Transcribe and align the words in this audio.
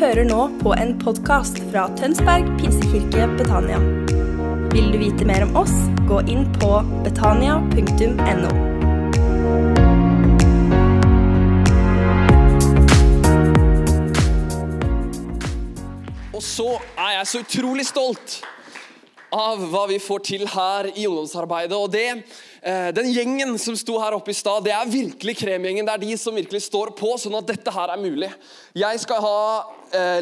hører 0.00 0.24
nå 0.24 0.44
på 0.62 0.70
en 0.80 0.94
podkast 0.96 1.58
fra 1.68 1.82
Tønsberg 1.98 2.46
pinsekirke 2.56 3.26
Betania. 3.36 3.76
Vil 4.72 4.86
du 4.94 4.96
vite 4.96 5.26
mer 5.28 5.44
om 5.44 5.58
oss, 5.60 5.74
gå 6.08 6.22
inn 6.32 6.46
på 6.54 6.70
betania.no. 7.04 8.52
Og 16.32 16.46
så 16.48 16.70
er 16.96 17.18
jeg 17.18 17.28
så 17.34 17.44
utrolig 17.44 17.84
stolt 17.90 18.40
av 19.32 19.62
hva 19.70 19.86
vi 19.90 20.00
får 20.02 20.24
til 20.26 20.46
her 20.50 20.90
i 20.90 21.06
ungdomsarbeidet. 21.06 21.76
Og 21.78 21.90
det, 21.92 22.24
eh, 22.62 22.90
Den 22.90 23.12
gjengen 23.14 23.58
som 23.58 23.76
sto 23.76 23.98
her 24.00 24.12
oppe 24.12 24.30
i 24.30 24.34
stad, 24.34 24.64
det 24.64 24.72
er 24.72 24.86
virkelig 24.86 25.36
kremgjengen. 25.38 25.86
Det 25.86 25.94
er 25.94 26.06
de 26.08 26.16
som 26.16 26.34
virkelig 26.34 26.62
står 26.66 26.90
på, 26.98 27.14
sånn 27.14 27.38
at 27.38 27.46
dette 27.46 27.70
her 27.70 27.88
er 27.90 28.02
mulig. 28.02 28.32
Jeg 28.74 29.00
skal 29.00 29.20
ha 29.20 29.64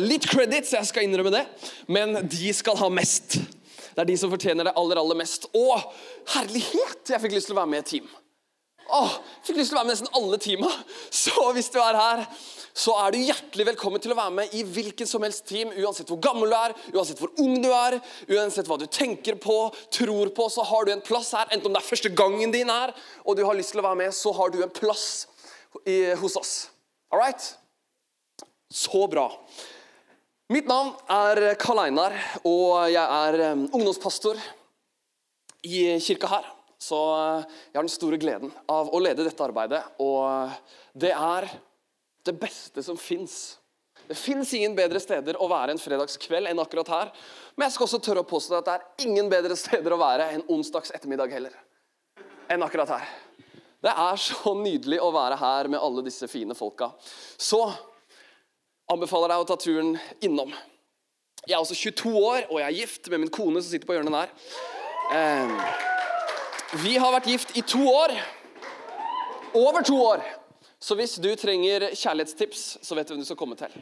litt 0.00 0.18
litt 0.18 0.30
credits, 0.30 0.74
jeg 0.74 0.86
skal 0.88 1.06
innrømme 1.06 1.32
det, 1.32 1.44
men 1.88 2.26
de 2.28 2.52
skal 2.56 2.78
ha 2.80 2.88
mest. 2.90 3.38
Det 3.94 4.04
er 4.04 4.10
de 4.10 4.16
som 4.20 4.30
fortjener 4.30 4.68
det 4.68 4.74
aller, 4.78 4.98
aller 5.00 5.18
mest. 5.18 5.48
Og 5.54 5.78
herlighet, 6.34 7.02
jeg 7.08 7.22
fikk 7.22 7.36
lyst 7.36 7.50
til 7.50 7.56
å 7.56 7.62
være 7.62 7.72
med 7.72 7.80
i 7.80 7.84
et 7.84 7.92
team. 7.96 8.08
Åh, 8.88 9.18
fikk 9.44 9.58
lyst 9.58 9.68
til 9.72 9.76
å 9.76 9.82
være 9.82 9.88
med 9.90 9.96
nesten 9.98 10.14
alle 10.16 10.38
teama. 10.40 10.70
Så 11.24 11.50
hvis 11.56 11.68
du 11.74 11.76
er 11.82 11.98
her, 11.98 12.22
så 12.78 12.94
er 13.02 13.12
du 13.12 13.18
hjertelig 13.20 13.66
velkommen 13.72 14.00
til 14.00 14.14
å 14.14 14.16
være 14.16 14.34
med 14.38 14.54
i 14.56 14.62
hvilket 14.64 15.10
som 15.10 15.24
helst 15.26 15.44
team. 15.50 15.74
Uansett 15.76 16.08
hvor 16.08 16.20
gammel 16.24 16.52
du 16.52 16.56
er, 16.56 16.74
uansett 16.94 17.20
hvor 17.20 17.32
ung 17.42 17.58
du 17.60 17.68
er, 17.74 17.98
uansett 18.30 18.68
hva 18.70 18.78
du 18.80 18.86
tenker 18.86 19.36
på, 19.42 19.56
tror 19.92 20.30
på, 20.36 20.48
så 20.52 20.64
har 20.68 20.86
du 20.86 20.92
en 20.94 21.04
plass 21.04 21.34
her. 21.36 21.50
Enten 21.50 21.68
om 21.68 21.76
det 21.76 21.82
er 21.82 21.88
første 21.88 22.12
gangen 22.16 22.54
din 22.54 22.72
her, 22.72 22.94
og 23.26 23.36
du 23.36 23.44
har 23.44 23.58
lyst 23.58 23.74
til 23.74 23.82
å 23.82 23.88
være 23.90 24.00
med, 24.04 24.14
så 24.16 24.32
har 24.38 24.54
du 24.54 24.62
en 24.62 24.72
plass 24.72 25.08
i, 25.84 26.14
hos 26.20 26.38
oss. 26.40 26.54
All 27.12 27.20
right? 27.20 27.50
Så 28.72 29.04
bra. 29.10 29.26
Mitt 30.48 30.68
navn 30.68 30.94
er 31.12 31.58
Karl 31.60 31.82
Einar, 31.82 32.14
og 32.46 32.86
jeg 32.88 33.04
er 33.04 33.42
um, 33.52 33.66
ungdomspastor 33.68 34.38
i 35.68 35.98
kirka 36.00 36.30
her. 36.38 36.54
Så 36.78 36.98
uh, 36.98 37.46
jeg 37.70 37.78
har 37.78 37.86
den 37.86 37.92
store 37.92 38.18
gleden 38.20 38.52
av 38.70 38.92
å 38.94 39.00
lede 39.02 39.26
dette 39.26 39.44
arbeidet, 39.44 39.82
og 40.02 40.20
uh, 40.24 40.58
det 40.94 41.10
er 41.14 41.48
det 42.28 42.36
beste 42.38 42.84
som 42.86 42.98
fins. 43.00 43.58
Det 44.08 44.16
fins 44.16 44.54
ingen 44.56 44.76
bedre 44.76 45.00
steder 45.02 45.36
å 45.42 45.48
være 45.50 45.74
en 45.74 45.80
fredagskveld 45.82 46.48
enn 46.48 46.62
akkurat 46.62 46.92
her. 46.92 47.10
Men 47.56 47.66
jeg 47.66 47.74
skal 47.74 47.88
også 47.88 48.00
tørre 48.04 48.22
å 48.24 48.28
påstå 48.28 48.60
at 48.60 48.68
det 48.68 48.76
er 48.76 49.08
ingen 49.08 49.28
bedre 49.28 49.56
steder 49.58 49.92
å 49.92 50.00
være 50.00 50.30
enn 50.36 50.46
onsdags 50.54 50.94
ettermiddag 50.96 51.34
heller. 51.34 51.56
Enn 52.48 52.64
akkurat 52.64 52.94
her. 52.94 53.10
Det 53.84 53.92
er 53.92 54.22
så 54.22 54.54
nydelig 54.58 54.98
å 55.04 55.12
være 55.14 55.36
her 55.38 55.68
med 55.70 55.82
alle 55.82 56.02
disse 56.06 56.26
fine 56.30 56.56
folka. 56.56 56.88
Så 57.36 57.60
anbefaler 58.90 59.34
deg 59.34 59.44
å 59.44 59.46
ta 59.50 59.58
turen 59.60 59.92
innom. 60.24 60.54
Jeg 61.44 61.54
er 61.54 61.60
også 61.60 61.76
22 61.76 62.14
år, 62.16 62.48
og 62.48 62.58
jeg 62.62 62.66
er 62.66 62.78
gift 62.80 63.12
med 63.12 63.22
min 63.22 63.32
kone 63.32 63.60
som 63.60 63.70
sitter 63.70 63.88
på 63.88 63.94
hjørnet 63.94 64.16
der. 64.16 64.32
Eh, 65.14 65.97
vi 66.76 66.98
har 67.00 67.14
vært 67.14 67.30
gift 67.30 67.54
i 67.56 67.62
to 67.64 67.80
år. 67.88 68.12
Over 69.56 69.84
to 69.86 69.96
år. 70.04 70.24
Så 70.78 70.94
hvis 70.98 71.16
du 71.16 71.30
trenger 71.38 71.88
kjærlighetstips, 71.96 72.78
så 72.84 72.94
vet 72.94 73.08
du 73.08 73.14
hvem 73.14 73.24
du 73.24 73.28
skal 73.28 73.38
komme 73.40 73.56
til. 73.58 73.72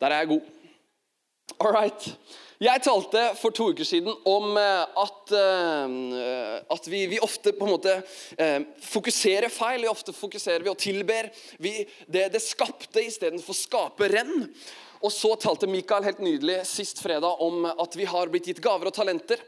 Der 0.00 0.12
er 0.12 0.22
jeg 0.22 0.34
god. 0.34 0.50
All 1.60 1.72
right. 1.74 2.10
Jeg 2.60 2.82
talte 2.84 3.22
for 3.40 3.56
to 3.56 3.70
uker 3.72 3.88
siden 3.88 4.12
om 4.28 4.52
eh, 4.60 4.98
at, 5.02 5.32
uh, 5.32 6.58
at 6.76 6.88
vi, 6.92 7.06
vi, 7.08 7.20
ofte 7.24 7.54
på 7.56 7.64
en 7.64 7.72
måte 7.72 7.94
uh, 7.96 8.60
fokuserer 8.84 9.48
feil. 9.48 9.80
Vi 9.80 9.88
ofte 9.88 10.12
fokuserer 10.12 10.60
vi 10.60 10.68
og 10.68 10.76
tilber. 10.78 11.30
Vi, 11.56 11.72
det, 12.04 12.28
det 12.34 12.44
skapte 12.44 13.00
istedenfor 13.00 13.56
skaperen. 13.56 14.44
Og 15.00 15.12
så 15.12 15.32
talte 15.40 15.70
Mikael 15.72 16.04
helt 16.04 16.20
nydelig 16.20 16.58
sist 16.68 17.00
fredag 17.00 17.40
om 17.40 17.64
at 17.70 17.96
vi 17.96 18.04
har 18.04 18.28
blitt 18.28 18.50
gitt 18.52 18.60
gaver 18.60 18.92
og 18.92 18.96
talenter. 18.98 19.40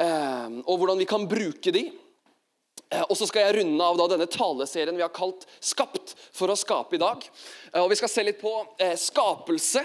Uh, 0.00 0.60
og 0.66 0.78
hvordan 0.80 1.00
vi 1.02 1.08
kan 1.08 1.26
bruke 1.28 1.74
de. 1.74 1.86
Og 3.08 3.16
så 3.16 3.24
skal 3.28 3.46
jeg 3.46 3.56
runde 3.62 3.84
av 3.84 3.96
denne 4.12 4.28
taleserien 4.28 4.96
vi 4.96 5.04
har 5.04 5.12
kalt 5.12 5.46
'Skapt 5.60 6.12
for 6.32 6.52
å 6.52 6.56
skape' 6.56 6.96
i 6.96 7.00
dag. 7.00 7.24
Og 7.80 7.88
Vi 7.88 7.96
skal 7.96 8.08
se 8.12 8.24
litt 8.24 8.40
på 8.40 8.52
skapelse 9.00 9.80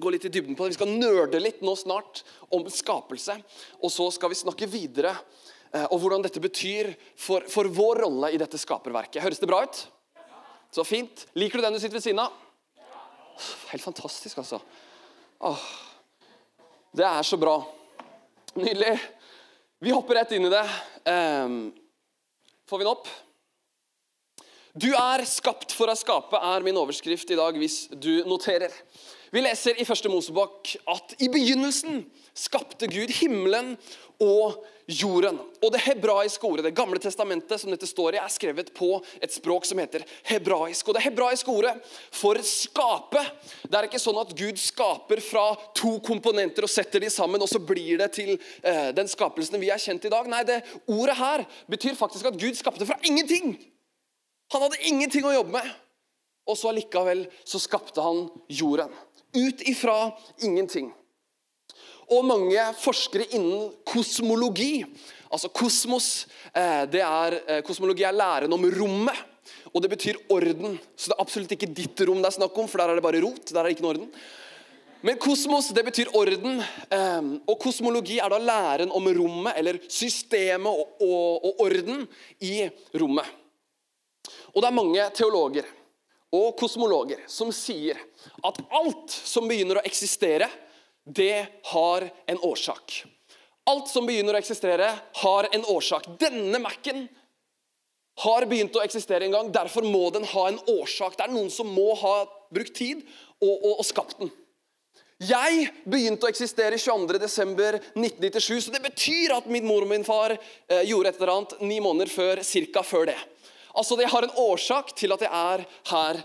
gå 0.00 0.10
litt 0.10 0.24
i 0.24 0.28
dybden 0.32 0.56
på 0.56 0.64
det. 0.64 0.74
Vi 0.74 0.80
skal 0.80 0.92
nerde 0.92 1.40
litt 1.40 1.60
nå 1.64 1.74
snart 1.76 2.22
om 2.52 2.64
skapelse. 2.70 3.36
Og 3.82 3.92
så 3.92 4.08
skal 4.14 4.32
vi 4.32 4.38
snakke 4.40 4.68
videre 4.70 5.14
eh, 5.72 5.84
om 5.84 6.00
hvordan 6.00 6.24
dette 6.24 6.40
betyr 6.42 6.92
for, 7.16 7.44
for, 7.50 7.68
vår 7.68 8.04
rolle 8.06 8.32
i 8.32 8.40
dette 8.40 8.60
skaperverket. 8.60 9.22
Høres 9.24 9.42
det 9.42 9.50
bra 9.50 9.62
ut? 9.66 9.82
Så 10.72 10.84
fint. 10.88 11.26
Liker 11.36 11.60
du 11.60 11.66
den 11.66 11.76
du 11.76 11.82
sitter 11.82 11.98
ved 11.98 12.06
siden 12.06 12.22
av? 12.24 12.32
Helt 13.72 13.84
fantastisk, 13.84 14.38
altså. 14.40 14.60
Åh, 15.42 15.62
det 16.96 17.04
er 17.08 17.24
så 17.26 17.36
bra. 17.40 17.58
Nydelig. 18.54 18.98
Vi 19.80 19.90
hopper 19.90 20.14
rett 20.14 20.32
inn 20.36 20.44
i 20.44 20.50
det. 20.52 20.64
Um, 21.08 21.72
får 22.68 22.78
vi 22.78 22.84
den 22.84 22.90
opp? 22.90 23.08
Du 24.76 24.90
er 24.92 25.24
skapt 25.28 25.72
for 25.72 25.88
å 25.88 25.96
skape, 25.96 26.36
er 26.36 26.64
min 26.64 26.76
overskrift 26.76 27.32
i 27.32 27.38
dag 27.38 27.56
hvis 27.56 27.86
du 27.96 28.26
noterer. 28.28 28.72
Vi 29.32 29.40
leser 29.40 29.78
i 29.80 29.84
første 29.88 30.10
Mosebok 30.12 30.74
at 30.92 31.14
i 31.24 31.30
begynnelsen 31.32 32.02
skapte 32.36 32.84
Gud 32.92 33.08
himmelen 33.16 33.78
og 34.20 34.58
jorden. 34.92 35.38
Og 35.64 35.70
Det 35.72 35.80
hebraiske 35.86 36.44
ordet, 36.44 36.66
det 36.66 36.74
gamle 36.76 37.00
testamentet 37.00 37.60
som 37.60 37.70
dette 37.72 37.88
står 37.88 38.18
i, 38.18 38.20
er 38.20 38.28
skrevet 38.28 38.68
på 38.76 38.90
et 39.24 39.32
språk 39.32 39.64
som 39.64 39.80
heter 39.80 40.04
hebraisk. 40.28 40.84
Og 40.84 40.98
Det 40.98 41.04
hebraiske 41.06 41.48
ordet 41.48 41.72
for 42.12 42.36
skape 42.44 43.22
Det 43.64 43.78
er 43.78 43.88
ikke 43.88 44.02
sånn 44.02 44.20
at 44.20 44.34
Gud 44.36 44.60
skaper 44.60 45.22
fra 45.24 45.46
to 45.80 45.94
komponenter 46.04 46.68
og 46.68 46.72
setter 46.74 47.00
de 47.00 47.08
sammen, 47.08 47.40
og 47.40 47.48
så 47.48 47.56
blir 47.56 48.02
det 48.02 48.10
til 48.18 48.34
eh, 48.36 48.92
den 48.92 49.08
skapelsen 49.08 49.56
vi 49.62 49.70
er 49.72 49.80
kjent 49.80 50.04
i 50.04 50.12
dag. 50.12 50.28
Nei, 50.28 50.42
det 50.44 50.60
ordet 50.84 51.16
her 51.16 51.46
betyr 51.72 51.96
faktisk 51.96 52.28
at 52.28 52.36
Gud 52.36 52.60
skapte 52.60 52.84
fra 52.84 53.00
ingenting. 53.00 53.56
Han 54.52 54.66
hadde 54.66 54.84
ingenting 54.84 55.24
å 55.24 55.32
jobbe 55.38 55.56
med. 55.56 55.72
Og 56.44 56.58
så 56.58 56.68
allikevel 56.68 57.24
så 57.48 57.56
skapte 57.62 58.02
han 58.02 58.26
jorden 58.50 58.92
ut 59.36 59.64
ifra 59.68 60.12
ingenting. 60.44 60.92
Og 62.12 62.24
mange 62.28 62.60
forskere 62.82 63.30
innen 63.32 63.72
kosmologi 63.88 64.84
Altså 65.32 65.48
kosmos 65.48 66.26
eh, 66.52 66.84
det 66.92 67.00
er, 67.00 67.38
eh, 67.48 67.60
Kosmologi 67.64 68.04
er 68.04 68.12
læren 68.12 68.52
om 68.52 68.66
rommet. 68.76 69.16
Og 69.72 69.80
det 69.80 69.88
betyr 69.94 70.18
orden. 70.28 70.76
Så 70.92 71.08
det 71.08 71.16
er 71.16 71.22
absolutt 71.24 71.54
ikke 71.56 71.70
ditt 71.72 72.00
rom 72.04 72.20
det 72.20 72.28
er 72.28 72.36
snakk 72.36 72.58
om, 72.60 72.68
for 72.68 72.82
der 72.82 72.92
er 72.92 72.98
det 72.98 73.04
bare 73.06 73.22
rot. 73.24 73.48
der 73.48 73.60
er 73.62 73.70
det 73.70 73.76
ikke 73.78 73.86
noe 73.86 73.94
orden. 73.94 74.10
Men 75.02 75.16
kosmos 75.18 75.72
det 75.74 75.86
betyr 75.86 76.12
orden. 76.14 76.60
Eh, 76.60 77.30
og 77.48 77.56
kosmologi 77.64 78.20
er 78.20 78.28
da 78.28 78.38
læren 78.38 78.92
om 78.92 79.08
rommet, 79.16 79.56
eller 79.56 79.80
systemet 79.88 80.68
og, 80.68 81.00
og, 81.00 81.48
og 81.48 81.64
orden 81.64 82.04
i 82.44 82.68
rommet. 83.00 83.38
Og 84.52 84.60
det 84.60 84.68
er 84.68 84.80
mange 84.82 85.08
teologer 85.16 85.64
og 86.32 86.56
kosmologer 86.58 87.22
som 87.30 87.52
sier 87.54 87.98
at 88.44 88.60
alt 88.72 89.12
som 89.12 89.48
begynner 89.48 89.80
å 89.80 89.86
eksistere, 89.86 90.48
det 91.04 91.44
har 91.72 92.06
en 92.30 92.40
årsak. 92.46 93.02
Alt 93.68 93.90
som 93.92 94.06
begynner 94.08 94.34
å 94.34 94.40
eksistere, 94.40 94.88
har 95.22 95.48
en 95.52 95.66
årsak. 95.70 96.08
Denne 96.18 96.58
Mac-en 96.62 97.04
har 98.22 98.46
begynt 98.46 98.76
å 98.76 98.82
eksistere 98.84 99.26
en 99.26 99.34
gang. 99.36 99.50
Derfor 99.54 99.86
må 99.86 100.08
den 100.14 100.26
ha 100.32 100.46
en 100.48 100.60
årsak. 100.72 101.16
Det 101.18 101.26
er 101.26 101.34
noen 101.34 101.50
som 101.52 101.70
må 101.70 101.92
ha 102.00 102.16
brukt 102.52 102.74
tid 102.76 103.04
og, 103.42 103.52
og, 103.52 103.74
og 103.78 103.86
skapt 103.86 104.18
den. 104.22 104.32
Jeg 105.22 105.68
begynte 105.86 106.26
å 106.26 106.30
eksistere 106.32 106.78
22.12.1997, 106.82 108.56
så 108.64 108.72
det 108.74 108.80
betyr 108.82 109.36
at 109.36 109.46
min 109.46 109.66
mor 109.68 109.84
og 109.84 109.90
min 109.92 110.06
far 110.06 110.34
eh, 110.34 110.82
gjorde 110.88 111.12
et 111.12 111.20
eller 111.20 111.34
annet 111.36 111.54
ni 111.62 111.78
måneder 111.84 112.10
før, 112.10 112.42
cirka 112.46 112.82
før 112.82 113.12
det. 113.12 113.18
Altså, 113.74 113.96
Det 113.96 114.08
har 114.08 114.22
en 114.22 114.36
årsak 114.36 114.96
til 114.96 115.12
at 115.12 115.20
jeg 115.20 115.30
er 115.32 115.64
her 115.90 116.22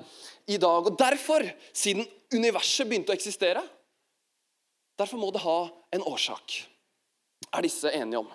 i 0.48 0.58
dag. 0.58 0.88
Og 0.88 0.98
Derfor, 1.00 1.44
siden 1.74 2.08
universet 2.34 2.88
begynte 2.88 3.14
å 3.14 3.18
eksistere, 3.18 3.64
derfor 5.00 5.18
må 5.18 5.32
det 5.32 5.44
ha 5.46 5.70
en 5.94 6.04
årsak. 6.04 6.68
Er 7.54 7.64
disse 7.64 7.92
enige 7.94 8.20
om. 8.20 8.30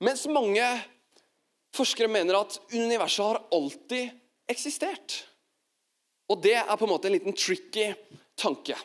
Mens 0.00 0.24
mange 0.26 0.64
forskere 1.74 2.08
mener 2.08 2.40
at 2.40 2.58
universet 2.72 3.24
har 3.24 3.42
alltid 3.52 4.10
eksistert. 4.50 5.22
Og 6.30 6.40
det 6.42 6.56
er 6.56 6.76
på 6.76 6.86
en 6.86 6.92
måte 6.94 7.10
en 7.10 7.16
liten 7.16 7.36
tricky 7.36 7.92
tanke. 8.38 8.76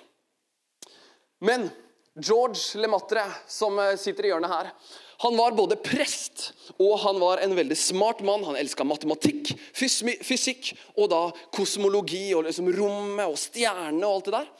Men 1.40 1.70
George 2.18 2.80
Lematre, 2.82 3.24
som 3.48 3.78
sitter 4.00 4.26
i 4.26 4.32
hjørnet 4.32 4.52
her, 4.52 4.72
han 5.18 5.38
var 5.38 5.56
både 5.58 5.76
prest 5.82 6.52
og 6.78 7.00
han 7.02 7.20
var 7.20 7.42
en 7.42 7.56
veldig 7.58 7.78
smart 7.78 8.20
mann. 8.26 8.44
Han 8.46 8.58
elska 8.60 8.86
matematikk, 8.86 9.56
fysikk 9.74 10.74
og 10.96 11.10
da 11.10 11.22
kosmologi 11.56 12.30
og 12.38 12.46
liksom 12.46 12.70
rommet 12.76 13.26
og 13.26 13.40
stjernene 13.42 14.06
og 14.06 14.20
alt 14.20 14.30
det 14.30 14.36
der. 14.36 14.52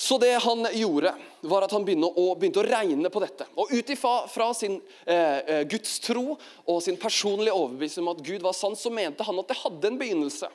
Så 0.00 0.16
det 0.16 0.32
han 0.40 0.64
gjorde, 0.72 1.10
var 1.44 1.66
at 1.66 1.74
han 1.76 1.82
begynte 1.84 2.08
å, 2.08 2.30
begynte 2.38 2.62
å 2.62 2.64
regne 2.64 3.10
på 3.12 3.20
dette. 3.20 3.44
Og 3.60 3.68
ut 3.74 3.90
ifra 3.92 4.46
sin 4.56 4.78
eh, 5.04 5.40
eh, 5.44 5.64
gudstro 5.68 6.38
og 6.64 6.78
sin 6.80 6.96
personlige 6.96 7.52
overbevisning 7.52 8.06
om 8.06 8.14
at 8.14 8.22
Gud 8.24 8.46
var 8.46 8.56
sann, 8.56 8.78
så 8.80 8.88
mente 8.94 9.26
han 9.26 9.42
at 9.42 9.50
det 9.50 9.58
hadde 9.60 9.90
en 9.90 9.98
begynnelse. 10.00 10.48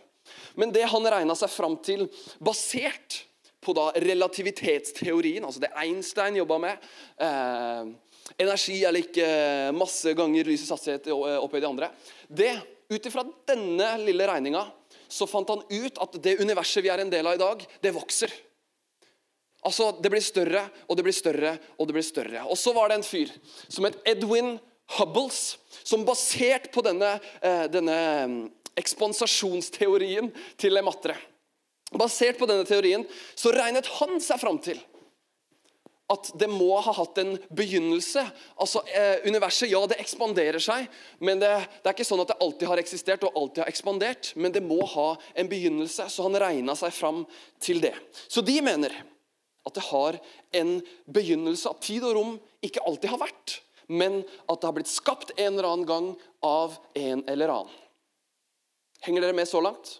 Men 0.57 0.73
det 0.73 0.87
han 0.89 1.05
regna 1.13 1.35
seg 1.37 1.53
fram 1.53 1.77
til, 1.85 2.07
basert 2.41 3.19
på 3.61 3.75
da 3.77 3.91
relativitetsteorien, 4.01 5.45
altså 5.45 5.61
det 5.61 5.73
Einstein 5.77 6.41
jobba 6.41 6.57
med. 6.65 6.89
Eh, 7.21 7.93
energi 8.37 8.79
er 8.83 8.95
lik 8.95 9.17
eh, 9.21 9.71
masse 9.75 10.13
ganger 10.17 10.47
lysets 10.47 10.73
hastighet 10.73 11.11
opphøyd 11.13 11.63
i 11.63 11.69
andre. 11.69 11.91
Det, 12.27 12.53
Ut 12.85 13.07
ifra 13.09 13.23
denne 13.49 13.87
lille 14.03 14.27
regninga 14.29 14.59
så 15.09 15.25
fant 15.25 15.49
han 15.49 15.63
ut 15.65 15.95
at 16.01 16.17
det 16.21 16.35
universet 16.37 16.83
vi 16.85 16.91
er 16.93 17.01
en 17.01 17.09
del 17.09 17.25
av 17.25 17.33
i 17.33 17.41
dag, 17.41 17.63
det 17.81 17.93
vokser. 17.95 18.29
Altså, 19.65 19.89
Det 19.97 20.11
blir 20.13 20.21
større 20.21 20.67
og 20.85 20.97
det 20.97 21.05
blir 21.07 21.15
større 21.15 21.55
og 21.79 21.87
det 21.87 21.95
blir 21.97 22.05
større. 22.05 22.43
Og 22.45 22.57
så 22.57 22.73
var 22.77 22.89
det 22.89 22.99
en 22.99 23.07
fyr 23.07 23.31
som 23.67 23.87
het 23.87 23.97
Edwin 24.05 24.59
Hubbles, 24.99 25.57
som 25.81 26.05
basert 26.05 26.69
på 26.73 26.83
denne, 26.85 27.15
eh, 27.41 27.65
denne 27.73 27.97
mm, 28.29 28.35
ekspansasjonsteorien 28.77 30.29
til 30.61 30.75
Lematre 30.77 31.15
Basert 31.95 32.37
på 32.37 32.47
denne 32.49 32.65
teorien 32.67 33.05
så 33.37 33.53
regnet 33.55 33.87
han 33.99 34.19
seg 34.21 34.41
fram 34.41 34.57
til 34.61 34.77
at 36.11 36.29
det 36.37 36.47
må 36.51 36.69
ha 36.85 36.93
hatt 36.93 37.17
en 37.17 37.33
begynnelse. 37.55 38.21
Altså, 38.61 38.83
eh, 38.93 39.25
Universet 39.25 39.71
ja, 39.71 39.81
det 39.89 39.97
ekspanderer 40.03 40.61
seg, 40.61 40.85
men 41.17 41.41
det, 41.41 41.49
det, 41.79 41.87
er 41.87 41.95
ikke 41.95 42.05
sånn 42.05 42.21
at 42.21 42.29
det 42.29 42.37
alltid 42.45 42.69
har 42.69 42.81
eksistert 42.81 43.25
og 43.25 43.39
alltid 43.39 43.63
har 43.63 43.71
ekspandert. 43.71 44.31
Men 44.37 44.53
det 44.53 44.61
må 44.65 44.77
ha 44.93 45.07
en 45.33 45.49
begynnelse, 45.49 46.05
så 46.13 46.27
han 46.27 46.37
regna 46.41 46.77
seg 46.77 46.93
fram 46.93 47.23
til 47.63 47.81
det. 47.81 47.95
Så 48.29 48.45
de 48.45 48.59
mener 48.65 48.93
at 49.65 49.73
det 49.73 49.87
har 49.87 50.19
en 50.61 50.75
begynnelse, 51.09 51.71
at 51.73 51.81
tid 51.81 52.05
og 52.05 52.13
rom 52.19 52.35
ikke 52.65 52.85
alltid 52.85 53.09
har 53.15 53.23
vært, 53.25 53.59
men 53.89 54.21
at 54.45 54.61
det 54.61 54.69
har 54.69 54.77
blitt 54.77 54.91
skapt 54.91 55.33
en 55.39 55.55
eller 55.55 55.69
annen 55.71 55.89
gang 55.89 56.11
av 56.45 56.77
en 57.01 57.25
eller 57.31 57.53
annen. 57.53 57.81
Henger 59.05 59.25
dere 59.25 59.37
med 59.37 59.49
så 59.49 59.61
langt? 59.61 59.99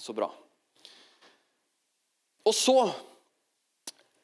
Så 0.00 0.12
bra. 0.16 0.28
Og 2.44 2.52
så 2.52 2.76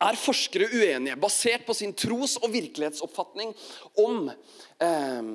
er 0.01 0.19
forskere 0.19 0.69
uenige, 0.73 1.19
basert 1.21 1.67
på 1.67 1.77
sin 1.77 1.95
tros- 1.97 2.39
og 2.41 2.53
virkelighetsoppfatning 2.55 3.55
om 4.01 4.31
eh, 4.31 5.33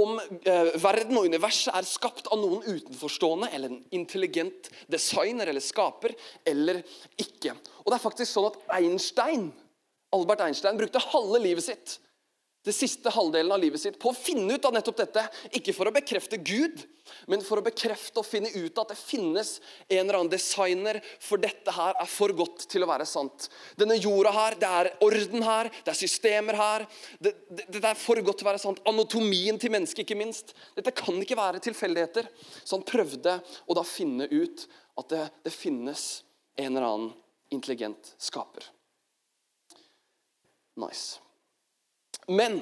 om 0.00 0.16
eh, 0.48 0.70
verden 0.80 1.18
og 1.18 1.26
universet 1.28 1.74
er 1.76 1.84
skapt 1.84 2.30
av 2.32 2.40
noen 2.40 2.62
utenforstående 2.64 3.50
eller 3.52 3.74
en 3.74 3.82
intelligent 3.98 4.70
designer 4.92 5.50
eller 5.50 5.60
skaper, 5.60 6.14
eller 6.48 6.80
ikke. 7.20 7.52
Og 7.84 7.90
det 7.90 7.98
er 7.98 8.04
faktisk 8.06 8.32
sånn 8.32 8.48
at 8.48 8.58
Einstein, 8.78 9.50
Albert 10.16 10.46
Einstein 10.46 10.80
brukte 10.80 11.02
halve 11.10 11.42
livet 11.44 11.66
sitt 11.66 11.98
det 12.66 12.74
siste 12.74 13.10
halvdelen 13.14 13.52
av 13.54 13.60
livet 13.62 13.80
sitt 13.80 13.96
på 14.02 14.10
å 14.10 14.16
finne 14.16 14.56
ut 14.56 14.64
av 14.66 14.74
nettopp 14.74 14.98
dette. 14.98 15.22
Ikke 15.54 15.74
for 15.76 15.86
å 15.86 15.94
bekrefte 15.94 16.38
Gud, 16.42 16.82
men 17.30 17.42
for 17.46 17.60
å 17.60 17.64
bekrefte 17.64 18.18
og 18.18 18.26
finne 18.26 18.50
ut 18.56 18.80
at 18.82 18.90
det 18.90 18.98
finnes 18.98 19.52
en 19.86 20.00
eller 20.00 20.18
annen 20.18 20.32
designer, 20.32 20.98
for 21.22 21.38
dette 21.42 21.74
her 21.76 21.94
er 21.94 22.10
for 22.10 22.34
godt 22.34 22.66
til 22.72 22.82
å 22.82 22.88
være 22.90 23.06
sant. 23.06 23.46
Denne 23.78 23.98
jorda 24.00 24.32
her, 24.34 24.56
det 24.58 24.70
er 24.80 24.90
orden 25.06 25.46
her, 25.46 25.70
det 25.86 25.92
er 25.92 26.00
systemer 26.00 26.58
her. 26.58 26.86
Det, 27.22 27.36
det, 27.46 27.68
det 27.78 27.84
er 27.84 28.00
for 28.00 28.18
godt 28.26 28.42
til 28.42 28.48
å 28.48 28.50
være 28.50 28.62
sant. 28.62 28.82
Anatomien 28.90 29.60
til 29.62 29.74
mennesket, 29.74 30.02
ikke 30.02 30.18
minst. 30.18 30.50
Dette 30.74 30.94
kan 30.96 31.20
ikke 31.22 31.38
være 31.38 31.62
tilfeldigheter. 31.62 32.26
Så 32.64 32.74
han 32.74 32.86
prøvde 32.88 33.38
å 33.66 33.78
da 33.78 33.86
finne 33.86 34.26
ut 34.32 34.66
at 34.98 35.12
det, 35.12 35.22
det 35.46 35.54
finnes 35.54 36.08
en 36.56 36.72
eller 36.72 36.88
annen 36.88 37.14
intelligent 37.54 38.16
skaper. 38.18 38.66
Nice. 40.76 41.20
Men 42.26 42.60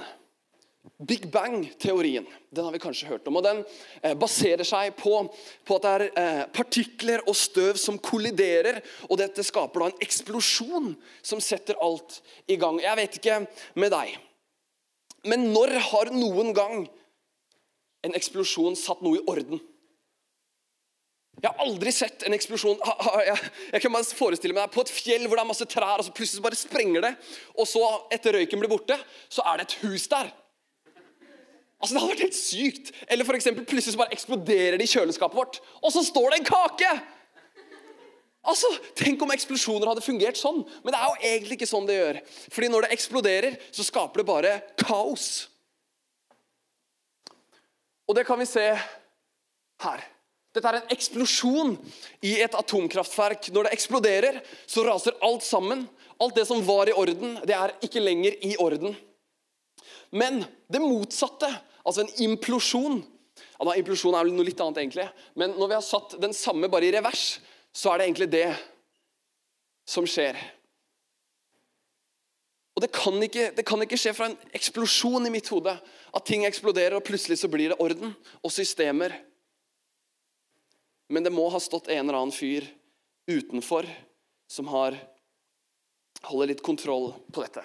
Big 0.99 1.31
Bang-teorien 1.33 2.27
den 2.51 2.65
har 2.65 2.73
vi 2.73 2.79
kanskje 2.79 3.09
hørt 3.09 3.29
om. 3.29 3.39
og 3.41 3.45
Den 3.47 3.63
eh, 4.03 4.15
baserer 4.19 4.67
seg 4.69 4.95
på, 4.99 5.17
på 5.65 5.79
at 5.79 5.87
det 5.87 5.93
er 5.95 6.05
eh, 6.21 6.43
partikler 6.55 7.25
og 7.27 7.37
støv 7.39 7.81
som 7.81 7.99
kolliderer. 7.99 8.83
og 9.09 9.19
Dette 9.19 9.43
skaper 9.47 9.81
da 9.81 9.91
en 9.91 10.05
eksplosjon 10.05 10.93
som 11.25 11.43
setter 11.43 11.81
alt 11.83 12.21
i 12.47 12.59
gang. 12.61 12.79
Jeg 12.85 13.01
vet 13.01 13.19
ikke 13.19 13.41
med 13.81 13.95
deg, 13.97 14.15
men 15.25 15.49
når 15.55 15.79
har 15.89 16.13
noen 16.13 16.53
gang 16.57 16.85
en 18.05 18.17
eksplosjon 18.17 18.77
satt 18.77 19.01
noe 19.05 19.19
i 19.19 19.25
orden? 19.31 19.63
Jeg 21.45 21.53
har 21.53 21.61
aldri 21.61 21.93
sett 21.93 22.23
en 22.25 22.33
eksplosjon 22.33 22.79
Jeg 23.29 23.83
kan 23.83 23.93
bare 23.93 24.17
forestille 24.17 24.57
meg 24.57 24.71
på 24.73 24.81
et 24.81 24.93
fjell 24.93 25.27
hvor 25.29 25.37
det 25.37 25.43
er 25.43 25.51
masse 25.51 25.67
trær, 25.69 25.99
og 26.01 26.07
så 26.07 26.15
plutselig 26.17 26.45
bare 26.47 26.57
sprenger 26.57 27.05
det. 27.05 27.11
Og 27.59 27.69
så, 27.69 27.83
etter 28.17 28.39
røyken 28.39 28.63
blir 28.63 28.73
borte, 28.73 28.97
så 29.29 29.45
er 29.51 29.61
det 29.61 29.67
et 29.67 29.77
hus 29.83 30.07
der. 30.09 30.31
Altså, 31.77 31.93
Det 31.93 32.01
hadde 32.01 32.13
vært 32.15 32.25
helt 32.25 32.39
sykt. 32.39 32.95
Eller 33.13 33.29
for 33.29 33.37
eksempel, 33.37 33.67
plutselig 33.69 33.93
så 33.93 34.01
bare 34.01 34.17
eksploderer 34.17 34.79
det 34.81 34.87
i 34.89 34.95
kjøleskapet 34.95 35.37
vårt, 35.37 35.61
og 35.83 35.93
så 35.93 36.05
står 36.07 36.33
det 36.33 36.41
en 36.41 36.49
kake! 36.49 36.95
Altså, 38.45 38.69
Tenk 38.97 39.21
om 39.25 39.33
eksplosjoner 39.33 39.89
hadde 39.89 40.05
fungert 40.05 40.41
sånn. 40.41 40.63
Men 40.85 40.93
det 40.93 40.99
er 41.01 41.13
jo 41.13 41.29
egentlig 41.29 41.59
ikke 41.59 41.69
sånn 41.69 41.89
det 41.89 41.97
gjør. 41.97 42.23
Fordi 42.57 42.73
når 42.73 42.87
det 42.87 42.97
eksploderer, 42.97 43.61
så 43.73 43.85
skaper 43.85 44.21
det 44.21 44.29
bare 44.29 44.57
kaos. 44.81 45.29
Og 48.09 48.17
det 48.17 48.25
kan 48.29 48.41
vi 48.41 48.49
se 48.49 48.67
her. 49.85 50.05
Dette 50.55 50.71
er 50.71 50.79
en 50.79 50.93
eksplosjon 50.95 51.73
i 52.23 52.37
et 52.45 52.55
atomkraftverk. 52.55 53.49
Når 53.55 53.67
det 53.67 53.75
eksploderer, 53.75 54.39
så 54.71 54.85
raser 54.87 55.17
alt 55.27 55.43
sammen. 55.47 55.89
Alt 56.23 56.39
det 56.39 56.47
som 56.47 56.63
var 56.67 56.89
i 56.89 56.95
orden, 56.95 57.41
det 57.43 57.57
er 57.57 57.75
ikke 57.83 58.03
lenger 58.03 58.37
i 58.47 58.55
orden. 58.63 58.95
Men 60.15 60.45
det 60.71 60.83
motsatte, 60.83 61.51
altså 61.83 62.05
en 62.05 62.15
implosjon 62.23 63.03
ja, 63.35 63.75
Implosjon 63.79 64.15
er 64.15 64.27
vel 64.27 64.35
noe 64.37 64.47
litt 64.47 64.61
annet, 64.63 64.81
egentlig. 64.83 65.07
Men 65.39 65.55
når 65.59 65.71
vi 65.71 65.77
har 65.79 65.85
satt 65.87 66.17
den 66.23 66.35
samme 66.37 66.69
bare 66.71 66.87
i 66.87 66.93
revers, 66.95 67.41
så 67.75 67.91
er 67.91 68.01
det 68.01 68.07
egentlig 68.07 68.29
det 68.31 68.49
som 69.89 70.07
skjer. 70.09 70.39
Og 72.75 72.83
det 72.83 72.91
kan, 72.95 73.17
ikke, 73.23 73.51
det 73.55 73.65
kan 73.67 73.83
ikke 73.83 73.99
skje 74.01 74.15
fra 74.17 74.29
en 74.31 74.39
eksplosjon 74.57 75.27
i 75.29 75.33
mitt 75.35 75.51
hode. 75.55 75.75
At 76.15 76.27
ting 76.27 76.47
eksploderer, 76.47 76.99
og 76.99 77.07
plutselig 77.07 77.39
så 77.41 77.51
blir 77.51 77.73
det 77.73 77.81
orden 77.83 78.15
og 78.43 78.55
systemer. 78.55 79.15
Men 81.15 81.27
det 81.27 81.33
må 81.35 81.47
ha 81.53 81.61
stått 81.63 81.89
en 81.93 82.03
eller 82.09 82.19
annen 82.19 82.35
fyr 82.35 82.67
utenfor 83.31 83.87
som 84.51 84.67
har 84.73 84.97
holder 86.25 86.53
litt 86.53 86.63
kontroll 86.65 87.13
på 87.33 87.45
dette. 87.45 87.65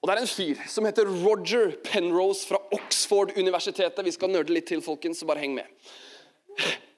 Og 0.00 0.08
Det 0.08 0.14
er 0.14 0.22
en 0.22 0.30
fyr 0.30 0.60
som 0.70 0.86
heter 0.88 1.08
Roger 1.26 1.74
Penrose 1.84 2.46
fra 2.48 2.60
Oxford-universitetet. 2.72 4.00
Vi 4.04 4.14
skal 4.16 4.32
nerde 4.32 4.54
litt 4.54 4.70
til, 4.70 4.80
folkens, 4.80 5.20
så 5.20 5.28
bare 5.28 5.42
heng 5.42 5.52
med. 5.58 5.68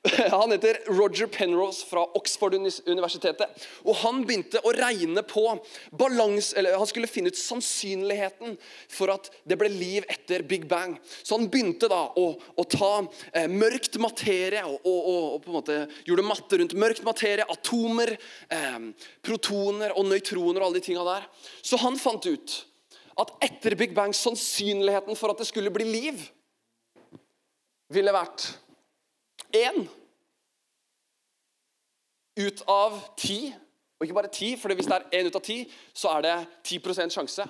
Han 0.31 0.51
heter 0.51 0.79
Roger 0.87 1.27
Penrose 1.27 1.87
fra 1.87 2.03
Oxford-universitetet. 2.19 3.67
og 3.87 3.95
Han 4.03 4.23
begynte 4.27 4.59
å 4.67 4.73
regne 4.75 5.23
på 5.27 5.45
balans, 5.95 6.53
eller 6.59 6.75
han 6.79 6.89
skulle 6.91 7.11
finne 7.11 7.31
ut 7.31 7.39
sannsynligheten 7.39 8.57
for 8.91 9.13
at 9.15 9.31
det 9.47 9.59
ble 9.61 9.71
liv 9.71 10.07
etter 10.11 10.43
Big 10.49 10.67
Bang. 10.71 10.97
Så 11.23 11.39
han 11.39 11.47
begynte 11.53 11.91
da 11.91 12.01
å, 12.19 12.27
å 12.35 12.65
ta 12.67 12.91
eh, 13.31 13.47
mørkt 13.51 14.01
materie 14.03 14.65
og, 14.67 14.81
og, 14.83 15.07
og, 15.13 15.39
på 15.45 15.53
en 15.53 15.59
måte 15.61 15.79
gjorde 16.09 16.27
matte 16.27 16.59
rundt 16.59 16.77
mørkt 16.83 17.07
materie, 17.07 17.47
atomer, 17.55 18.17
eh, 18.51 18.91
protoner 19.23 19.95
og 19.95 20.11
nøytroner 20.11 20.59
og 20.59 20.69
alle 20.69 20.83
de 20.83 20.87
tinga 20.91 21.07
der. 21.07 21.31
Så 21.63 21.79
han 21.83 22.01
fant 22.01 22.27
ut 22.27 22.59
at 23.23 23.35
etter 23.45 23.79
Big 23.79 23.95
Bang 23.95 24.15
sannsynligheten 24.17 25.15
for 25.21 25.31
at 25.31 25.39
det 25.39 25.47
skulle 25.47 25.71
bli 25.71 25.87
liv, 25.87 26.27
ville 27.93 28.15
vært 28.15 28.49
én 29.53 29.85
ut 32.37 32.63
av 32.69 32.99
ti. 33.17 33.55
Og 33.99 34.07
ikke 34.07 34.17
bare 34.17 34.33
ti, 34.33 34.55
for 34.59 34.75
hvis 34.75 34.89
det 34.91 34.99
er 34.99 35.21
én 35.21 35.29
ut 35.29 35.37
av 35.39 35.45
ti, 35.47 35.59
så 35.95 36.17
er 36.17 36.25
det 36.27 36.37
10% 36.67 37.15
sjanse. 37.15 37.47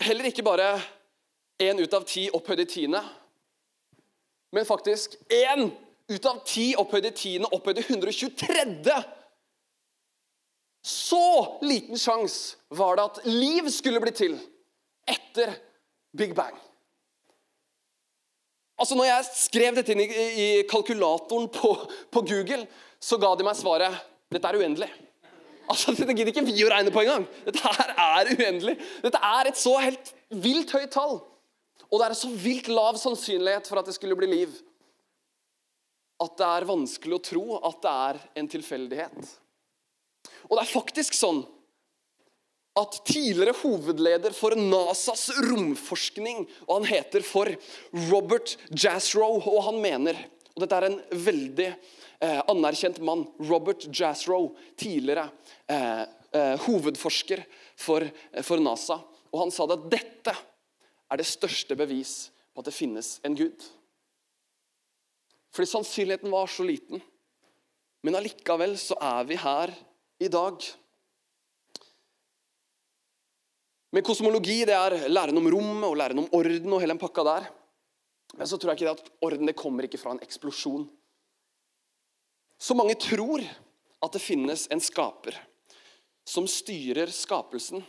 Heller 0.00 0.28
ikke 0.28 0.44
bare 0.46 0.70
én 1.62 1.80
ut 1.80 1.94
av 1.96 2.04
ti 2.08 2.28
opphøyd 2.32 2.62
i 2.62 2.68
tiende, 2.68 3.00
men 4.52 4.68
faktisk 4.68 5.16
én 5.32 5.68
ut 6.08 6.26
av 6.28 6.42
ti 6.46 6.70
opphøyd 6.78 7.08
i 7.08 7.14
tiende, 7.16 7.50
opphøyd 7.52 7.80
i 7.80 7.86
123. 7.88 8.96
Så 10.86 11.58
liten 11.66 11.98
sjanse 11.98 12.60
var 12.78 12.96
det 12.96 13.08
at 13.10 13.24
liv 13.26 13.68
skulle 13.74 14.00
bli 14.00 14.12
til 14.14 14.36
etter 15.08 15.56
Big 16.16 16.34
Bang. 16.36 16.54
Altså 18.76 18.96
når 18.98 19.08
jeg 19.08 19.28
skrev 19.40 19.78
dette 19.78 19.94
inn 19.94 20.02
i, 20.04 20.08
i 20.12 20.48
kalkulatoren 20.68 21.48
på, 21.52 21.72
på, 22.12 22.22
Google, 22.28 22.66
så 23.00 23.18
ga 23.20 23.32
de 23.36 23.46
meg 23.46 23.56
svaret 23.56 24.02
dette 24.32 24.50
er 24.50 24.58
uendelig. 24.60 24.88
Altså, 25.66 25.94
Dette 25.96 26.14
gidder 26.14 26.30
ikke 26.30 26.44
vi 26.46 26.64
å 26.66 26.70
regne 26.70 26.92
på 26.94 27.02
engang. 27.02 27.24
Dette 27.46 27.62
her 27.62 27.92
er 27.94 28.28
uendelig. 28.36 28.76
Dette 29.02 29.18
er 29.18 29.48
et 29.50 29.58
så 29.58 29.72
helt 29.82 30.12
vilt 30.30 30.70
høyt 30.76 30.92
tall. 30.94 31.18
Og 31.86 31.98
det 31.98 32.08
er 32.08 32.18
så 32.18 32.30
vilt 32.30 32.68
lav 32.70 32.98
sannsynlighet 33.00 33.66
for 33.70 33.80
at 33.80 33.88
det 33.88 33.96
skulle 33.96 34.18
bli 34.18 34.28
liv 34.30 34.54
at 36.22 36.36
det 36.38 36.46
er 36.48 36.68
vanskelig 36.68 37.18
å 37.18 37.24
tro 37.24 37.58
at 37.68 37.82
det 37.84 37.92
er 37.92 38.20
en 38.40 38.48
tilfeldighet. 38.48 39.32
Og 40.48 40.54
det 40.56 40.62
er 40.62 40.70
faktisk 40.70 41.16
sånn 41.16 41.42
at 42.76 42.98
tidligere 43.08 43.56
hovedleder 43.62 44.34
for 44.36 44.56
NASAs 44.58 45.30
romforskning, 45.48 46.44
og 46.66 46.80
han 46.80 46.88
heter 46.90 47.24
for 47.24 47.48
Robert 48.10 48.56
Jasrow, 48.70 49.40
og 49.40 49.62
han 49.70 49.80
mener 49.82 50.26
Og 50.56 50.62
dette 50.62 50.76
er 50.78 50.84
en 50.86 51.00
veldig 51.12 51.66
eh, 51.68 52.38
anerkjent 52.48 52.96
mann. 53.04 53.26
Robert 53.44 53.82
Jasrow, 53.92 54.54
tidligere 54.80 55.26
eh, 55.68 56.06
eh, 56.32 56.54
hovedforsker 56.64 57.42
for, 57.76 58.06
eh, 58.32 58.40
for, 58.40 58.62
NASA. 58.64 58.96
Og 59.34 59.42
han 59.42 59.52
sa 59.52 59.66
at 59.68 59.84
dette 59.92 60.32
er 60.32 61.20
det 61.20 61.28
største 61.28 61.76
bevis 61.76 62.30
på 62.54 62.64
at 62.64 62.70
det 62.70 62.72
finnes 62.72 63.10
en 63.20 63.36
gud. 63.36 63.68
Fordi 65.52 65.68
sannsynligheten 65.74 66.32
var 66.32 66.48
så 66.48 66.64
liten. 66.64 67.04
Men 68.00 68.16
allikevel 68.16 68.78
så 68.80 68.96
er 68.96 69.28
vi 69.28 69.36
her 69.44 69.76
i 70.24 70.32
dag. 70.32 70.56
Men 73.96 74.04
kosmologi 74.04 74.58
det 74.68 74.74
er 74.76 75.06
læren 75.08 75.38
om 75.40 75.46
rommet 75.48 75.86
og 75.88 75.94
læren 75.96 76.18
om 76.20 76.26
orden 76.36 76.72
og 76.76 76.82
hele 76.82 76.92
den 76.92 77.00
pakka 77.00 77.22
der. 77.24 77.46
Men 78.36 78.48
så 78.48 78.58
tror 78.60 78.74
jeg 78.74 78.76
ikke 78.76 78.90
det 78.90 78.98
at 78.98 79.12
orden 79.24 79.48
det 79.48 79.54
kommer 79.56 79.86
ikke 79.86 80.00
fra 80.02 80.12
en 80.12 80.20
eksplosjon. 80.20 80.84
Så 82.60 82.76
mange 82.76 82.98
tror 83.00 83.40
at 83.40 84.12
det 84.12 84.20
finnes 84.20 84.66
en 84.68 84.84
skaper 84.84 85.38
som 86.28 86.44
styrer 86.44 87.08
skapelsen. 87.08 87.80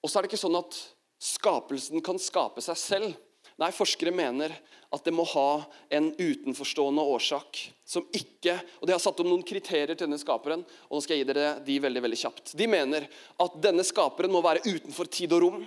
Og 0.00 0.08
så 0.08 0.16
er 0.16 0.24
det 0.24 0.30
ikke 0.30 0.40
sånn 0.40 0.56
at 0.56 0.78
skapelsen 1.20 2.00
kan 2.00 2.16
skape 2.16 2.64
seg 2.64 2.80
selv. 2.80 3.12
Nei, 3.60 3.70
Forskere 3.76 4.12
mener 4.14 4.54
at 4.90 5.04
det 5.06 5.12
må 5.14 5.26
ha 5.34 5.62
en 5.92 6.10
utenforstående 6.16 7.02
årsak. 7.02 7.70
som 7.90 8.06
ikke, 8.14 8.54
og 8.80 8.86
De 8.86 8.92
har 8.92 9.00
satt 9.02 9.18
om 9.20 9.26
noen 9.26 9.42
kriterier 9.42 9.96
til 9.96 10.06
denne 10.06 10.18
skaperen. 10.18 10.64
og 10.88 10.96
nå 10.96 11.02
skal 11.02 11.16
jeg 11.16 11.26
gi 11.26 11.32
dere 11.32 11.60
de 11.64 11.78
veldig, 11.78 12.02
veldig 12.02 12.18
kjapt. 12.18 12.56
De 12.56 12.66
mener 12.66 13.08
at 13.40 13.60
denne 13.60 13.82
skaperen 13.82 14.30
må 14.30 14.40
være 14.42 14.62
utenfor 14.64 15.10
tid 15.10 15.32
og 15.32 15.42
rom. 15.42 15.66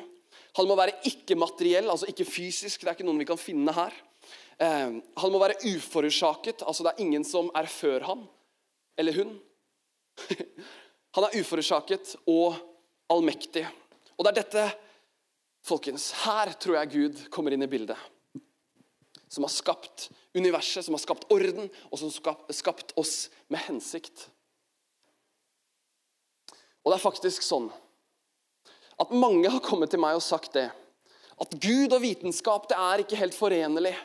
Han 0.56 0.68
må 0.68 0.76
være 0.76 0.96
ikke-materiell, 1.04 1.90
altså 1.90 2.08
ikke 2.08 2.26
fysisk. 2.26 2.80
Det 2.80 2.88
er 2.88 2.96
ikke 2.96 3.06
noen 3.06 3.20
vi 3.20 3.26
kan 3.26 3.38
finne 3.38 3.74
her. 3.74 3.94
Eh, 4.58 5.02
han 5.18 5.32
må 5.32 5.40
være 5.40 5.60
uforårsaket, 5.76 6.64
altså 6.64 6.84
det 6.84 6.94
er 6.94 7.04
ingen 7.04 7.24
som 7.24 7.52
er 7.56 7.66
før 7.66 8.02
han 8.02 8.24
eller 8.98 9.14
hun. 9.18 9.40
han 11.16 11.28
er 11.28 11.40
uforårsaket 11.42 12.16
og 12.30 12.56
allmektig. 13.12 13.66
Og 14.18 14.26
det 14.26 14.32
er 14.32 14.42
dette 14.42 14.66
Folkens, 15.64 16.10
her 16.26 16.52
tror 16.60 16.78
jeg 16.82 16.92
Gud 16.92 17.24
kommer 17.32 17.56
inn 17.56 17.64
i 17.64 17.72
bildet. 17.72 18.00
Som 19.32 19.46
har 19.48 19.54
skapt 19.54 20.10
universet, 20.36 20.84
som 20.86 20.98
har 20.98 21.02
skapt 21.02 21.30
orden, 21.32 21.70
og 21.90 22.00
som 22.00 22.12
har 22.12 22.54
skapt 22.54 22.92
oss 23.00 23.30
med 23.48 23.64
hensikt. 23.70 24.28
Og 26.84 26.92
det 26.92 26.98
er 26.98 27.06
faktisk 27.06 27.46
sånn 27.46 27.72
at 29.02 29.14
mange 29.16 29.50
har 29.50 29.64
kommet 29.64 29.90
til 29.90 30.02
meg 30.04 30.20
og 30.20 30.26
sagt 30.26 30.54
det. 30.58 30.68
At 31.42 31.56
Gud 31.64 31.96
og 31.96 32.04
vitenskap 32.04 32.68
det 32.70 32.78
er 32.78 33.02
ikke 33.02 33.18
helt 33.18 33.36
forenlig. 33.36 33.96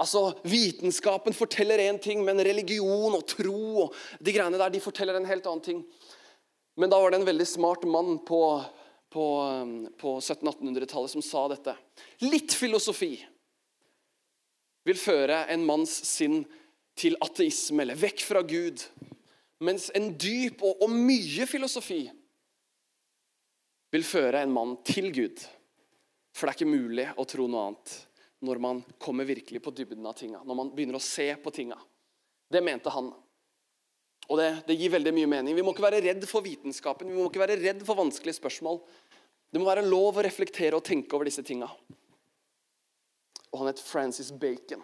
Altså, 0.00 0.32
Vitenskapen 0.42 1.36
forteller 1.36 1.78
én 1.78 2.00
ting, 2.02 2.24
men 2.24 2.40
religion 2.42 3.14
og 3.14 3.26
tro 3.28 3.84
og 3.84 3.98
de 4.18 4.34
greiene 4.34 4.58
der, 4.58 4.72
de 4.72 4.82
forteller 4.82 5.20
en 5.20 5.28
helt 5.28 5.46
annen 5.46 5.62
ting. 5.62 5.82
Men 6.80 6.90
da 6.90 6.98
var 6.98 7.12
det 7.12 7.20
en 7.20 7.28
veldig 7.28 7.46
smart 7.46 7.84
mann 7.86 8.16
på 8.26 8.40
på, 9.12 9.26
på 10.00 10.14
1700-1800-tallet 10.20 11.12
som 11.12 11.24
sa 11.24 11.44
dette. 11.52 11.76
Litt 12.24 12.54
filosofi 12.56 13.14
vil 14.88 14.98
føre 14.98 15.44
en 15.52 15.64
manns 15.66 15.94
sinn 16.08 16.42
til 16.98 17.16
ateisme 17.22 17.84
eller 17.84 17.98
vekk 17.98 18.24
fra 18.26 18.42
Gud. 18.46 18.82
Mens 19.62 19.90
en 19.94 20.10
dyp 20.18 20.64
og, 20.64 20.82
og 20.82 20.92
mye 20.92 21.46
filosofi 21.48 22.02
vil 23.92 24.06
føre 24.06 24.42
en 24.42 24.54
mann 24.54 24.78
til 24.88 25.12
Gud. 25.14 25.44
For 26.32 26.48
det 26.48 26.54
er 26.54 26.58
ikke 26.62 26.72
mulig 26.72 27.06
å 27.20 27.28
tro 27.28 27.46
noe 27.50 27.68
annet 27.68 27.98
når 28.42 28.58
man 28.58 28.80
kommer 28.98 29.28
virkelig 29.28 29.60
på 29.62 29.70
dybden 29.76 30.06
av 30.08 30.16
tinga. 30.18 30.40
Når 30.42 30.58
man 30.58 30.72
begynner 30.74 30.98
å 30.98 31.04
se 31.04 31.28
på 31.38 31.52
tinga. 31.54 31.76
Det 32.50 32.62
mente 32.64 32.90
han. 32.90 33.12
Og 34.30 34.38
det, 34.38 34.48
det, 34.66 34.76
gir 34.80 34.92
veldig 34.94 35.12
mye 35.14 35.30
mening. 35.30 35.56
Vi 35.56 35.64
må 35.64 35.74
ikke 35.74 35.84
være 35.84 36.02
redd 36.04 36.24
for 36.30 36.44
vitenskapen, 36.44 37.10
vi 37.10 37.18
må 37.18 37.28
ikke 37.28 37.42
være 37.42 37.58
redd 37.60 37.82
for 37.86 37.98
vanskelige 37.98 38.38
spørsmål. 38.38 38.80
Det 39.52 39.60
må 39.60 39.68
være 39.68 39.84
lov 39.84 40.16
å 40.16 40.24
reflektere 40.24 40.78
og 40.78 40.84
tenke 40.86 41.12
over 41.16 41.28
disse 41.28 41.44
tinga. 41.44 41.68
Og 43.52 43.60
han 43.60 43.68
het 43.68 43.82
Francis 43.84 44.32
Bacon. 44.32 44.80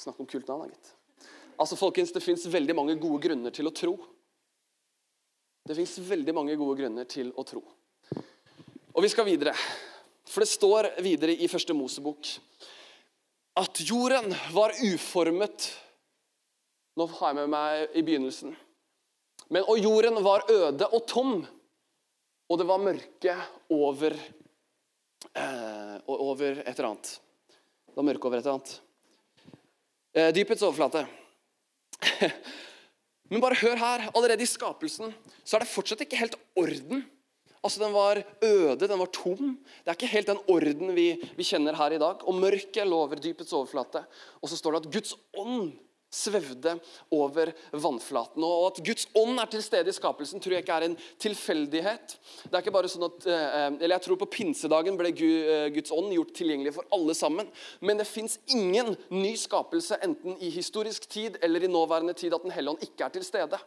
Snakk 0.00 0.22
om 0.22 0.28
kult 0.28 0.48
navn, 0.48 0.70
gitt. 0.70 0.94
Altså, 1.60 1.76
folkens, 1.76 2.12
Det 2.12 2.24
fins 2.24 2.46
veldig 2.46 2.74
mange 2.74 2.96
gode 2.96 3.20
grunner 3.20 3.52
til 3.52 3.68
å 3.68 3.74
tro. 3.74 3.98
Det 5.68 5.76
fins 5.76 5.98
veldig 5.98 6.34
mange 6.34 6.56
gode 6.56 6.80
grunner 6.80 7.04
til 7.04 7.34
å 7.36 7.44
tro. 7.44 7.60
Og 8.94 9.04
vi 9.04 9.10
skal 9.12 9.28
videre. 9.28 9.52
For 10.24 10.40
det 10.40 10.48
står 10.48 10.88
videre 11.04 11.36
i 11.36 11.48
første 11.50 11.76
Mosebok 11.76 12.32
at 13.60 13.80
jorden 13.82 14.32
var 14.54 14.72
uformet 14.86 15.68
Nå 16.98 17.06
har 17.06 17.30
jeg 17.30 17.36
med 17.38 17.50
meg 17.52 17.94
i 17.96 18.02
begynnelsen. 18.04 18.50
Men, 19.48 19.62
og 19.62 19.78
jorden 19.78 20.18
var 20.24 20.42
øde 20.50 20.88
og 20.90 21.04
tom. 21.08 21.46
Og 22.50 22.58
det 22.58 22.66
var 22.66 22.82
mørke 22.82 23.34
over, 23.70 24.14
eh, 25.38 25.96
over 26.10 26.58
et 26.64 26.74
eller 26.74 26.88
annet. 26.88 27.20
Det 27.86 27.94
var 27.94 28.06
mørke 28.08 28.26
over 28.26 28.38
et 28.38 28.46
eller 28.46 28.56
annet. 28.58 28.72
Eh, 30.14 30.32
dypets 30.34 30.64
overflate. 30.66 31.04
Men 33.30 33.42
bare 33.42 33.60
hør 33.60 33.78
her. 33.78 34.08
Allerede 34.10 34.42
i 34.42 34.50
skapelsen 34.50 35.14
så 35.44 35.56
er 35.56 35.62
det 35.62 35.70
fortsatt 35.70 36.02
ikke 36.02 36.18
helt 36.18 36.34
orden. 36.58 37.04
Altså 37.62 37.82
Den 37.84 37.92
var 37.92 38.18
øde, 38.42 38.88
den 38.88 38.98
var 38.98 39.12
tom. 39.14 39.58
Det 39.84 39.92
er 39.92 39.98
ikke 39.98 40.14
helt 40.16 40.32
den 40.32 40.42
orden 40.48 40.94
vi, 40.96 41.12
vi 41.36 41.46
kjenner 41.46 41.76
her 41.78 41.94
i 41.94 42.02
dag. 42.02 42.24
Og 42.26 42.34
mørket 42.34 42.88
lå 42.88 42.98
over 43.04 43.20
dypets 43.20 43.52
overflate. 43.52 44.02
Og 44.42 44.50
så 44.50 44.58
står 44.58 44.74
det 44.74 44.82
at 44.82 44.92
Guds 44.96 45.14
ånd 45.38 45.70
svevde 46.10 46.74
over 47.14 47.52
vannflaten. 47.70 48.42
Og 48.42 48.66
At 48.70 48.80
Guds 48.84 49.06
ånd 49.16 49.38
er 49.38 49.50
til 49.50 49.62
stede 49.62 49.92
i 49.92 49.94
skapelsen, 49.94 50.42
tror 50.42 50.56
jeg 50.56 50.64
ikke 50.64 50.78
er 50.80 50.86
en 50.88 50.96
tilfeldighet. 51.22 52.16
Det 52.44 52.52
er 52.52 52.64
ikke 52.64 52.74
bare 52.74 52.90
sånn 52.90 53.06
at, 53.06 53.26
eh, 53.26 53.66
eller 53.78 53.96
Jeg 53.96 54.06
tror 54.08 54.16
på 54.16 54.30
pinsedagen 54.30 54.98
ble 54.98 55.14
eh, 55.14 55.70
Guds 55.70 55.94
ånd 55.94 56.12
gjort 56.12 56.34
tilgjengelig 56.34 56.74
for 56.74 56.84
alle 56.92 57.14
sammen. 57.14 57.48
Men 57.80 57.96
det 57.96 58.06
fins 58.06 58.38
ingen 58.46 58.96
ny 59.10 59.34
skapelse, 59.36 59.98
enten 60.02 60.36
i 60.40 60.50
historisk 60.50 61.08
tid 61.08 61.38
eller 61.42 61.62
i 61.62 61.70
nåværende 61.70 62.14
tid, 62.14 62.34
at 62.34 62.42
Den 62.42 62.50
hellige 62.50 62.74
ånd 62.74 62.82
ikke 62.82 63.04
er 63.04 63.10
til 63.10 63.24
stede. 63.24 63.58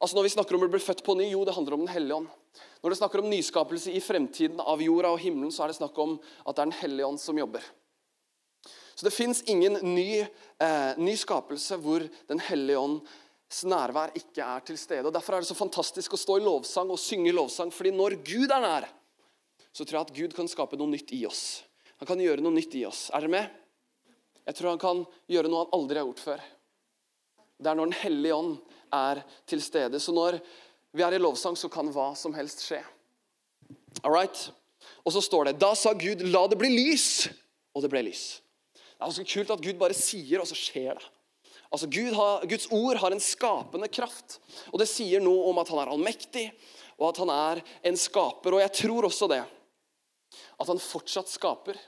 Altså 0.00 0.16
Når 0.16 0.22
vi 0.22 0.34
snakker 0.34 0.54
om 0.54 0.62
å 0.62 0.70
bli 0.70 0.78
født 0.82 1.04
på 1.04 1.16
ny, 1.18 1.30
jo, 1.30 1.44
det 1.44 1.54
handler 1.54 1.74
om 1.74 1.86
Den 1.86 1.94
hellige 1.94 2.14
ånd. 2.14 2.28
Når 2.82 2.90
det 2.90 2.98
snakker 2.98 3.18
om 3.18 3.30
nyskapelse 3.30 3.92
i 3.92 4.00
fremtiden 4.00 4.60
av 4.60 4.82
jorda 4.82 5.10
og 5.10 5.18
himmelen, 5.18 5.50
så 5.50 5.64
er 5.64 5.68
det 5.72 5.78
snakk 5.80 5.98
om 5.98 6.18
at 6.46 6.54
det 6.54 6.62
er 6.62 6.70
Den 6.70 6.80
hellige 6.82 7.06
ånd 7.06 7.20
som 7.20 7.38
jobber. 7.38 7.62
Så 8.98 9.06
det 9.06 9.14
fins 9.14 9.44
ingen 9.46 9.78
ny, 9.94 10.24
eh, 10.62 10.98
ny, 10.98 11.14
skapelse 11.16 11.78
hvor 11.82 12.04
Den 12.28 12.40
hellige 12.40 12.78
ånds 12.78 13.62
nærvær 13.64 14.12
ikke 14.18 14.44
er 14.44 14.64
til 14.66 14.78
stede. 14.78 15.06
Og 15.08 15.14
Derfor 15.14 15.34
er 15.34 15.44
det 15.44 15.48
så 15.48 15.56
fantastisk 15.56 16.14
å 16.14 16.20
stå 16.20 16.38
i 16.38 16.44
lovsang 16.44 16.90
og 16.92 17.00
synge 17.00 17.32
lovsang. 17.32 17.72
fordi 17.72 17.90
når 17.90 18.18
Gud 18.24 18.50
er 18.50 18.60
nær, 18.60 18.88
så 19.72 19.84
tror 19.84 19.98
jeg 19.98 20.06
at 20.06 20.16
Gud 20.16 20.34
kan 20.36 20.48
skape 20.48 20.76
noe 20.76 20.90
nytt 20.90 21.12
i 21.12 21.24
oss. 21.26 21.62
Han 21.98 22.06
kan 22.06 22.20
gjøre 22.20 22.42
noe 22.42 22.54
nytt 22.54 22.74
i 22.74 22.84
oss. 22.86 23.10
Er 23.10 23.20
dere 23.24 23.30
med? 23.30 23.48
Jeg 24.46 24.54
tror 24.54 24.70
han 24.70 24.80
kan 24.80 25.04
gjøre 25.28 25.48
noe 25.48 25.64
han 25.64 25.74
aldri 25.76 26.00
har 26.00 26.06
gjort 26.08 26.24
før. 26.24 26.44
Det 27.58 27.70
er 27.70 27.78
når 27.78 27.90
Den 27.90 28.00
hellige 28.02 28.34
ånd 28.34 28.58
er 28.94 29.22
til 29.46 29.62
stede. 29.62 30.00
Så 30.00 30.12
når 30.14 30.38
vi 30.92 31.02
er 31.02 31.14
i 31.14 31.20
lovsang, 31.20 31.56
så 31.56 31.68
kan 31.68 31.90
hva 31.92 32.14
som 32.16 32.34
helst 32.34 32.62
skje. 32.64 32.80
All 34.02 34.14
right? 34.14 34.50
Og 35.04 35.12
så 35.12 35.22
står 35.24 35.50
det 35.50 35.58
Da 35.60 35.74
sa 35.74 35.92
Gud, 35.92 36.22
la 36.22 36.46
det 36.48 36.58
bli 36.60 36.70
lys. 36.70 37.28
Og 37.74 37.84
det 37.84 37.90
ble 37.92 38.04
lys. 38.06 38.40
Det 38.98 39.04
er 39.04 39.12
ganske 39.12 39.30
kult 39.30 39.50
at 39.54 39.62
Gud 39.62 39.76
bare 39.78 39.94
sier, 39.94 40.40
og 40.42 40.48
så 40.50 40.56
skjer 40.58 40.98
det. 40.98 41.04
Altså 41.68 41.86
Gud 41.92 42.16
har, 42.16 42.46
Guds 42.50 42.66
ord 42.74 42.98
har 42.98 43.14
en 43.14 43.22
skapende 43.22 43.86
kraft. 43.92 44.40
Og 44.72 44.80
Det 44.80 44.88
sier 44.90 45.22
noe 45.22 45.44
om 45.52 45.60
at 45.62 45.70
han 45.70 45.78
er 45.84 45.92
allmektig, 45.92 46.48
og 46.98 47.12
at 47.12 47.20
han 47.22 47.30
er 47.30 47.60
en 47.86 47.98
skaper. 48.00 48.56
Og 48.56 48.62
jeg 48.64 48.74
tror 48.80 49.06
også 49.06 49.28
det. 49.30 49.44
At 50.58 50.66
han 50.66 50.82
fortsatt 50.82 51.30
skaper. 51.30 51.78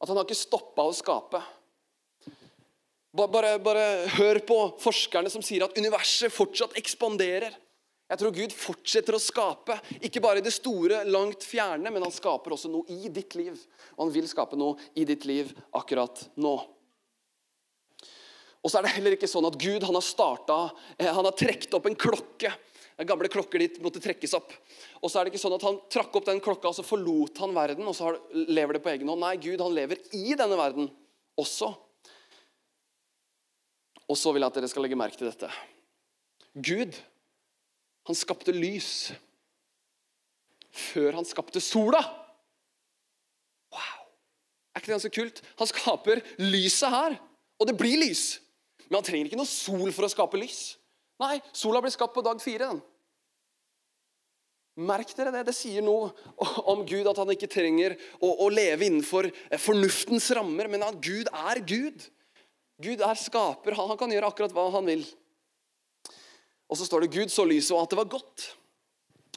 At 0.00 0.08
han 0.08 0.16
har 0.16 0.24
ikke 0.24 0.38
stoppa 0.38 0.86
å 0.88 0.94
skape. 0.96 1.42
Bare, 3.18 3.56
bare 3.60 3.84
hør 4.16 4.40
på 4.48 4.58
forskerne 4.80 5.28
som 5.32 5.44
sier 5.44 5.66
at 5.66 5.76
universet 5.76 6.32
fortsatt 6.32 6.78
ekspanderer. 6.80 7.52
Jeg 8.08 8.20
tror 8.22 8.32
Gud 8.32 8.54
fortsetter 8.56 9.16
å 9.16 9.20
skape, 9.20 9.74
ikke 10.00 10.22
bare 10.24 10.40
i 10.40 10.44
det 10.44 10.54
store, 10.54 11.02
langt 11.12 11.44
fjerne, 11.44 11.90
men 11.92 12.00
han 12.00 12.14
skaper 12.14 12.54
også 12.56 12.70
noe 12.72 12.88
i 12.88 13.10
ditt 13.12 13.36
liv. 13.36 13.58
Og 13.98 14.06
han 14.06 14.14
vil 14.14 14.28
skape 14.30 14.56
noe 14.56 14.78
i 14.96 15.04
ditt 15.08 15.26
liv 15.28 15.50
akkurat 15.76 16.22
nå. 16.40 16.54
Og 18.64 18.72
så 18.72 18.80
er 18.80 18.86
det 18.86 18.94
heller 18.96 19.14
ikke 19.14 19.28
sånn 19.30 19.46
at 19.48 19.58
Gud 19.60 19.84
han 19.84 19.96
har 19.96 20.04
starta, 20.04 20.56
eh, 20.96 21.10
han 21.12 21.28
har 21.28 21.36
trukket 21.36 21.76
opp 21.76 21.86
en 21.90 21.98
klokke. 21.98 22.54
Den 22.98 23.06
gamle 23.06 23.28
klokker 23.30 23.62
dit 23.62 23.76
måtte 23.84 24.00
trekkes 24.02 24.34
opp. 24.34 24.56
Og 24.98 25.12
så 25.12 25.20
er 25.20 25.26
det 25.26 25.34
ikke 25.34 25.42
sånn 25.44 25.54
at 25.54 25.66
Han 25.68 25.76
trakk 25.92 26.16
opp 26.18 26.26
den 26.26 26.40
klokka, 26.42 26.72
og 26.72 26.74
så 26.74 26.82
forlot 26.82 27.38
han 27.38 27.54
verden, 27.54 27.86
og 27.86 27.94
så 27.94 28.16
lever 28.32 28.74
det 28.74 28.82
på 28.82 28.90
egen 28.90 29.12
hånd. 29.12 29.22
Nei, 29.22 29.36
Gud 29.36 29.60
han 29.62 29.76
lever 29.76 30.00
i 30.16 30.34
denne 30.34 30.58
verden 30.58 30.90
også. 31.38 31.70
Og 34.08 34.16
så 34.16 34.32
vil 34.32 34.42
jeg 34.42 34.50
at 34.50 34.58
dere 34.58 34.72
skal 34.72 34.82
legge 34.82 34.98
merke 34.98 35.20
til 35.20 35.28
dette. 35.28 35.52
Gud 36.56 36.96
han 38.08 38.16
skapte 38.16 38.54
lys 38.56 39.12
før 40.78 41.18
han 41.18 41.26
skapte 41.26 41.60
sola. 41.60 42.00
Wow! 43.74 44.04
Er 44.72 44.80
ikke 44.80 44.90
det 44.90 44.96
ganske 44.96 45.14
kult? 45.14 45.40
Han 45.58 45.70
skaper 45.70 46.22
lyset 46.40 46.92
her, 46.92 47.16
og 47.58 47.68
det 47.68 47.76
blir 47.78 47.98
lys. 48.00 48.38
Men 48.86 49.00
han 49.00 49.08
trenger 49.08 49.28
ikke 49.28 49.40
noe 49.40 49.50
sol 49.50 49.90
for 49.92 50.06
å 50.06 50.12
skape 50.12 50.40
lys. 50.40 50.78
Nei, 51.20 51.36
sola 51.52 51.82
blir 51.84 51.92
skapt 51.92 52.14
på 52.14 52.24
dag 52.24 52.40
fire. 52.40 52.70
den. 52.70 52.80
Merk 54.78 55.10
dere 55.18 55.32
det. 55.34 55.48
Det 55.48 55.56
sier 55.58 55.82
noe 55.82 56.12
om 56.70 56.84
Gud, 56.86 57.08
at 57.10 57.18
han 57.18 57.32
ikke 57.34 57.50
trenger 57.50 57.96
å, 58.22 58.30
å, 58.30 58.48
leve 58.48 58.86
innenfor 58.86 59.28
fornuftens 59.58 60.30
rammer, 60.38 60.70
men 60.70 60.86
at 60.86 61.00
Gud 61.02 61.28
er 61.34 61.60
Gud. 61.66 62.06
Gud 62.78 63.02
er 63.02 63.18
skaper. 63.18 63.74
Han, 63.74 63.98
kan 63.98 64.14
gjøre 64.14 64.30
akkurat 64.30 64.54
hva 64.54 64.68
han 64.76 64.86
vil. 64.86 65.02
Og 66.68 66.76
så 66.76 66.86
står 66.86 67.04
det 67.04 67.14
Gud 67.14 67.32
så 67.32 67.46
lyset, 67.48 67.72
og 67.74 67.84
at 67.84 67.92
det 67.92 68.00
var 68.00 68.10
godt. 68.12 68.48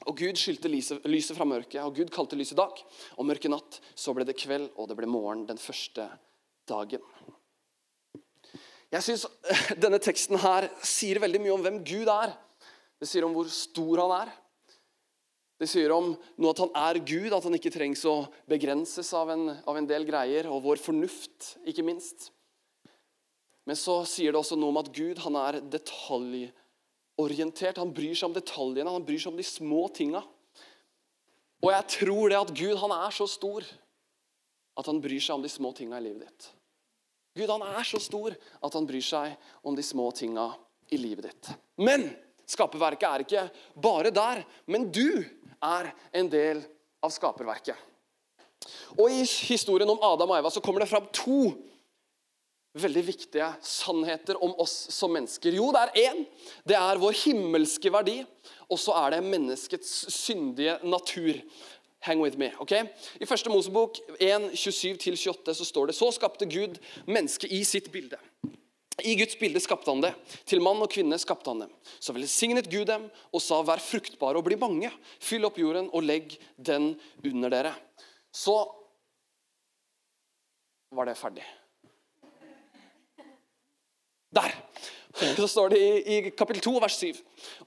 Og 0.09 0.17
Gud 0.17 0.39
skyldte 0.39 0.69
lyset, 0.71 1.38
fra 1.38 1.45
mørket, 1.45 1.79
og 1.83 1.95
Gud 1.95 2.11
kalte 2.13 2.38
lyset 2.39 2.57
dag. 2.57 2.79
Og 3.17 3.27
mørke 3.27 3.51
natt, 3.51 3.79
så 3.95 4.15
ble 4.17 4.25
det 4.27 4.39
kveld, 4.39 4.71
og 4.75 4.89
det 4.89 4.97
ble 4.97 5.09
morgen 5.09 5.45
den 5.50 5.61
første 5.61 6.07
dagen. 6.69 7.03
Jeg 8.91 9.05
syns 9.05 9.27
denne 9.83 10.01
teksten 10.03 10.39
her 10.41 10.67
sier 10.83 11.21
veldig 11.23 11.43
mye 11.43 11.55
om 11.55 11.65
hvem 11.65 11.81
Gud 11.88 12.11
er. 12.11 12.33
Det 13.00 13.07
sier 13.09 13.25
om 13.25 13.35
hvor 13.35 13.47
stor 13.53 14.03
han 14.03 14.15
er. 14.23 14.33
Det 15.61 15.69
sier 15.69 15.93
om 15.93 16.15
noe 16.41 16.51
at 16.55 16.59
han 16.63 16.71
er 16.81 17.00
Gud, 17.05 17.29
at 17.38 17.45
han 17.45 17.53
ikke 17.53 17.71
trengs 17.73 18.01
å 18.09 18.25
begrenses 18.50 19.11
av 19.13 19.29
en, 19.29 19.51
av 19.61 19.77
en 19.77 19.88
del 19.88 20.07
greier, 20.09 20.50
og 20.50 20.63
vår 20.65 20.81
fornuft, 20.81 21.53
ikke 21.69 21.85
minst. 21.85 22.31
Men 23.69 23.77
så 23.77 24.00
sier 24.09 24.33
det 24.33 24.41
også 24.41 24.57
noe 24.57 24.73
om 24.73 24.81
at 24.81 24.89
Gud 24.95 25.21
han 25.21 25.38
er 25.38 25.59
detaljorientert. 25.61 26.57
Han 27.21 27.93
bryr 27.93 28.15
seg 28.15 28.29
om 28.29 28.35
detaljene, 28.35 28.91
han 28.91 29.05
bryr 29.05 29.21
seg 29.21 29.33
om 29.33 29.39
de 29.39 29.45
små 29.45 29.85
tinga. 29.93 30.23
Og 31.61 31.69
jeg 31.69 31.87
tror 31.97 32.31
det 32.31 32.39
at 32.39 32.53
Gud 32.57 32.79
han 32.81 32.93
er 32.95 33.13
så 33.13 33.27
stor 33.29 33.65
at 34.79 34.87
han 34.87 35.01
bryr 35.03 35.21
seg 35.21 35.35
om 35.35 35.45
de 35.45 35.51
små 35.51 35.73
tinga 35.77 35.99
i 35.99 36.05
livet 36.07 36.25
ditt. 36.25 36.49
Gud 37.37 37.51
han 37.53 37.63
er 37.63 37.85
så 37.87 37.99
stor 38.01 38.33
at 38.35 38.73
han 38.75 38.87
bryr 38.89 39.05
seg 39.05 39.35
om 39.67 39.77
de 39.77 39.85
små 39.85 40.09
tinga 40.15 40.49
i 40.91 40.99
livet 40.99 41.29
ditt. 41.29 41.51
Men 41.79 42.09
skaperverket 42.49 43.07
er 43.07 43.23
ikke 43.25 43.45
bare 43.79 44.11
der. 44.11 44.43
Men 44.67 44.89
du 44.91 45.23
er 45.61 45.91
en 46.17 46.29
del 46.31 46.63
av 47.03 47.13
skaperverket. 47.13 47.77
Og 48.97 49.07
I 49.09 49.23
historien 49.47 49.89
om 49.89 50.01
Adam 50.05 50.33
og 50.33 50.41
Eva 50.41 50.51
så 50.53 50.61
kommer 50.63 50.83
det 50.83 50.91
fram 50.91 51.07
to 51.15 51.53
veldig 52.77 53.03
viktige 53.03 53.49
sannheter 53.65 54.39
om 54.43 54.53
oss 54.61 54.87
som 54.93 55.11
mennesker. 55.13 55.55
Jo, 55.57 55.71
det 55.75 55.81
er 55.81 56.11
én. 56.11 56.23
Det 56.67 56.77
er 56.77 57.01
vår 57.01 57.17
himmelske 57.25 57.91
verdi. 57.91 58.21
Og 58.71 58.79
så 58.79 58.95
er 59.03 59.15
det 59.17 59.25
menneskets 59.27 59.91
syndige 60.15 60.77
natur. 60.83 61.41
Hang 62.01 62.21
with 62.23 62.39
me. 62.39 62.49
ok? 62.59 62.71
I 63.21 63.27
første 63.29 63.51
Mosebok 63.51 63.99
1, 64.17 64.51
27-28 64.57 65.53
så 65.53 65.67
står 65.67 65.91
det 65.91 65.97
så 65.99 66.09
skapte 66.15 66.47
Gud 66.49 66.79
mennesket 67.05 67.51
i 67.53 67.61
sitt 67.67 67.91
bilde. 67.93 68.17
I 69.05 69.15
Guds 69.19 69.37
bilde 69.39 69.61
skapte 69.61 69.91
han 69.91 70.01
det. 70.01 70.11
Til 70.49 70.61
mann 70.63 70.81
og 70.81 70.89
kvinne 70.91 71.17
skapte 71.21 71.51
han 71.51 71.63
dem. 71.65 71.71
Så 72.01 72.13
velsignet 72.15 72.69
Gud 72.71 72.87
dem 72.89 73.07
og 73.31 73.41
sa, 73.43 73.61
vær 73.65 73.81
fruktbare 73.81 74.39
og 74.39 74.47
bli 74.47 74.57
mange. 74.61 74.91
Fyll 75.21 75.45
opp 75.47 75.59
jorden 75.61 75.89
og 75.93 76.05
legg 76.05 76.37
den 76.57 76.93
under 77.25 77.53
dere. 77.53 77.73
Så 78.33 78.57
var 80.91 81.07
det 81.07 81.19
ferdig. 81.19 81.45
Der! 84.31 84.55
Så 85.35 85.47
står 85.47 85.73
det 85.73 85.79
i, 85.79 85.89
i 86.15 86.31
kapittel 86.31 86.63
2, 86.63 86.73
vers 86.79 86.95
7. 87.01 87.17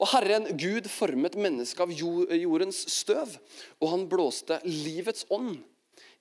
Og 0.00 0.08
Herren 0.14 0.48
Gud 0.56 0.88
formet 0.88 1.36
mennesket 1.36 1.84
av 1.84 1.92
jordens 1.92 2.78
støv, 2.88 3.36
og 3.82 3.90
han 3.92 4.06
blåste 4.08 4.58
livets 4.64 5.26
ånd 5.34 5.58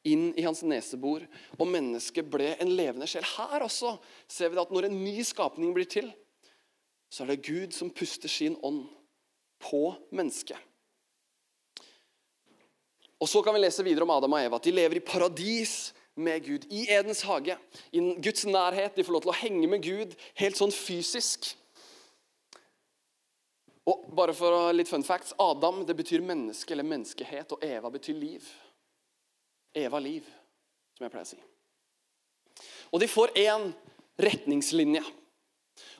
inn 0.03 0.33
i 0.35 0.43
hans 0.43 0.65
nesebor, 0.67 1.23
og 1.55 1.69
mennesket 1.71 2.27
ble 2.31 2.51
en 2.59 2.73
levende 2.75 3.07
sjel. 3.07 3.23
Her 3.37 3.63
også 3.63 3.95
ser 4.27 4.51
vi 4.51 4.59
at 4.59 4.73
når 4.75 4.89
en 4.89 4.99
ny 4.99 5.15
skapning 5.23 5.71
blir 5.75 5.87
til, 5.87 6.11
så 7.07 7.23
er 7.23 7.33
det 7.33 7.45
Gud 7.47 7.75
som 7.75 7.93
puster 7.93 8.31
sin 8.31 8.57
ånd 8.65 8.83
på 9.63 9.93
mennesket. 10.11 10.59
Og 13.23 13.29
Så 13.29 13.39
kan 13.39 13.55
vi 13.55 13.61
lese 13.63 13.85
videre 13.85 14.03
om 14.03 14.11
Adam 14.11 14.33
og 14.35 14.43
Eva. 14.43 14.57
At 14.59 14.65
de 14.67 14.73
lever 14.75 14.99
i 14.99 15.05
paradis 15.05 15.93
med 16.15 16.45
Gud. 16.45 16.65
I 16.69 16.85
Edens 16.91 17.21
hage. 17.21 17.57
I 17.91 17.99
Guds 18.21 18.45
nærhet. 18.45 18.95
De 18.95 19.03
får 19.03 19.15
lov 19.15 19.25
til 19.25 19.33
å 19.33 19.39
henge 19.41 19.69
med 19.69 19.83
Gud 19.85 20.15
helt 20.39 20.59
sånn 20.59 20.73
fysisk. 20.73 21.53
Og 23.89 24.05
bare 24.15 24.35
for 24.35 24.71
litt 24.75 24.87
fun 24.87 25.03
facts, 25.03 25.33
Adam 25.41 25.81
det 25.87 25.95
betyr 25.97 26.23
menneske 26.23 26.71
eller 26.71 26.87
menneskehet, 26.87 27.51
og 27.51 27.65
Eva 27.67 27.91
betyr 27.91 28.15
liv. 28.15 28.45
Eva 29.75 29.99
liv, 29.99 30.23
som 30.95 31.03
jeg 31.03 31.11
pleier 31.11 31.27
å 31.27 31.31
si. 31.33 31.41
Og 32.93 33.01
de 33.01 33.09
får 33.11 33.33
én 33.41 33.67
retningslinje. 34.23 35.03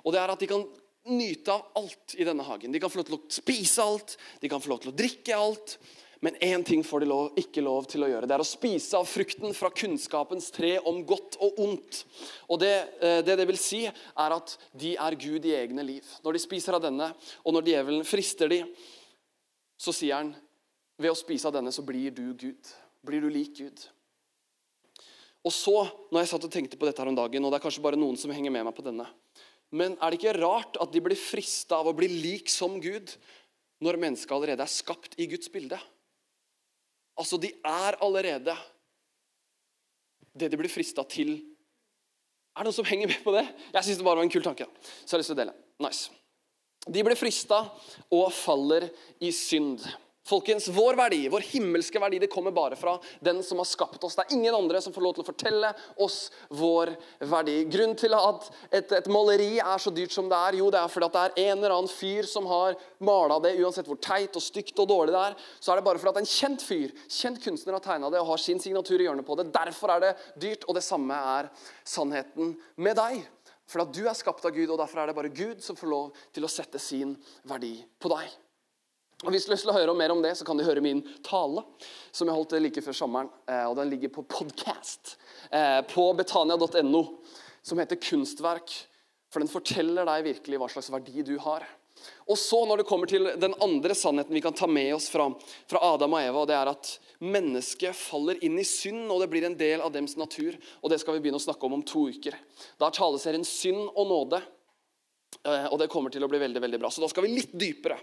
Og 0.05 0.13
det 0.13 0.21
er 0.21 0.31
at 0.31 0.39
de 0.39 0.47
kan 0.47 0.63
nyte 1.11 1.51
av 1.51 1.81
alt 1.81 2.15
i 2.15 2.23
denne 2.23 2.45
hagen. 2.47 2.71
De 2.71 2.79
kan 2.79 2.91
få 2.91 3.01
lov 3.01 3.09
til 3.09 3.17
å 3.17 3.33
spise 3.33 3.83
alt, 3.83 4.15
de 4.39 4.51
kan 4.51 4.63
få 4.63 4.71
lov 4.71 4.83
til 4.83 4.93
å 4.93 4.95
drikke 4.95 5.35
alt. 5.35 5.75
Men 6.23 6.37
én 6.39 6.63
ting 6.63 6.83
får 6.87 7.03
de 7.03 7.09
lov, 7.11 7.33
ikke 7.35 7.61
lov 7.65 7.87
til 7.91 8.05
å 8.05 8.07
gjøre. 8.07 8.29
Det 8.29 8.35
er 8.37 8.43
å 8.43 8.47
spise 8.47 8.95
av 8.95 9.09
frukten 9.09 9.51
fra 9.57 9.71
kunnskapens 9.75 10.47
tre 10.55 10.77
om 10.87 11.01
godt 11.03 11.35
og 11.43 11.59
ondt. 11.65 12.03
Og 12.47 12.61
det, 12.63 12.75
eh, 13.03 13.19
det 13.27 13.35
det 13.41 13.47
vil 13.49 13.59
si, 13.59 13.81
er 13.85 14.37
at 14.37 14.55
de 14.71 14.95
er 14.95 15.19
Gud 15.19 15.43
i 15.45 15.55
egne 15.57 15.83
liv. 15.83 16.07
Når 16.23 16.37
de 16.37 16.43
spiser 16.45 16.77
av 16.77 16.85
denne, 16.85 17.11
og 17.43 17.53
når 17.53 17.67
djevelen 17.67 18.07
frister 18.07 18.47
de, 18.47 18.63
så 19.75 19.91
sier 19.91 20.15
han 20.15 20.31
ved 20.97 21.11
å 21.11 21.19
spise 21.19 21.49
av 21.49 21.57
denne 21.57 21.73
så 21.75 21.83
blir 21.83 22.09
du 22.15 22.31
Gud 22.33 22.71
blir 23.03 23.23
du 23.23 23.29
lik 23.31 23.57
Gud. 23.59 23.83
Og 25.43 25.51
så, 25.51 25.75
når 26.11 26.23
jeg 26.23 26.31
satt 26.31 26.45
og 26.47 26.53
tenkte 26.53 26.79
på 26.79 26.87
dette 26.87 27.03
her 27.03 27.11
om 27.11 27.17
dagen, 27.17 27.43
og 27.43 27.51
det 27.51 27.59
er 27.59 27.65
kanskje 27.65 27.83
bare 27.83 27.99
noen 27.99 28.15
som 28.19 28.31
henger 28.31 28.53
med 28.53 28.63
meg 28.63 28.75
på 28.77 28.85
denne 28.85 29.09
Men 29.73 29.97
er 29.97 30.13
det 30.13 30.21
ikke 30.21 30.37
rart 30.37 30.77
at 30.79 30.93
de 30.93 31.01
blir 31.03 31.19
frista 31.19 31.81
av 31.81 31.89
å 31.89 31.95
bli 31.97 32.07
lik 32.07 32.51
som 32.51 32.77
Gud 32.79 33.11
når 33.83 33.99
mennesket 33.99 34.31
allerede 34.31 34.63
er 34.63 34.71
skapt 34.71 35.17
i 35.19 35.27
Guds 35.27 35.51
bilde? 35.51 35.79
Altså, 37.19 37.37
de 37.37 37.51
er 37.63 37.97
allerede 38.01 38.55
det 40.33 40.49
de 40.49 40.57
blir 40.57 40.71
frista 40.71 41.03
til. 41.05 41.35
Er 42.53 42.63
det 42.63 42.69
noen 42.69 42.77
som 42.79 42.87
henger 42.89 43.09
med 43.09 43.21
på 43.25 43.33
det? 43.35 43.43
Jeg 43.73 43.85
syns 43.85 43.99
det 43.99 44.05
bare 44.05 44.19
var 44.21 44.25
en 44.25 44.33
kul 44.33 44.45
tanke. 44.45 44.65
Så 44.81 45.13
jeg 45.13 45.15
har 45.15 45.21
lyst 45.21 45.31
til 45.31 45.37
å 45.37 45.41
dele. 45.43 45.53
Nice. 45.83 46.09
De 46.83 47.03
blir 47.05 47.17
frista 47.17 47.59
og 48.11 48.25
faller 48.35 48.89
i 49.23 49.29
synd. 49.33 49.85
Folkens, 50.23 50.69
Vår 50.71 50.95
verdi, 50.95 51.25
vår 51.27 51.43
himmelske 51.51 51.99
verdi, 51.99 52.21
det 52.23 52.29
kommer 52.31 52.53
bare 52.55 52.77
fra 52.79 52.93
den 53.19 53.41
som 53.43 53.59
har 53.59 53.67
skapt 53.67 54.03
oss. 54.07 54.15
Det 54.15 54.23
er 54.23 54.35
ingen 54.37 54.55
andre 54.55 54.79
som 54.81 54.93
får 54.95 55.03
lov 55.03 55.17
til 55.17 55.25
å 55.25 55.27
fortelle 55.27 55.71
oss 55.99 56.19
vår 56.47 56.93
verdi. 57.27 57.57
Grunnen 57.67 57.97
til 57.99 58.15
at 58.15 58.47
et, 58.69 58.93
et 59.01 59.09
maleri 59.11 59.57
er 59.59 59.83
så 59.83 59.91
dyrt 59.91 60.15
som 60.15 60.29
det 60.31 60.39
er, 60.39 60.59
jo, 60.61 60.69
det 60.71 60.79
er 60.79 60.93
fordi 60.93 61.09
at 61.09 61.17
det 61.17 61.23
er 61.25 61.51
en 61.51 61.57
eller 61.57 61.75
annen 61.75 61.91
fyr 61.91 62.29
som 62.29 62.47
har 62.47 62.79
mala 63.03 63.41
det, 63.43 63.51
uansett 63.59 63.89
hvor 63.89 63.99
teit 63.99 64.39
og 64.39 64.45
stygt 64.45 64.79
og 64.79 64.87
dårlig 64.93 65.11
det 65.11 65.25
er. 65.25 65.35
Så 65.59 65.73
er 65.73 65.81
det 65.81 65.87
bare 65.89 65.99
fordi 65.99 66.13
at 66.15 66.21
en 66.23 66.31
kjent 66.37 66.63
fyr, 66.63 66.95
kjent 67.11 67.43
kunstner 67.43 67.75
har 67.75 67.83
tegna 67.83 68.13
det 68.13 68.23
og 68.23 68.31
har 68.31 68.43
sin 68.45 68.63
signatur 68.63 69.03
i 69.03 69.09
hjørnet 69.09 69.27
på 69.27 69.37
det. 69.41 69.49
Derfor 69.51 69.97
er 69.97 70.05
det 70.05 70.13
dyrt, 70.39 70.63
og 70.69 70.79
det 70.79 70.85
samme 70.87 71.19
er 71.35 71.51
sannheten 71.83 72.55
med 72.79 72.95
deg. 73.01 73.19
For 73.67 73.83
at 73.83 73.91
du 73.95 74.05
er 74.07 74.15
skapt 74.15 74.47
av 74.47 74.55
Gud, 74.55 74.71
og 74.71 74.79
derfor 74.79 75.03
er 75.03 75.11
det 75.11 75.19
bare 75.19 75.35
Gud 75.35 75.59
som 75.63 75.75
får 75.75 75.91
lov 75.91 76.25
til 76.31 76.47
å 76.47 76.51
sette 76.51 76.79
sin 76.79 77.17
verdi 77.49 77.75
på 77.99 78.15
deg. 78.15 78.31
Og 79.23 79.31
Hvis 79.31 79.45
du 79.45 79.51
har 79.51 79.55
lyst 79.55 79.63
til 79.63 79.71
å 79.71 79.77
høre 79.77 79.93
mer 79.95 80.11
om 80.11 80.21
det, 80.23 80.33
så 80.35 80.43
kan 80.43 80.59
du 80.59 80.65
høre 80.67 80.83
min 80.83 80.99
tale 81.23 81.63
som 82.11 82.27
jeg 82.27 82.35
holdt 82.35 82.57
like 82.59 82.81
før 82.83 82.97
sommeren. 82.97 83.29
Eh, 83.47 83.65
og 83.69 83.77
Den 83.79 83.93
ligger 83.93 84.11
på 84.11 84.25
podcast 84.27 85.15
eh, 85.47 85.79
på 85.87 86.09
betania.no, 86.17 87.03
som 87.63 87.79
heter 87.79 87.95
'Kunstverk'. 87.95 88.81
For 89.31 89.39
den 89.39 89.49
forteller 89.49 90.05
deg 90.05 90.27
virkelig 90.27 90.59
hva 90.59 90.67
slags 90.69 90.91
verdi 90.91 91.23
du 91.23 91.37
har. 91.39 91.63
Og 92.27 92.37
så 92.37 92.59
når 92.67 92.81
det 92.81 92.87
kommer 92.89 93.07
til 93.07 93.31
den 93.39 93.55
andre 93.63 93.95
sannheten 93.95 94.35
vi 94.35 94.41
kan 94.43 94.53
ta 94.53 94.67
med 94.67 94.91
oss 94.93 95.07
fra, 95.09 95.29
fra 95.71 95.81
Adam 95.93 96.13
og 96.13 96.21
Eva, 96.21 96.41
og 96.43 96.49
det 96.51 96.57
er 96.57 96.71
at 96.73 96.91
mennesket 97.23 97.95
faller 97.95 98.41
inn 98.43 98.59
i 98.59 98.67
synd, 98.67 99.07
og 99.07 99.23
det 99.23 99.29
blir 99.31 99.47
en 99.47 99.57
del 99.57 99.81
av 99.81 99.93
dems 99.95 100.17
natur. 100.19 100.57
Og 100.83 100.91
det 100.91 100.99
skal 100.99 101.15
vi 101.15 101.23
begynne 101.23 101.39
å 101.39 101.47
snakke 101.47 101.63
om 101.65 101.79
om 101.79 101.85
to 101.87 102.09
uker. 102.11 102.35
Da 102.77 102.91
taleserien 102.91 103.47
Synd 103.47 103.87
og 103.95 104.05
nåde. 104.11 104.43
Eh, 105.43 105.65
og 105.71 105.79
det 105.81 105.89
kommer 105.91 106.13
til 106.13 106.23
å 106.25 106.29
bli 106.31 106.39
veldig 106.41 106.61
veldig 106.63 106.79
bra. 106.81 106.91
Så 106.91 107.03
da 107.03 107.09
skal 107.11 107.25
vi 107.25 107.33
litt 107.35 107.53
dypere 107.59 107.97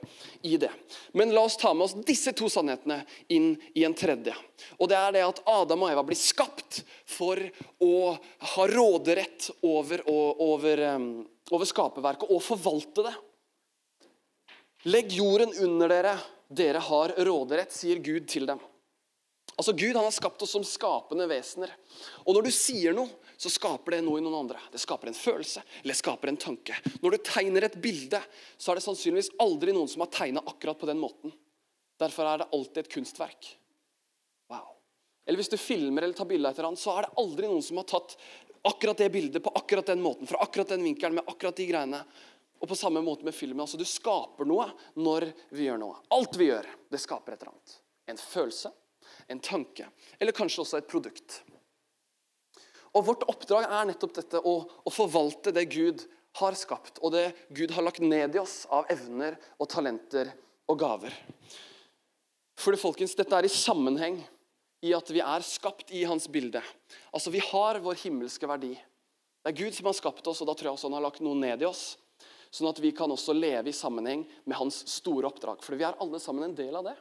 i 0.49 0.57
det. 0.61 0.71
Men 1.19 1.35
la 1.35 1.45
oss 1.47 1.59
ta 1.61 1.73
med 1.75 1.87
oss 1.87 1.97
disse 2.07 2.35
to 2.37 2.51
sannhetene 2.53 3.01
inn 3.33 3.53
i 3.75 3.85
en 3.87 3.97
tredje. 3.97 4.35
Og 4.79 4.90
det 4.90 4.99
er 4.99 5.16
det 5.16 5.25
at 5.27 5.43
Adam 5.51 5.87
og 5.87 5.95
Eva 5.95 6.05
blir 6.07 6.19
skapt 6.19 6.83
for 7.09 7.40
å 7.85 7.95
ha 8.55 8.66
råderett 8.71 9.51
over, 9.66 10.05
over, 10.11 10.85
over 11.51 11.71
skaperverket 11.71 12.31
og 12.31 12.45
forvalte 12.45 13.07
det. 13.09 13.16
Legg 14.88 15.12
jorden 15.12 15.53
under 15.66 15.93
dere. 15.93 16.19
Dere 16.51 16.81
har 16.83 17.12
råderett, 17.23 17.71
sier 17.71 18.01
Gud 18.03 18.25
til 18.27 18.49
dem. 18.49 18.59
Altså 19.61 19.75
Gud 19.77 19.93
han 19.93 20.07
har 20.07 20.14
skapt 20.14 20.40
oss 20.43 20.55
som 20.57 20.64
skapende 20.64 21.27
vesener. 21.31 21.71
Og 22.25 22.35
når 22.35 22.49
du 22.49 22.55
sier 22.55 22.97
noe, 22.97 23.11
så 23.40 23.48
skaper 23.48 23.94
det 23.94 24.03
noe 24.05 24.20
i 24.20 24.22
noen 24.24 24.42
andre. 24.42 24.61
Det 24.68 24.83
skaper 24.83 25.09
en 25.09 25.16
følelse 25.16 25.62
eller 25.81 25.94
det 25.94 26.00
skaper 26.03 26.29
en 26.29 26.38
tanke. 26.40 26.74
Når 27.00 27.14
du 27.14 27.22
tegner 27.24 27.64
et 27.64 27.79
bilde, 27.81 28.20
så 28.61 28.72
er 28.72 28.76
det 28.76 28.85
sannsynligvis 28.85 29.33
aldri 29.40 29.72
noen 29.72 29.88
som 29.88 30.05
har 30.05 30.11
tegna 30.12 30.42
akkurat 30.44 30.76
på 30.76 30.88
den 30.90 31.00
måten. 31.00 31.33
Derfor 32.00 32.29
er 32.29 32.42
det 32.42 32.50
alltid 32.53 32.83
et 32.83 32.92
kunstverk. 32.92 33.48
Wow. 34.53 34.74
Eller 35.24 35.40
hvis 35.40 35.48
du 35.48 35.57
filmer 35.57 36.05
eller 36.05 36.18
tar 36.18 36.29
bilde 36.29 36.48
av 36.48 36.53
et 36.53 36.61
eller 36.61 36.68
annet, 36.74 36.83
så 36.85 36.92
er 36.98 37.07
det 37.07 37.16
aldri 37.22 37.48
noen 37.48 37.64
som 37.64 37.81
har 37.81 37.88
tatt 37.88 38.16
Akkurat 38.61 38.98
det 39.00 39.07
bildet 39.09 39.40
på 39.40 39.50
akkurat 39.57 39.87
den 39.88 40.03
måten, 40.05 40.26
fra 40.29 40.42
akkurat 40.44 40.68
den 40.68 40.83
vinkelen, 40.85 41.14
med 41.16 41.24
akkurat 41.33 41.57
de 41.57 41.64
greiene. 41.64 42.00
Og 42.61 42.68
på 42.68 42.76
samme 42.76 43.00
måte 43.00 43.24
med 43.24 43.33
filmen. 43.33 43.62
altså 43.64 43.81
Du 43.81 43.87
skaper 43.88 44.44
noe 44.44 44.66
når 45.00 45.31
vi 45.48 45.64
gjør 45.64 45.81
noe. 45.81 46.03
Alt 46.12 46.37
vi 46.37 46.50
gjør, 46.50 46.68
det 46.92 47.00
skaper 47.00 47.33
et 47.33 47.40
eller 47.40 47.55
annet. 47.55 47.76
En 48.12 48.20
følelse, 48.20 48.72
en 49.33 49.40
tanke, 49.40 49.88
eller 50.20 50.37
kanskje 50.37 50.61
også 50.61 50.83
et 50.83 50.92
produkt. 50.92 51.40
Og 52.96 53.07
Vårt 53.07 53.26
oppdrag 53.31 53.68
er 53.68 53.87
nettopp 53.90 54.16
dette 54.16 54.40
å, 54.42 54.55
å 54.66 54.90
forvalte 54.92 55.53
det 55.55 55.68
Gud 55.70 56.03
har 56.40 56.57
skapt, 56.59 56.98
og 57.03 57.14
det 57.14 57.31
Gud 57.55 57.72
har 57.74 57.87
lagt 57.87 58.03
ned 58.03 58.35
i 58.35 58.42
oss 58.42 58.64
av 58.70 58.88
evner 58.90 59.37
og 59.59 59.70
talenter 59.70 60.31
og 60.70 60.79
gaver. 60.79 61.14
For 62.61 62.74
det, 62.74 62.83
folkens, 62.83 63.16
Dette 63.16 63.37
er 63.37 63.46
i 63.48 63.53
sammenheng 63.53 64.20
i 64.85 64.92
at 64.96 65.11
vi 65.12 65.22
er 65.22 65.44
skapt 65.44 65.92
i 65.96 66.05
hans 66.09 66.29
bilde. 66.31 66.62
Altså, 67.12 67.33
Vi 67.33 67.42
har 67.50 67.81
vår 67.81 67.98
himmelske 68.05 68.48
verdi. 68.48 68.74
Det 69.40 69.53
er 69.53 69.57
Gud 69.57 69.76
som 69.76 69.88
har 69.88 69.96
skapt 69.96 70.26
oss, 70.29 70.42
og 70.42 70.50
da 70.50 70.55
tror 70.55 70.70
jeg 70.70 70.76
også 70.76 70.90
han 70.90 70.98
har 70.98 71.07
lagt 71.09 71.22
noe 71.24 71.38
ned 71.38 71.62
i 71.62 71.68
oss. 71.68 71.94
Sånn 72.50 72.68
at 72.68 72.81
vi 72.83 72.90
kan 72.92 73.11
også 73.11 73.33
leve 73.37 73.70
i 73.70 73.76
sammenheng 73.76 74.26
med 74.44 74.59
hans 74.59 74.83
store 74.90 75.29
oppdrag. 75.31 75.62
For 75.64 75.79
vi 75.79 75.87
er 75.87 75.96
alle 76.03 76.18
sammen 76.20 76.48
en 76.48 76.57
del 76.59 76.74
av 76.76 76.90
det. 76.90 76.96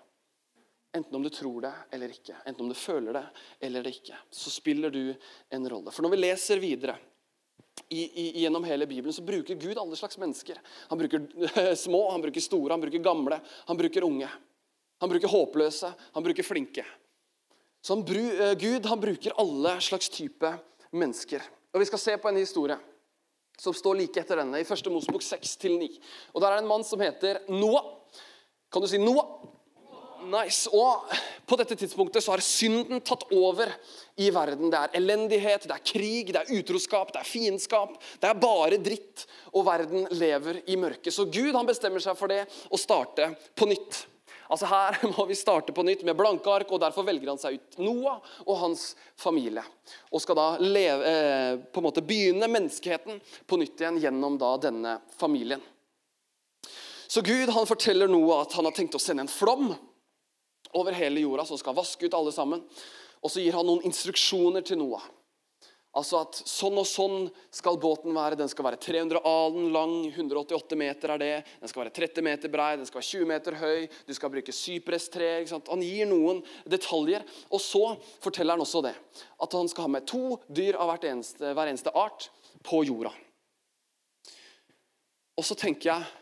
Enten 0.97 1.15
om 1.15 1.23
du 1.23 1.29
tror 1.29 1.61
det 1.61 1.73
eller 1.93 2.09
ikke, 2.09 2.35
enten 2.45 2.65
om 2.65 2.69
du 2.71 2.77
føler 2.77 3.13
det 3.13 3.25
eller 3.67 3.87
ikke, 3.91 4.17
så 4.33 4.49
spiller 4.49 4.89
du 4.89 5.13
en 5.53 5.69
rolle. 5.69 5.93
For 5.93 6.01
når 6.01 6.15
vi 6.15 6.21
leser 6.23 6.61
videre 6.61 6.95
i, 7.89 8.01
i, 8.01 8.25
gjennom 8.41 8.65
hele 8.65 8.87
Bibelen, 8.89 9.13
så 9.13 9.21
bruker 9.21 9.55
Gud 9.55 9.77
alle 9.77 9.99
slags 9.99 10.17
mennesker. 10.17 10.57
Han 10.89 10.97
bruker 10.97 11.75
små, 11.85 12.07
han 12.11 12.23
bruker 12.25 12.41
store, 12.41 12.73
han 12.73 12.81
bruker 12.81 13.05
gamle, 13.05 13.37
han 13.69 13.77
bruker 13.77 14.07
unge. 14.07 14.29
Han 14.99 15.13
bruker 15.13 15.31
håpløse, 15.31 15.93
han 16.11 16.25
bruker 16.25 16.43
flinke. 16.43 16.85
Så 17.81 17.95
han, 17.95 18.03
eh, 18.15 18.53
Gud 18.59 18.85
han 18.85 18.99
bruker 18.99 19.37
alle 19.39 19.77
slags 19.81 20.09
type 20.09 20.51
mennesker. 20.91 21.41
Og 21.73 21.79
Vi 21.79 21.85
skal 21.85 21.99
se 21.99 22.17
på 22.17 22.29
en 22.29 22.41
historie 22.41 22.77
som 23.59 23.73
står 23.73 23.95
like 23.95 24.19
etter 24.19 24.41
denne, 24.41 24.59
i 24.59 24.65
1. 24.65 24.89
Mosebok 24.91 25.21
6-9. 25.21 25.99
Og 26.33 26.41
Der 26.41 26.47
er 26.47 26.57
det 26.57 26.63
en 26.63 26.67
mann 26.67 26.83
som 26.83 26.99
heter 26.99 27.39
Noah. 27.49 27.85
Kan 28.71 28.81
du 28.81 28.87
si 28.87 28.97
Noah? 28.97 29.58
Nice. 30.29 30.69
Og 30.69 31.09
på 31.49 31.57
dette 31.59 31.77
tidspunktet 31.79 32.23
så 32.23 32.35
har 32.35 32.43
synden 32.45 33.01
tatt 33.05 33.25
over 33.33 33.71
i 34.21 34.29
verden. 34.33 34.69
Det 34.69 34.79
er 34.79 34.99
elendighet, 34.99 35.65
det 35.65 35.75
er 35.75 35.87
krig, 35.93 36.31
det 36.35 36.43
er 36.43 36.53
utroskap, 36.59 37.13
det 37.15 37.23
er 37.23 37.29
fiendskap. 37.29 37.97
Det 38.21 38.29
er 38.29 38.41
bare 38.41 38.79
dritt, 38.83 39.25
og 39.53 39.65
verden 39.67 40.05
lever 40.13 40.61
i 40.69 40.77
mørket. 40.79 41.13
Så 41.15 41.27
Gud 41.31 41.55
han 41.57 41.67
bestemmer 41.69 42.03
seg 42.03 42.17
for 42.19 42.31
det 42.31 42.43
å 42.69 42.79
starte 42.79 43.31
på 43.57 43.69
nytt. 43.69 44.03
Altså 44.49 44.69
Her 44.69 44.97
må 45.15 45.25
vi 45.29 45.37
starte 45.37 45.73
på 45.75 45.85
nytt 45.85 46.05
med 46.05 46.17
blanke 46.17 46.51
ark, 46.53 46.71
og 46.73 46.81
derfor 46.81 47.05
velger 47.07 47.33
han 47.33 47.41
seg 47.41 47.57
ut 47.59 47.81
Noah 47.81 48.21
og 48.45 48.55
hans 48.63 48.91
familie. 49.19 49.63
Og 50.13 50.23
skal 50.23 50.37
da 50.39 50.47
leve, 50.61 51.09
eh, 51.09 51.57
på 51.69 51.81
en 51.81 51.89
måte 51.89 52.05
begynne 52.05 52.49
menneskeheten 52.49 53.21
på 53.49 53.61
nytt 53.61 53.81
igjen 53.81 54.01
gjennom 54.01 54.39
da 54.41 54.55
denne 54.61 54.97
familien. 55.17 55.61
Så 57.09 57.23
Gud 57.25 57.49
han 57.49 57.65
forteller 57.65 58.09
Noah 58.09 58.43
at 58.43 58.53
han 58.53 58.67
har 58.67 58.75
tenkt 58.77 58.97
å 58.97 59.01
sende 59.01 59.25
en 59.25 59.31
flom 59.31 59.71
over 60.77 60.95
hele 60.97 61.23
jorda 61.23 61.45
som 61.45 61.59
skal 61.59 61.77
vaske 61.77 62.05
ut 62.05 62.17
alle 62.17 62.33
sammen. 62.35 62.63
Og 63.23 63.31
så 63.31 63.43
gir 63.43 63.55
han 63.57 63.67
noen 63.67 63.85
instruksjoner 63.87 64.63
til 64.65 64.79
Noah. 64.81 65.03
Altså 65.97 66.19
at 66.21 66.37
sånn 66.45 66.77
og 66.77 66.85
sånn 66.85 67.23
skal 67.55 67.79
båten 67.81 68.13
være. 68.13 68.37
Den 68.37 68.49
skal 68.51 68.67
være 68.67 68.77
300 68.81 69.23
alen 69.25 69.71
lang, 69.73 69.95
188 70.11 70.77
meter 70.77 71.15
er 71.15 71.21
det. 71.21 71.31
Den 71.63 71.71
skal 71.71 71.83
være 71.83 71.93
30 71.97 72.25
meter 72.27 72.51
brei, 72.53 72.69
den 72.77 72.85
skal 72.85 73.01
være 73.01 73.09
20 73.09 73.31
meter 73.31 73.57
høy. 73.57 73.87
Du 74.05 74.13
skal 74.13 74.33
bruke 74.35 74.53
syprestre. 74.53 75.31
Han 75.71 75.85
gir 75.85 76.09
noen 76.09 76.43
detaljer. 76.69 77.25
Og 77.49 77.63
så 77.63 77.83
forteller 78.21 78.55
han 78.55 78.65
også 78.65 78.83
det. 78.85 78.93
At 79.41 79.57
han 79.57 79.71
skal 79.71 79.87
ha 79.87 79.95
med 79.97 80.05
to 80.09 80.37
dyr 80.45 80.77
av 80.77 80.93
eneste, 81.01 81.55
hver 81.57 81.71
eneste 81.73 81.95
art 81.97 82.29
på 82.63 82.83
jorda. 82.85 83.11
Og 85.39 85.45
så 85.47 85.55
tenker 85.57 85.89
jeg 85.89 86.18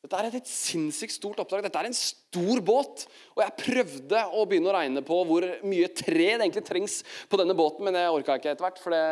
dette 0.00 0.16
er 0.16 0.36
et 0.38 0.48
sinnssykt 0.48 1.12
stort 1.12 1.42
oppdrag. 1.42 1.66
Dette 1.66 1.80
er 1.82 1.90
en 1.90 1.96
stor 1.96 2.62
båt. 2.64 3.04
Og 3.36 3.42
jeg 3.44 3.56
prøvde 3.58 4.22
å 4.32 4.46
begynne 4.48 4.70
å 4.70 4.76
regne 4.78 5.02
på 5.04 5.18
hvor 5.28 5.44
mye 5.68 5.90
tre 5.92 6.30
det 6.30 6.38
egentlig 6.38 6.64
trengs 6.64 7.00
på 7.28 7.40
denne 7.40 7.56
båten, 7.56 7.84
men 7.84 7.98
det 7.98 8.06
orka 8.08 8.34
jeg 8.34 8.42
ikke 8.42 8.54
etter 8.54 8.66
hvert, 8.66 8.80
for 8.80 8.96
det, 8.96 9.02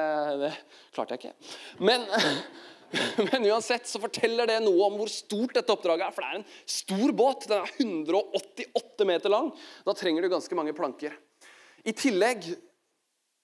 det 0.40 0.52
klarte 0.96 1.14
jeg 1.14 1.20
ikke. 1.20 1.50
Men, 1.84 2.06
men, 3.28 3.48
uansett 3.50 3.90
så 3.90 4.00
forteller 4.00 4.48
det 4.48 4.62
noe 4.64 4.86
om 4.86 4.96
hvor 5.02 5.12
stort 5.12 5.58
dette 5.58 5.74
oppdraget 5.76 6.06
er. 6.08 6.16
For 6.16 6.24
det 6.24 6.30
er 6.30 6.40
en 6.40 6.78
stor 6.78 7.12
båt. 7.20 7.44
Den 7.52 7.60
er 7.60 7.74
188 7.84 9.08
meter 9.12 9.34
lang. 9.36 9.52
Da 9.84 9.96
trenger 9.98 10.24
du 10.24 10.32
ganske 10.32 10.56
mange 10.56 10.72
planker. 10.78 11.20
I 11.84 11.92
tillegg 11.92 12.48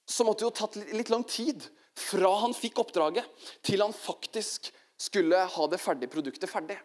så 0.08 0.24
måtte 0.24 0.46
det 0.46 0.48
jo 0.48 0.56
tatt 0.62 0.80
litt 0.96 1.12
lang 1.12 1.28
tid 1.28 1.68
fra 1.94 2.32
han 2.40 2.56
fikk 2.56 2.80
oppdraget, 2.82 3.28
til 3.62 3.84
han 3.84 3.92
faktisk 3.94 4.72
skulle 4.98 5.44
ha 5.52 5.68
det 5.70 5.78
ferdige 5.82 6.10
produktet 6.10 6.50
ferdig. 6.50 6.80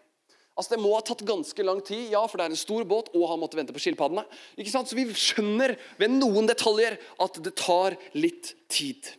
Altså 0.59 0.75
Det 0.75 0.81
må 0.83 0.91
ha 0.91 1.03
tatt 1.07 1.23
ganske 1.23 1.63
lang 1.63 1.79
tid, 1.87 2.09
ja, 2.11 2.19
for 2.27 2.35
det 2.35 2.49
er 2.49 2.51
en 2.51 2.59
stor 2.59 2.83
båt, 2.87 3.13
og 3.15 3.29
han 3.31 3.39
måtte 3.39 3.55
vente 3.55 3.71
på 3.71 3.79
skilpaddene. 3.79 4.25
Ikke 4.59 4.73
sant? 4.73 4.91
Så 4.91 4.97
vi 4.97 5.05
skjønner 5.15 5.77
ved 6.01 6.11
noen 6.17 6.49
detaljer 6.49 6.97
at 7.23 7.39
det 7.45 7.53
tar 7.59 7.95
litt 8.19 8.51
tid. 8.67 9.13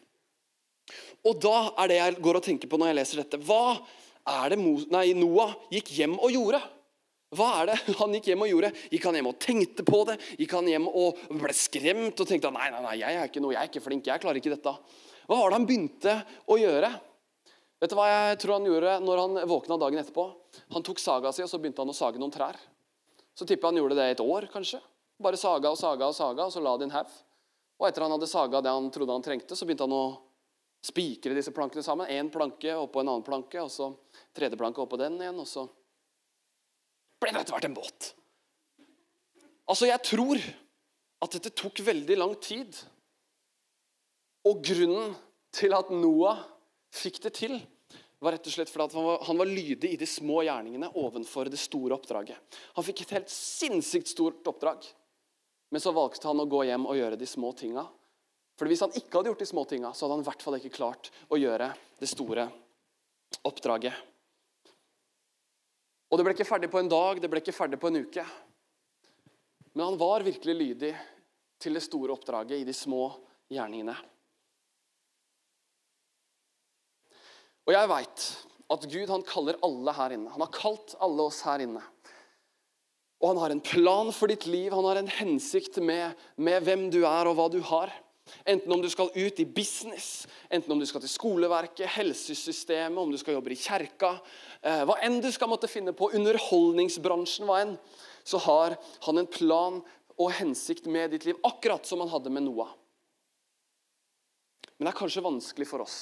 Og 1.24 1.40
da 1.40 1.70
er 1.80 1.88
det 1.88 1.96
jeg 1.96 2.18
går 2.24 2.40
og 2.40 2.44
tenker 2.44 2.68
på 2.68 2.80
når 2.80 2.92
jeg 2.92 2.98
leser 3.00 3.22
dette. 3.22 3.40
Hva 3.48 3.80
er 4.28 4.52
det 4.52 4.60
nei, 4.92 5.06
Noah 5.16 5.56
gikk 5.72 5.94
hjem 5.96 6.18
og 6.20 6.34
gjorde? 6.34 6.60
Hva 7.36 7.48
er 7.60 7.70
det 7.70 7.78
han 8.00 8.16
gikk 8.18 8.30
hjem 8.32 8.44
og 8.44 8.52
gjorde? 8.52 8.72
Gikk 8.92 9.08
han 9.08 9.16
hjem 9.16 9.30
og 9.30 9.40
tenkte 9.40 9.86
på 9.86 10.02
det? 10.10 10.18
Gikk 10.40 10.56
han 10.58 10.68
hjem 10.68 10.90
og 10.90 11.22
ble 11.30 11.56
skremt 11.56 12.20
og 12.20 12.28
tenkte 12.28 12.52
nei, 12.52 12.68
nei, 12.74 12.82
nei, 12.84 12.96
jeg 13.00 13.16
er 13.16 13.32
ikke 13.32 13.44
noe, 13.44 13.54
jeg 13.56 13.62
er 13.62 13.72
ikke 13.72 13.84
flink, 13.84 14.12
jeg 14.12 14.22
klarer 14.22 14.42
ikke 14.42 14.52
dette? 14.52 14.76
Hva 15.24 15.38
var 15.38 15.48
det 15.48 15.60
han 15.60 15.68
begynte 15.68 16.18
å 16.50 16.60
gjøre? 16.60 16.92
Vet 17.80 17.92
du 17.92 17.96
hva 17.96 18.10
jeg 18.10 18.40
tror 18.42 18.58
han 18.58 18.68
gjorde 18.68 18.96
når 19.06 19.24
han 19.24 19.42
våkna 19.48 19.80
dagen 19.80 20.02
etterpå? 20.02 20.26
Han 20.74 20.84
tok 20.86 21.00
saga 21.02 21.32
si 21.34 21.44
og 21.44 21.50
så 21.50 21.58
begynte 21.60 21.82
han 21.82 21.92
å 21.92 21.96
sage 21.96 22.20
noen 22.20 22.34
trær. 22.34 22.58
Så 23.36 23.46
tipper 23.46 23.70
han 23.70 23.78
gjorde 23.80 23.98
det 23.98 24.08
et 24.10 24.22
år, 24.24 24.48
kanskje. 24.52 24.80
Bare 25.20 25.38
saga 25.40 25.70
og 25.72 25.78
saga 25.78 26.08
og 26.10 26.16
saga, 26.16 26.46
og 26.46 26.54
så 26.54 26.62
la 26.64 26.76
det 26.76 26.86
i 26.86 26.90
en 26.90 26.96
haug. 26.96 27.12
Og 27.80 27.86
etter 27.88 28.04
han 28.04 28.12
hadde 28.12 28.28
saga 28.28 28.60
det 28.64 28.72
han 28.74 28.90
trodde 28.92 29.14
han 29.14 29.24
trengte, 29.24 29.56
så 29.56 29.64
begynte 29.68 29.86
han 29.86 29.96
å 29.96 30.04
spikre 30.84 31.36
disse 31.36 31.52
plankene 31.56 31.84
sammen. 31.84 32.08
Én 32.12 32.30
planke 32.32 32.74
oppå 32.76 33.02
en 33.02 33.12
annen 33.12 33.24
planke, 33.24 33.62
og 33.62 33.72
så 33.72 33.90
tredje 34.36 34.58
planke 34.60 34.82
oppå 34.82 34.98
den 35.00 35.16
igjen. 35.20 35.40
Og 35.40 35.48
så 35.48 35.66
ble 37.20 37.32
det 37.32 37.44
etter 37.44 37.56
hvert 37.56 37.68
en 37.68 37.76
båt. 37.76 38.10
Altså, 39.70 39.88
jeg 39.88 40.02
tror 40.08 40.40
at 41.20 41.36
dette 41.36 41.52
tok 41.56 41.82
veldig 41.84 42.16
lang 42.18 42.36
tid. 42.42 42.76
Og 44.48 44.62
grunnen 44.64 45.14
til 45.54 45.74
at 45.76 45.90
Noah 45.92 46.40
fikk 46.96 47.20
det 47.24 47.34
til, 47.38 47.60
var 48.20 48.32
rett 48.36 48.46
og 48.46 48.52
slett 48.52 48.70
fordi 48.70 48.96
han 48.96 49.06
var, 49.06 49.22
han 49.24 49.38
var 49.40 49.48
lydig 49.48 49.92
i 49.94 49.96
de 50.00 50.06
små 50.06 50.42
gjerningene 50.44 50.90
ovenfor 51.00 51.48
det 51.48 51.60
store 51.60 51.96
oppdraget. 51.96 52.58
Han 52.76 52.84
fikk 52.84 53.04
et 53.04 53.14
helt 53.16 53.32
sinnssykt 53.32 54.12
stort 54.12 54.46
oppdrag, 54.50 54.84
men 55.72 55.80
så 55.80 55.94
valgte 55.96 56.28
han 56.28 56.42
å 56.42 56.48
gå 56.50 56.64
hjem 56.68 56.84
og 56.90 56.98
gjøre 56.98 57.16
de 57.20 57.28
små 57.28 57.52
tinga. 57.56 57.86
For 58.60 58.68
Hvis 58.68 58.82
han 58.84 58.92
ikke 58.92 59.16
hadde 59.16 59.32
gjort 59.32 59.40
de 59.40 59.48
små 59.48 59.64
tinga, 59.64 59.94
så 59.96 60.04
hadde 60.04 60.18
han 60.18 60.24
i 60.24 60.28
hvert 60.28 60.42
fall 60.44 60.58
ikke 60.58 60.74
klart 60.74 61.08
å 61.32 61.38
gjøre 61.40 61.70
det 61.96 62.08
store 62.10 62.44
oppdraget. 63.48 63.96
Og 66.10 66.18
Det 66.18 66.26
ble 66.26 66.34
ikke 66.34 66.48
ferdig 66.48 66.68
på 66.68 66.82
en 66.82 66.90
dag, 66.90 67.22
det 67.22 67.30
ble 67.30 67.40
ikke 67.40 67.56
ferdig 67.56 67.80
på 67.80 67.88
en 67.88 68.02
uke. 68.02 68.26
Men 69.72 69.86
han 69.86 69.96
var 69.96 70.26
virkelig 70.26 70.56
lydig 70.58 70.92
til 71.62 71.78
det 71.78 71.84
store 71.86 72.12
oppdraget 72.12 72.58
i 72.58 72.66
de 72.68 72.74
små 72.76 73.06
gjerningene. 73.48 73.94
Og 77.68 77.74
jeg 77.74 77.90
veit 77.90 78.26
at 78.70 78.86
Gud 78.90 79.10
han 79.10 79.24
kaller 79.26 79.58
alle 79.66 79.94
her 79.96 80.14
inne. 80.14 80.30
Han 80.32 80.44
har 80.44 80.52
kalt 80.54 80.94
alle 81.02 81.26
oss 81.26 81.40
her 81.46 81.62
inne. 81.64 81.82
Og 83.20 83.32
han 83.32 83.40
har 83.42 83.52
en 83.52 83.64
plan 83.64 84.12
for 84.16 84.32
ditt 84.32 84.46
liv, 84.48 84.72
han 84.72 84.86
har 84.86 85.00
en 85.00 85.10
hensikt 85.12 85.76
med, 85.84 86.16
med 86.40 86.64
hvem 86.64 86.86
du 86.92 87.02
er 87.02 87.28
og 87.28 87.36
hva 87.36 87.50
du 87.52 87.58
har. 87.68 87.92
Enten 88.48 88.72
om 88.72 88.80
du 88.80 88.88
skal 88.88 89.10
ut 89.12 89.40
i 89.42 89.44
business, 89.44 90.24
enten 90.48 90.72
om 90.72 90.80
du 90.80 90.86
skal 90.88 91.02
til 91.02 91.10
skoleverket, 91.12 91.88
helsesystemet, 91.98 92.98
om 92.98 93.10
du 93.12 93.18
skal 93.20 93.36
jobbe 93.36 93.52
i 93.52 93.58
kjerka, 93.58 94.14
eh, 94.62 94.84
hva 94.86 94.96
enn 95.04 95.18
du 95.20 95.28
skal 95.34 95.50
måtte 95.50 95.68
finne 95.68 95.92
på, 95.96 96.12
underholdningsbransjen, 96.16 97.48
hva 97.48 97.58
enn, 97.64 97.74
så 98.24 98.40
har 98.46 98.78
han 99.08 99.20
en 99.20 99.28
plan 99.28 99.80
og 100.20 100.32
hensikt 100.36 100.86
med 100.86 101.12
ditt 101.12 101.26
liv, 101.26 101.40
akkurat 101.44 101.84
som 101.88 102.00
han 102.04 102.12
hadde 102.12 102.32
med 102.32 102.46
Noah. 102.46 102.72
Men 104.78 104.86
det 104.86 104.94
er 104.94 105.00
kanskje 105.02 105.26
vanskelig 105.26 105.68
for 105.68 105.84
oss 105.84 105.98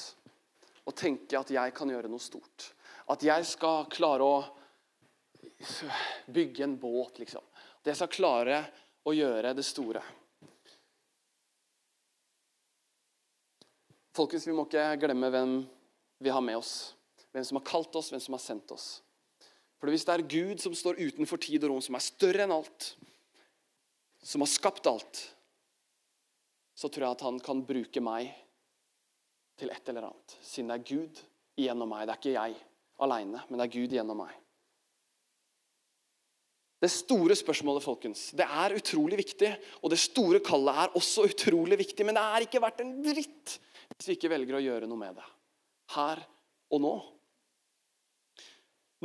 og 0.89 0.95
tenke 0.97 1.37
at 1.37 1.51
jeg 1.53 1.73
kan 1.77 1.89
gjøre 1.91 2.09
noe 2.09 2.21
stort. 2.21 2.71
At 3.09 3.23
jeg 3.25 3.45
skal 3.45 3.85
klare 3.93 4.25
å 4.25 4.39
bygge 6.33 6.65
en 6.65 6.77
båt, 6.81 7.19
liksom. 7.21 7.43
At 7.79 7.91
jeg 7.91 7.99
skal 7.99 8.13
klare 8.13 8.63
å 9.05 9.13
gjøre 9.13 9.53
det 9.57 9.65
store. 9.65 10.01
Folkens, 14.17 14.47
vi 14.49 14.55
må 14.55 14.65
ikke 14.67 14.97
glemme 14.99 15.29
hvem 15.31 15.53
vi 16.19 16.33
har 16.33 16.43
med 16.43 16.59
oss. 16.59 16.73
Hvem 17.31 17.45
som 17.45 17.59
har 17.59 17.67
kalt 17.69 17.93
oss, 17.95 18.09
hvem 18.11 18.21
som 18.23 18.35
har 18.35 18.43
sendt 18.43 18.73
oss. 18.73 18.87
For 19.79 19.87
Hvis 19.93 20.03
det 20.07 20.15
er 20.15 20.27
Gud 20.27 20.59
som 20.59 20.73
står 20.75 20.99
utenfor 20.99 21.39
tid 21.39 21.63
og 21.63 21.71
rom, 21.71 21.83
som 21.83 21.95
er 21.95 22.03
større 22.03 22.43
enn 22.43 22.55
alt, 22.55 22.93
som 24.19 24.43
har 24.43 24.51
skapt 24.51 24.89
alt, 24.89 25.21
så 26.75 26.89
tror 26.89 27.05
jeg 27.05 27.15
at 27.15 27.25
han 27.27 27.39
kan 27.43 27.61
bruke 27.67 28.01
meg 28.03 28.33
til 29.59 29.71
et 29.73 29.91
eller 29.91 30.09
annet. 30.09 30.37
Siden 30.43 30.71
det 30.71 30.77
er 30.79 30.87
Gud 30.89 31.23
gjennom 31.59 31.91
meg. 31.91 32.05
Det 32.07 32.13
er 32.15 32.21
ikke 32.21 32.35
jeg 32.35 32.59
aleine, 33.03 33.43
men 33.47 33.59
det 33.59 33.65
er 33.67 33.75
Gud 33.75 33.95
gjennom 33.95 34.23
meg. 34.23 34.37
Det 36.79 36.87
store 36.93 37.35
spørsmålet, 37.35 37.83
folkens, 37.83 38.29
det 38.39 38.45
er 38.47 38.77
utrolig 38.77 39.19
viktig. 39.19 39.51
Og 39.83 39.91
det 39.91 39.99
store 39.99 40.39
kallet 40.43 40.83
er 40.85 40.95
også 40.99 41.27
utrolig 41.27 41.79
viktig, 41.81 42.05
men 42.07 42.15
det 42.15 42.23
er 42.23 42.45
ikke 42.47 42.63
verdt 42.63 42.85
en 42.85 42.95
dritt 43.03 43.59
hvis 43.89 44.07
vi 44.07 44.15
ikke 44.15 44.29
velger 44.31 44.55
å 44.55 44.63
gjøre 44.63 44.87
noe 44.87 44.99
med 45.01 45.17
det. 45.17 45.25
Her 45.91 46.21
og 46.71 46.83
nå. 46.83 46.93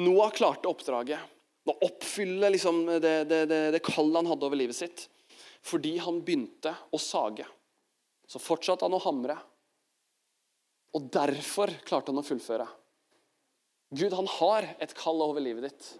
Noah 0.05 0.31
klarte 0.35 0.71
oppdraget. 0.71 1.33
Å 1.64 1.75
oppfylle 1.87 2.51
liksom 2.53 2.83
det, 3.01 3.14
det, 3.31 3.40
det, 3.51 3.61
det 3.75 3.83
kallet 3.83 4.21
han 4.21 4.29
hadde 4.29 4.47
over 4.47 4.61
livet 4.61 4.77
sitt. 4.77 5.07
Fordi 5.64 5.97
han 6.05 6.21
begynte 6.23 6.75
å 6.93 7.01
sage. 7.01 7.47
Så 8.29 8.38
fortsatte 8.43 8.87
han 8.87 8.95
å 8.95 9.03
hamre. 9.03 9.38
Og 10.94 11.11
derfor 11.12 11.72
klarte 11.87 12.12
han 12.12 12.22
å 12.22 12.26
fullføre. 12.26 12.66
Gud 13.94 14.14
han 14.14 14.30
har 14.38 14.66
et 14.83 14.94
kall 14.98 15.22
over 15.22 15.42
livet 15.42 15.68
ditt. 15.68 15.90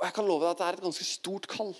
Og 0.00 0.06
jeg 0.08 0.16
kan 0.16 0.28
love 0.28 0.46
deg 0.46 0.54
at 0.54 0.60
det 0.60 0.66
er 0.66 0.78
et 0.78 0.86
ganske 0.86 1.06
stort 1.06 1.48
kall. 1.50 1.74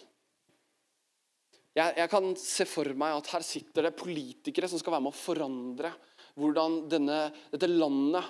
Jeg, 1.77 1.95
jeg, 1.97 2.09
kan 2.11 2.33
se 2.37 2.67
for 2.67 2.91
meg 2.99 3.15
at 3.15 3.31
her 3.33 3.45
sitter 3.47 3.87
det 3.87 3.97
politikere 3.97 4.69
som 4.69 4.81
skal 4.81 4.97
være 4.97 5.07
med 5.07 5.15
å 5.15 5.21
forandre 5.21 5.93
hvordan 6.41 6.81
denne, 6.91 7.19
dette 7.53 7.69
landet 7.71 8.27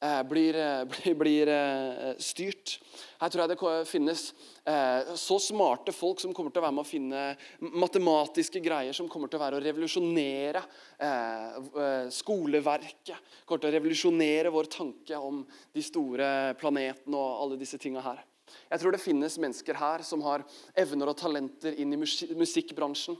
blir, 0.00 0.54
eh, 0.54 0.84
blir, 0.92 1.14
blir 1.14 1.48
eh, 1.48 2.14
styrt. 2.18 2.78
Her 3.20 3.28
tror 3.28 3.44
jeg 3.44 3.52
det 3.52 3.88
finnes 3.88 4.22
eh, 4.64 5.12
så 5.18 5.36
smarte 5.42 5.92
folk 5.92 6.22
som 6.22 6.32
kommer 6.36 6.52
til 6.52 6.62
å 6.62 6.64
være 6.64 6.76
med 6.78 6.86
å 6.86 6.88
finne 6.88 7.24
matematiske 7.60 8.62
greier 8.64 8.96
som 8.96 9.10
kommer 9.12 9.28
til 9.28 9.40
å 9.40 9.44
være 9.44 9.60
å 9.60 9.64
revolusjonere 9.64 10.62
eh, 10.96 11.60
eh, 11.84 12.08
skoleverket. 12.16 13.20
Kommer 13.44 13.66
til 13.66 13.72
å 13.72 13.76
revolusjonere 13.76 14.54
vår 14.54 14.72
tanke 14.72 15.20
om 15.20 15.44
de 15.74 15.84
store 15.84 16.32
planetene 16.60 17.20
og 17.20 17.44
alle 17.44 17.60
disse 17.60 17.80
tinga 17.80 18.04
her. 18.04 18.24
Jeg 18.70 18.82
tror 18.82 18.96
det 18.96 19.04
finnes 19.04 19.36
mennesker 19.38 19.76
her 19.78 20.02
som 20.02 20.24
har 20.26 20.42
evner 20.80 21.12
og 21.12 21.18
talenter 21.20 21.76
inn 21.78 21.92
i 21.94 22.00
musikkbransjen. 22.00 23.18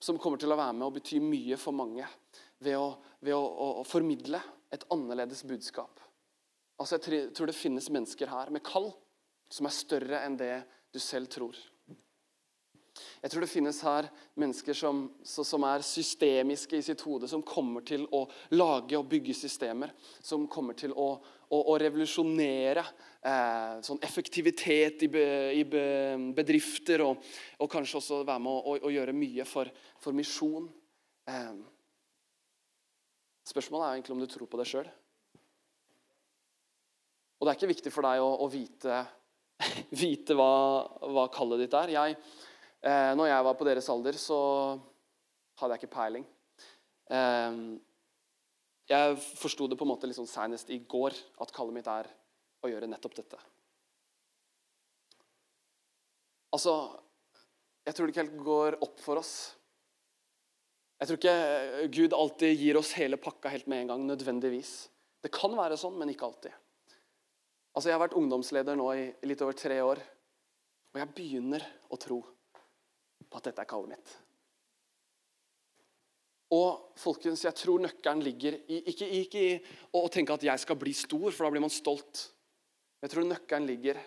Som 0.00 0.16
kommer 0.16 0.40
til 0.40 0.52
å 0.52 0.56
være 0.56 0.76
med 0.76 0.86
og 0.86 0.94
bety 0.96 1.18
mye 1.20 1.58
for 1.60 1.76
mange 1.76 2.06
ved 2.64 2.76
å, 2.76 2.94
ved 3.20 3.34
å, 3.36 3.40
å, 3.40 3.66
å 3.80 3.84
formidle 3.84 4.40
et 4.74 4.86
annerledes 4.90 5.42
budskap. 5.44 6.00
Altså 6.80 6.96
Jeg 6.96 7.32
tror 7.36 7.50
det 7.50 7.58
finnes 7.58 7.90
mennesker 7.92 8.30
her 8.30 8.50
med 8.50 8.64
kall 8.64 8.90
som 9.50 9.66
er 9.66 9.74
større 9.74 10.22
enn 10.24 10.38
det 10.38 10.62
du 10.94 10.98
selv 11.02 11.28
tror. 11.30 11.56
Jeg 13.20 13.30
tror 13.30 13.44
det 13.44 13.50
finnes 13.50 13.78
her 13.84 14.08
mennesker 14.40 14.76
som, 14.76 15.02
som, 15.22 15.64
er 15.68 15.84
systemiske 15.84 16.78
i 16.78 16.84
sitt 16.84 17.02
hode, 17.04 17.28
som 17.28 17.44
kommer 17.46 17.84
til 17.86 18.06
å 18.16 18.24
lage 18.56 18.98
og 18.98 19.08
bygge 19.10 19.36
systemer. 19.36 19.92
Som 20.24 20.46
kommer 20.50 20.76
til 20.78 20.94
å, 20.96 21.08
å, 21.48 21.60
å 21.60 21.76
revolusjonere 21.80 22.82
eh, 22.82 23.76
sånn 23.86 24.00
effektivitet 24.04 25.04
i, 25.06 25.10
be, 25.12 25.26
i 25.56 25.64
be, 25.68 25.84
bedrifter. 26.36 27.04
Og, 27.06 27.20
og, 27.58 27.68
kanskje 27.72 28.00
også 28.00 28.22
være 28.24 28.44
med 28.46 28.72
å, 28.72 28.78
å 28.88 28.94
gjøre 28.94 29.16
mye 29.16 29.46
for, 29.48 29.70
for 30.00 30.16
misjon. 30.16 30.68
Eh, 31.28 31.52
spørsmålet 33.50 33.86
er 33.86 33.96
egentlig 33.98 34.16
om 34.16 34.22
du 34.22 34.28
tror 34.30 34.48
på 34.50 34.60
det 34.60 34.68
sjøl. 34.70 34.90
Og 37.40 37.46
det 37.46 37.52
er 37.52 37.58
ikke 37.58 37.72
viktig 37.72 37.92
for 37.92 38.06
deg 38.06 38.22
å, 38.22 38.30
å 38.44 38.46
vite, 38.52 39.02
vite 40.04 40.36
hva, 40.38 40.52
hva 41.10 41.26
kallet 41.32 41.64
ditt 41.64 41.76
er. 41.76 41.94
Jeg 41.96 42.16
Eh, 42.80 43.12
når 43.12 43.28
jeg 43.28 43.44
var 43.44 43.56
på 43.60 43.66
deres 43.68 43.88
alder, 43.92 44.16
så 44.16 44.36
hadde 45.60 45.76
jeg 45.76 45.82
ikke 45.82 45.96
peiling. 45.98 46.24
Eh, 47.12 47.58
jeg 48.90 49.18
forsto 49.36 49.68
det 49.68 49.76
på 49.78 49.84
en 49.84 49.92
måte 49.92 50.08
liksom 50.08 50.28
senest 50.28 50.72
i 50.72 50.80
går 50.88 51.16
at 51.44 51.52
kallet 51.54 51.76
mitt 51.76 51.90
er 51.92 52.08
å 52.64 52.70
gjøre 52.72 52.88
nettopp 52.90 53.20
dette. 53.20 53.40
Altså 56.50 56.74
Jeg 57.86 57.96
tror 57.96 58.06
det 58.06 58.12
ikke 58.12 58.22
helt 58.22 58.42
går 58.44 58.74
opp 58.84 58.98
for 59.00 59.18
oss. 59.20 59.32
Jeg 61.00 61.08
tror 61.08 61.16
ikke 61.16 61.90
Gud 61.96 62.14
alltid 62.16 62.58
gir 62.60 62.76
oss 62.76 62.92
hele 62.98 63.16
pakka 63.16 63.48
helt 63.48 63.68
med 63.72 63.84
en 63.84 63.92
gang, 63.94 64.02
nødvendigvis. 64.04 64.72
Det 65.24 65.32
kan 65.32 65.54
være 65.56 65.78
sånn, 65.80 65.96
men 65.96 66.12
ikke 66.12 66.28
alltid. 66.28 66.52
Altså 67.72 67.88
Jeg 67.88 67.96
har 67.96 68.02
vært 68.02 68.16
ungdomsleder 68.18 68.76
nå 68.76 68.88
i 68.98 69.06
litt 69.28 69.40
over 69.44 69.56
tre 69.56 69.78
år, 69.80 70.00
og 70.90 71.00
jeg 71.00 71.14
begynner 71.16 71.64
å 71.88 71.98
tro 72.00 72.20
på 73.30 73.38
at 73.38 73.48
dette 73.48 73.62
er 73.62 73.70
kallet 73.70 73.94
mitt. 73.94 74.12
Og 76.50 76.96
folkens, 76.98 77.44
jeg 77.46 77.54
tror 77.54 77.80
nøkkelen 77.80 78.24
ligger 78.26 78.56
i, 78.66 78.80
ikke, 78.90 79.06
ikke, 79.22 79.42
i 79.54 79.96
å 79.96 80.08
tenke 80.12 80.34
at 80.34 80.44
jeg 80.44 80.64
skal 80.64 80.78
bli 80.80 80.92
stor, 80.98 81.28
for 81.30 81.46
da 81.46 81.52
blir 81.54 81.62
man 81.62 81.72
stolt. 81.72 82.24
Jeg 83.00 83.12
tror 83.12 83.28
nøkkelen 83.28 83.68
ligger 83.70 84.00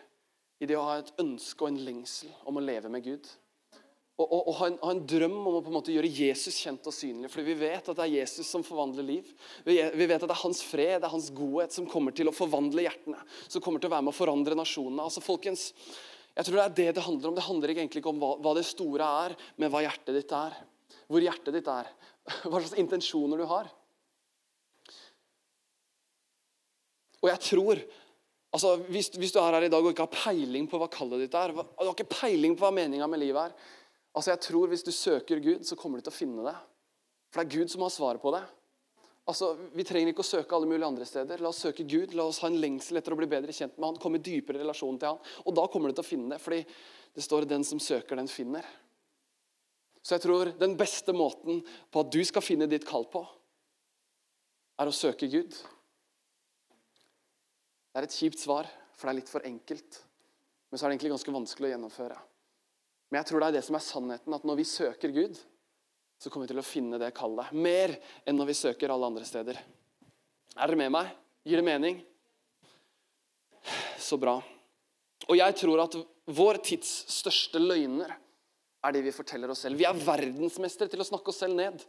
i 0.59 0.67
det 0.69 0.75
å 0.77 0.83
ha 0.85 0.97
et 0.99 1.13
ønske 1.23 1.63
og 1.63 1.71
en 1.71 1.79
lengsel 1.87 2.33
om 2.45 2.59
å 2.59 2.63
leve 2.63 2.91
med 2.91 3.07
Gud. 3.07 3.31
Og, 4.13 4.27
og, 4.27 4.41
og 4.45 4.55
ha, 4.59 4.67
en, 4.69 4.75
ha, 4.83 4.91
en, 4.93 5.01
drøm 5.09 5.39
om 5.39 5.55
å 5.57 5.61
på 5.65 5.71
en 5.71 5.77
måte 5.79 5.93
gjøre 5.93 6.09
Jesus 6.13 6.59
kjent 6.61 6.85
og 6.85 6.93
synlig. 6.93 7.31
Fordi 7.33 7.47
vi 7.47 7.55
vet 7.63 7.87
at 7.89 7.97
det 7.97 8.03
er 8.05 8.11
Jesus 8.19 8.45
som 8.45 8.65
forvandler 8.65 9.07
liv. 9.07 9.31
Vi, 9.65 9.79
vi, 9.81 10.05
vet 10.05 10.21
at 10.21 10.29
det 10.29 10.35
er 10.35 10.43
hans 10.43 10.61
fred, 10.61 10.99
det 11.01 11.07
er 11.09 11.15
hans 11.15 11.31
godhet 11.33 11.73
som 11.73 11.87
kommer 11.89 12.13
til 12.13 12.29
å 12.29 12.35
forvandle 12.35 12.85
hjertene. 12.85 13.23
Som 13.47 13.63
kommer 13.65 13.81
til 13.81 13.89
å 13.89 13.95
være 13.95 14.05
med 14.05 14.13
å 14.13 14.19
forandre 14.19 14.57
nasjonene. 14.59 15.07
Altså, 15.07 15.23
folkens, 15.25 15.71
jeg 16.37 16.45
tror 16.45 16.59
det 16.59 16.67
er 16.67 16.77
det 16.77 16.87
det 16.99 17.07
handler 17.07 17.31
om. 17.31 17.39
Det 17.39 17.47
handler 17.47 17.73
egentlig 17.73 18.03
ikke 18.03 18.13
om 18.13 18.21
hva, 18.21 18.31
hva, 18.45 18.53
det 18.59 18.67
store 18.69 19.09
er, 19.25 19.37
men 19.57 19.73
hva 19.73 19.81
hjertet 19.87 20.19
ditt 20.19 20.37
er. 20.37 20.61
Hvor 21.09 21.25
hjertet 21.25 21.57
ditt 21.57 21.73
er. 21.73 21.89
Hva 22.45 22.59
slags 22.61 22.77
intensjoner 22.79 23.41
du 23.41 23.49
har. 23.49 23.65
Og 27.23 27.27
jeg 27.31 27.41
tror 27.49 27.81
altså 28.53 28.77
hvis, 28.85 29.09
hvis, 29.17 29.33
du 29.33 29.41
er 29.41 29.57
her 29.57 29.65
i 29.65 29.71
dag 29.73 29.83
og 29.83 29.91
ikke 29.91 30.05
har 30.05 30.13
peiling 30.13 30.69
på 30.69 30.77
hva 30.79 30.87
kallet 30.91 31.25
ditt 31.25 31.35
er, 31.35 31.51
du 31.55 31.63
har 31.81 31.91
ikke 31.91 32.11
peiling 32.11 32.53
på 32.55 32.63
hva 32.63 32.71
meninga 32.75 33.07
med 33.09 33.23
livet 33.23 33.49
er 33.49 33.81
altså 34.13 34.33
jeg 34.33 34.41
tror 34.45 34.67
Hvis 34.71 34.85
du 34.85 34.91
søker 34.91 35.39
Gud, 35.39 35.63
så 35.65 35.75
kommer 35.75 35.99
du 35.99 36.07
til 36.07 36.13
å 36.13 36.17
finne 36.17 36.45
det. 36.45 36.55
For 37.31 37.41
det 37.41 37.47
er 37.47 37.59
Gud 37.59 37.73
som 37.73 37.81
har 37.81 37.93
svaret 37.93 38.21
på 38.21 38.33
det. 38.35 38.43
Altså, 39.29 39.53
Vi 39.73 39.85
trenger 39.87 40.11
ikke 40.11 40.25
å 40.25 40.27
søke 40.27 40.55
alle 40.55 40.69
mulige 40.69 40.87
andre 40.87 41.05
steder. 41.07 41.41
La 41.41 41.49
oss 41.49 41.61
søke 41.63 41.85
Gud. 41.87 42.13
La 42.13 42.27
oss 42.27 42.41
ha 42.43 42.49
en 42.51 42.59
lengsel 42.59 42.99
etter 42.99 43.15
å 43.15 43.19
bli 43.19 43.29
bedre 43.31 43.55
kjent 43.55 43.77
med 43.77 43.87
han, 43.87 43.99
komme 44.01 44.19
i 44.19 44.25
dypere 44.25 44.61
relasjon 44.61 44.99
til 44.99 45.13
han. 45.13 45.33
Og 45.47 45.55
da 45.55 45.67
kommer 45.71 45.89
du 45.89 45.97
til 45.97 46.05
å 46.05 46.11
finne 46.11 46.35
det. 46.35 46.41
Fordi 46.43 46.65
det 47.13 47.23
står 47.23 47.45
'den 47.45 47.63
som 47.63 47.79
søker, 47.79 48.15
den 48.15 48.27
finner'. 48.27 48.65
Så 50.03 50.15
jeg 50.15 50.21
tror 50.21 50.51
den 50.59 50.75
beste 50.75 51.13
måten 51.13 51.63
på 51.91 51.99
at 52.03 52.11
du 52.11 52.19
skal 52.25 52.41
finne 52.41 52.67
ditt 52.67 52.85
kall 52.85 53.05
på, 53.05 53.25
er 54.79 54.89
å 54.89 54.91
søke 54.91 55.29
Gud. 55.31 55.55
Det 57.93 58.01
er 58.01 58.03
et 58.03 58.17
kjipt 58.17 58.41
svar, 58.41 58.67
for 58.97 59.07
det 59.07 59.13
er 59.13 59.19
litt 59.21 59.29
for 59.29 59.45
enkelt. 59.47 60.03
Men 60.69 60.77
så 60.77 60.85
er 60.85 60.89
det 60.89 60.97
egentlig 60.97 61.13
ganske 61.13 61.31
vanskelig 61.31 61.69
å 61.69 61.73
gjennomføre. 61.75 62.17
Men 63.13 63.19
jeg 63.19 63.29
tror 63.29 63.43
det 63.43 63.47
er 63.51 63.55
det 63.59 63.67
som 63.67 63.75
er 63.77 63.83
sannheten, 63.85 64.33
at 64.33 64.45
når 64.49 64.55
vi 64.57 64.63
søker 64.65 65.11
Gud, 65.13 65.37
så 66.17 66.31
kommer 66.33 66.47
vi 66.47 66.55
til 66.55 66.61
å 66.63 66.65
finne 66.65 66.97
det 66.97 67.11
kallet. 67.13 67.51
Mer 67.53 67.91
enn 68.25 68.39
når 68.39 68.47
vi 68.49 68.55
søker 68.57 68.89
alle 68.89 69.05
andre 69.05 69.25
steder. 69.27 69.59
Er 70.57 70.71
dere 70.71 70.79
med 70.79 70.89
meg? 70.95 71.11
Gir 71.45 71.61
det 71.61 71.67
mening? 71.67 71.99
Så 74.01 74.17
bra. 74.17 74.39
Og 75.29 75.37
jeg 75.37 75.55
tror 75.59 75.83
at 75.83 75.97
vår 76.33 76.57
tids 76.65 76.89
største 77.13 77.61
løgner 77.61 78.15
er 78.81 78.95
de 78.95 79.03
vi 79.05 79.13
forteller 79.13 79.53
oss 79.53 79.61
selv. 79.67 79.77
Vi 79.77 79.85
er 79.85 79.99
verdensmestere 80.07 80.89
til 80.89 81.03
å 81.03 81.07
snakke 81.07 81.29
oss 81.29 81.43
selv 81.43 81.53
ned. 81.59 81.83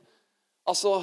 Altså 0.68 0.98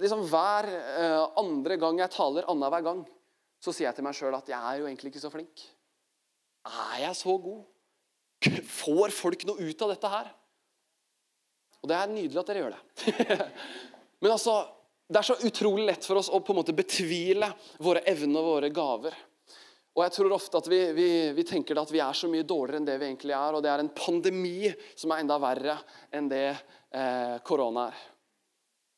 liksom 0.00 0.24
Hver 0.30 0.70
uh, 0.70 1.26
andre 1.42 1.76
gang 1.76 2.00
jeg 2.00 2.14
taler, 2.16 2.48
annenhver 2.48 2.88
gang, 2.88 3.04
så 3.60 3.68
sier 3.68 3.90
jeg 3.90 3.98
til 3.98 4.08
meg 4.08 4.16
sjøl 4.16 4.38
at 4.38 4.48
jeg 4.48 4.56
er 4.56 4.80
jo 4.80 4.88
egentlig 4.88 5.12
ikke 5.12 5.24
så 5.26 5.32
flink. 5.34 5.66
Er 6.64 7.02
jeg 7.04 7.20
så 7.20 7.36
god? 7.36 7.60
Får 8.64 9.12
folk 9.12 9.46
noe 9.48 9.70
ut 9.70 9.82
av 9.84 9.92
dette 9.92 10.10
her? 10.10 10.28
Og 11.80 11.88
det 11.88 11.96
er 11.96 12.12
nydelig 12.12 12.40
at 12.40 12.50
dere 12.50 12.62
gjør 12.64 12.76
det. 12.76 13.16
Men 14.20 14.34
altså, 14.34 14.54
det 15.08 15.20
er 15.20 15.26
så 15.26 15.36
utrolig 15.48 15.86
lett 15.88 16.06
for 16.06 16.20
oss 16.20 16.30
å 16.32 16.40
på 16.44 16.54
en 16.54 16.60
måte 16.60 16.76
betvile 16.76 17.50
våre 17.82 18.04
evner 18.08 18.40
og 18.40 18.50
våre 18.54 18.72
gaver. 18.74 19.16
Og 19.96 20.04
jeg 20.04 20.14
tror 20.14 20.36
ofte 20.36 20.60
at 20.60 20.68
vi, 20.70 20.78
vi, 20.94 21.08
vi, 21.34 21.44
tenker 21.46 21.80
at 21.80 21.90
vi 21.90 22.02
er 22.04 22.16
så 22.16 22.28
mye 22.30 22.46
dårligere 22.46 22.78
enn 22.80 22.86
det 22.86 22.98
vi 23.00 23.08
egentlig 23.08 23.34
er. 23.34 23.56
Og 23.56 23.64
det 23.64 23.72
er 23.72 23.82
en 23.82 23.92
pandemi 23.96 24.70
som 24.94 25.10
er 25.10 25.24
enda 25.24 25.40
verre 25.42 25.76
enn 26.14 26.30
det 26.30 26.46
eh, 26.52 27.36
korona 27.46 27.88
er. 27.90 28.04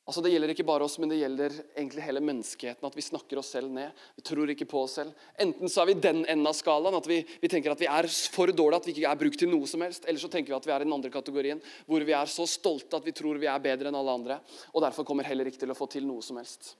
Altså 0.02 0.18
Det 0.24 0.32
gjelder 0.32 0.50
ikke 0.50 0.66
bare 0.66 0.82
oss, 0.82 0.96
men 0.98 1.12
det 1.12 1.20
gjelder 1.20 1.52
egentlig 1.76 2.02
hele 2.02 2.20
menneskeheten. 2.26 2.86
At 2.88 2.96
vi 2.98 3.04
snakker 3.06 3.38
oss 3.38 3.52
selv 3.54 3.70
ned. 3.70 3.94
Vi 4.18 4.24
tror 4.26 4.50
ikke 4.50 4.66
på 4.66 4.80
oss 4.82 4.96
selv. 4.98 5.12
Enten 5.38 5.70
så 5.70 5.84
er 5.84 5.92
vi 5.92 6.00
den 6.02 6.24
enden 6.24 6.48
av 6.50 6.56
skalaen, 6.58 6.96
at 6.98 7.06
vi, 7.06 7.20
vi, 7.22 7.50
tenker 7.50 7.70
at 7.70 7.82
vi 7.82 7.86
er 7.86 8.08
for 8.34 8.50
dårlige 8.50 8.80
at 8.82 8.88
vi 8.88 8.94
ikke 8.96 9.12
er 9.12 9.20
brukt 9.20 9.38
til 9.38 9.52
noe 9.52 9.68
som 9.70 9.84
helst. 9.86 10.08
Eller 10.10 10.18
så 10.18 10.30
tenker 10.32 10.50
vi 10.50 10.58
at 10.58 10.66
vi 10.66 10.74
er 10.74 10.82
i 10.82 10.88
den 10.88 10.96
andre 10.96 11.12
kategorien, 11.14 11.62
hvor 11.86 12.02
vi 12.02 12.16
er 12.18 12.32
så 12.32 12.48
stolte 12.50 12.98
at 12.98 13.06
vi 13.06 13.14
tror 13.14 13.38
vi 13.38 13.50
er 13.50 13.62
bedre 13.62 13.92
enn 13.92 14.00
alle 14.00 14.16
andre. 14.18 14.40
Og 14.74 14.82
derfor 14.82 15.06
kommer 15.06 15.28
heller 15.28 15.46
ikke 15.46 15.62
til 15.62 15.70
å 15.70 15.78
få 15.78 15.86
til 15.92 16.08
noe 16.08 16.24
som 16.26 16.42
helst. 16.42 16.74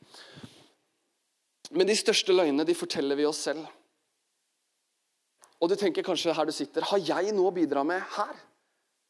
Men 1.70 1.86
de 1.86 1.96
største 1.96 2.34
løgnene 2.34 2.66
de 2.66 2.76
forteller 2.76 3.16
vi 3.16 3.28
oss 3.28 3.44
selv. 3.46 3.62
Og 5.62 5.70
du 5.70 5.78
tenker 5.78 6.02
kanskje 6.02 6.34
her 6.34 6.48
du 6.48 6.52
sitter, 6.52 6.90
har 6.90 6.98
jeg 6.98 7.30
noe 7.36 7.52
å 7.52 7.54
bidra 7.54 7.86
med 7.86 8.02
her? 8.16 8.34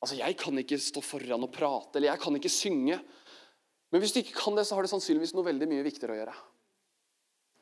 Altså, 0.03 0.18
Jeg 0.18 0.37
kan 0.37 0.59
ikke 0.59 0.77
stå 0.83 1.01
foran 1.01 1.46
og 1.46 1.53
prate, 1.55 1.96
eller 1.96 2.11
jeg 2.11 2.20
kan 2.20 2.37
ikke 2.37 2.51
synge. 2.53 2.98
Men 3.93 4.03
hvis 4.03 4.15
du 4.15 4.23
ikke 4.23 4.39
kan 4.41 4.57
det, 4.57 4.65
så 4.65 4.77
har 4.77 4.87
du 4.87 4.91
sannsynligvis 4.91 5.35
noe 5.37 5.47
veldig 5.47 5.69
mye 5.69 5.85
viktigere 5.85 6.17
å 6.17 6.21
gjøre. 6.23 6.37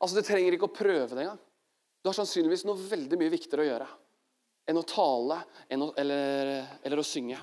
Altså, 0.01 0.17
Du 0.17 0.25
trenger 0.25 0.55
ikke 0.55 0.69
å 0.69 0.73
prøve 0.73 1.11
det 1.11 1.25
engang. 1.25 1.41
Du 2.01 2.09
har 2.09 2.17
sannsynligvis 2.17 2.63
noe 2.65 2.79
veldig 2.79 3.19
mye 3.19 3.33
viktigere 3.33 3.65
å 3.65 3.69
gjøre 3.69 3.89
enn 4.71 4.77
å 4.77 4.85
tale 4.87 5.41
enn 5.73 5.83
å, 5.83 5.91
eller, 5.99 6.51
eller 6.85 7.01
å 7.01 7.05
synge. 7.05 7.37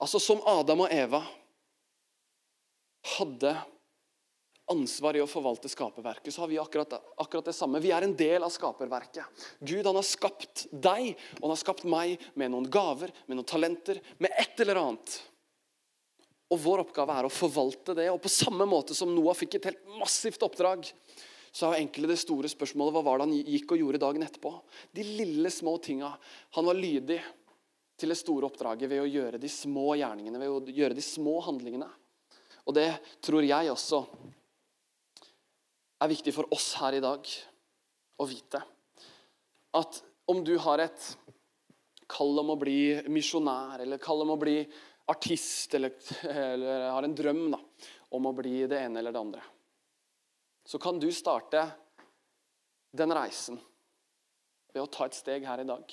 Altså, 0.00 0.20
som 0.22 0.42
Adam 0.48 0.84
og 0.84 0.92
Eva 0.94 1.20
hadde 3.16 3.54
ansvar 4.70 5.16
i 5.16 5.22
å 5.22 5.28
forvalte 5.28 5.70
skaperverket, 5.70 6.30
så 6.32 6.44
har 6.44 6.50
vi 6.50 6.60
akkurat, 6.62 6.94
akkurat, 7.18 7.48
det 7.48 7.56
samme. 7.56 7.80
Vi 7.82 7.90
er 7.94 8.06
en 8.06 8.14
del 8.16 8.44
av 8.46 8.52
skaperverket. 8.54 9.48
Gud 9.58 9.88
han 9.88 9.98
har 9.98 10.06
skapt 10.06 10.68
deg 10.70 11.16
og 11.40 11.42
han 11.48 11.54
har 11.56 11.62
skapt 11.64 11.88
meg 11.90 12.22
med 12.38 12.52
noen 12.54 12.68
gaver, 12.70 13.10
med 13.26 13.40
noen 13.40 13.48
talenter, 13.50 13.98
med 14.22 14.34
et 14.38 14.62
eller 14.62 14.82
annet. 14.84 15.16
Og 16.50 16.58
Vår 16.58 16.82
oppgave 16.82 17.14
er 17.14 17.26
å 17.26 17.32
forvalte 17.32 17.94
det. 17.94 18.08
Og 18.10 18.20
På 18.22 18.32
samme 18.32 18.66
måte 18.68 18.96
som 18.96 19.12
Noah 19.14 19.36
fikk 19.38 19.58
et 19.58 19.70
helt 19.70 19.98
massivt 20.00 20.42
oppdrag, 20.42 20.88
så 21.50 21.70
er 21.70 21.80
egentlig 21.80 22.10
det 22.10 22.20
store 22.22 22.50
spørsmålet 22.50 22.94
hva 22.94 23.02
var 23.06 23.18
det 23.18 23.26
han 23.26 23.52
gikk 23.54 23.74
og 23.74 23.82
gjorde 23.82 24.02
dagen 24.02 24.26
etterpå. 24.26 24.52
De 24.94 25.04
lille, 25.06 25.50
små 25.50 25.76
tinga. 25.82 26.12
Han 26.58 26.68
var 26.68 26.78
lydig 26.78 27.18
til 28.00 28.12
det 28.12 28.18
store 28.18 28.48
oppdraget 28.48 28.90
ved 28.90 29.02
å 29.02 29.08
gjøre 29.10 29.40
de 29.42 29.50
små 29.50 29.92
gjerningene, 29.98 30.40
ved 30.40 30.50
å 30.50 30.76
gjøre 30.80 30.96
de 30.96 31.04
små 31.04 31.40
handlingene. 31.44 31.88
Og 32.66 32.76
det 32.76 32.88
tror 33.24 33.44
jeg 33.44 33.72
også 33.72 34.04
er 36.00 36.12
viktig 36.12 36.32
for 36.34 36.48
oss 36.54 36.72
her 36.80 36.96
i 36.96 37.02
dag 37.02 37.26
å 38.20 38.28
vite. 38.28 38.62
At 39.76 40.00
om 40.30 40.42
du 40.46 40.54
har 40.62 40.82
et 40.86 41.10
kall 42.10 42.40
om 42.42 42.54
å 42.54 42.58
bli 42.58 43.00
misjonær, 43.10 43.82
eller 43.84 44.02
kall 44.02 44.24
om 44.24 44.34
å 44.34 44.40
bli 44.40 44.62
artist, 45.10 45.74
eller, 45.74 45.96
eller 46.30 46.86
har 46.90 47.06
en 47.06 47.16
drøm 47.16 47.42
da, 47.52 47.60
om 48.16 48.28
å 48.30 48.34
bli 48.36 48.64
det 48.70 48.78
ene 48.86 49.02
eller 49.02 49.14
det 49.14 49.22
andre, 49.22 49.42
så 50.66 50.78
kan 50.78 51.00
du 51.02 51.08
starte 51.14 51.64
den 52.94 53.14
reisen 53.14 53.58
ved 54.72 54.82
å 54.82 54.90
ta 54.90 55.06
et 55.06 55.18
steg 55.18 55.46
her 55.46 55.62
i 55.62 55.66
dag. 55.66 55.92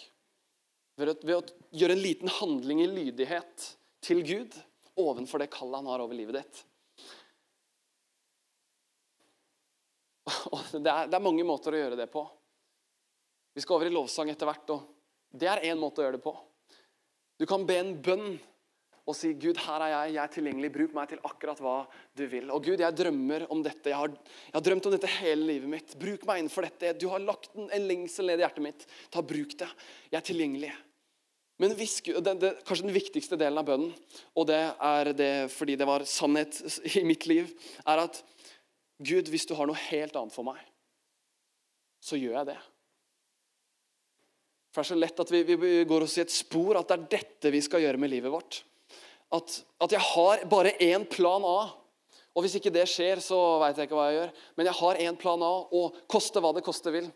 Ved 0.98 1.12
å, 1.12 1.16
ved 1.22 1.36
å 1.38 1.78
gjøre 1.78 1.98
en 1.98 2.02
liten 2.02 2.32
handling 2.40 2.82
i 2.84 2.90
lydighet 2.90 3.68
til 4.06 4.24
Gud 4.26 4.58
ovenfor 4.98 5.42
det 5.42 5.52
kallet 5.54 5.82
han 5.82 5.90
har 5.92 6.04
over 6.04 6.18
livet 6.18 6.42
ditt. 6.42 6.64
Det 10.68 10.92
er, 10.92 11.08
det 11.08 11.16
er, 11.16 11.24
mange 11.24 11.46
måter 11.48 11.74
å 11.74 11.80
gjøre 11.80 11.98
det 12.00 12.10
på. 12.12 12.22
Vi 13.56 13.64
skal 13.64 13.78
over 13.78 13.88
i 13.88 13.94
lovsang 13.94 14.30
etter 14.30 14.50
hvert, 14.50 14.74
og 14.76 15.38
det 15.40 15.48
er 15.50 15.64
én 15.70 15.80
måte 15.80 16.02
å 16.02 16.06
gjøre 16.06 16.20
det 16.20 16.26
på. 16.26 16.34
Du 17.40 17.46
kan 17.50 17.64
be 17.66 17.78
en 17.80 17.94
bønn 18.04 18.36
og 19.08 19.16
si, 19.16 19.32
'Gud, 19.40 19.56
her 19.64 19.84
er 19.86 19.92
jeg. 19.94 20.16
Jeg 20.18 20.24
er 20.24 20.32
tilgjengelig. 20.34 20.72
Bruk 20.76 20.96
meg 20.98 21.12
til 21.12 21.22
akkurat 21.24 21.62
hva 21.64 21.76
du 22.18 22.26
vil.' 22.28 22.52
Og 22.52 22.66
Gud, 22.66 22.82
jeg 22.84 22.98
drømmer 23.00 23.46
om 23.54 23.62
dette. 23.64 23.94
Jeg 23.94 23.96
har, 23.96 24.12
jeg 24.12 24.58
har 24.58 24.66
drømt 24.66 24.90
om 24.90 24.96
dette 24.98 25.14
hele 25.22 25.48
livet 25.48 25.72
mitt. 25.72 25.96
Bruk 26.00 26.26
meg 26.28 26.42
innenfor 26.42 26.68
dette. 26.68 26.92
Du 27.00 27.08
har 27.14 27.24
lagt 27.24 27.56
en, 27.56 27.70
en 27.72 27.88
lengsel 27.88 28.28
ned 28.28 28.44
i 28.44 28.46
hjertet 28.46 28.66
mitt. 28.66 28.84
Ta 29.14 29.24
Bruk 29.24 29.56
det. 29.64 29.70
Jeg 30.12 30.20
er 30.20 30.28
tilgjengelig. 30.28 30.74
Men 31.58 31.74
hvis, 31.80 31.96
det, 32.04 32.36
det, 32.42 32.54
kanskje 32.68 32.86
den 32.86 32.98
viktigste 32.98 33.40
delen 33.40 33.58
av 33.58 33.66
bønnen, 33.66 33.94
og 34.38 34.46
det 34.52 34.62
er 34.92 35.14
det 35.18 35.34
fordi 35.56 35.78
det 35.80 35.88
var 35.90 36.06
sannhet 36.06 36.60
i 37.00 37.06
mitt 37.08 37.26
liv, 37.32 37.50
er 37.88 38.04
at 38.04 38.22
Gud, 39.02 39.30
hvis 39.32 39.48
du 39.50 39.56
har 39.58 39.70
noe 39.70 39.88
helt 39.88 40.18
annet 40.20 40.36
for 40.36 40.46
meg, 40.46 40.60
så 42.04 42.20
gjør 42.20 42.42
jeg 42.42 42.52
det. 42.52 42.60
For 44.76 44.84
Det 44.84 44.86
er 44.86 44.92
så 44.92 45.00
lett 45.00 45.22
at 45.24 45.32
vi, 45.34 45.42
vi 45.58 45.72
går 45.90 46.06
oss 46.06 46.20
i 46.20 46.26
et 46.28 46.34
spor 46.34 46.78
at 46.78 46.92
det 46.92 46.98
er 46.98 47.12
dette 47.18 47.54
vi 47.54 47.64
skal 47.66 47.82
gjøre 47.82 48.02
med 48.02 48.12
livet 48.14 48.34
vårt. 48.34 48.60
At, 49.34 49.60
at 49.84 49.92
jeg 49.92 50.04
har 50.14 50.46
bare 50.50 50.76
én 50.84 51.06
plan 51.10 51.44
A. 51.44 51.60
Og 52.38 52.46
hvis 52.46 52.60
ikke 52.60 52.74
det 52.74 52.86
skjer, 52.90 53.20
så 53.24 53.38
veit 53.64 53.80
jeg 53.80 53.90
ikke 53.90 53.98
hva 53.98 54.10
jeg 54.12 54.20
gjør. 54.20 54.36
Men 54.58 54.70
jeg 54.70 54.80
har 54.80 55.00
én 55.08 55.18
plan 55.20 55.44
A, 55.44 55.54
og 55.74 56.04
koste 56.10 56.44
hva 56.44 56.54
det 56.56 56.66
koste 56.66 56.94
vil. 56.94 57.10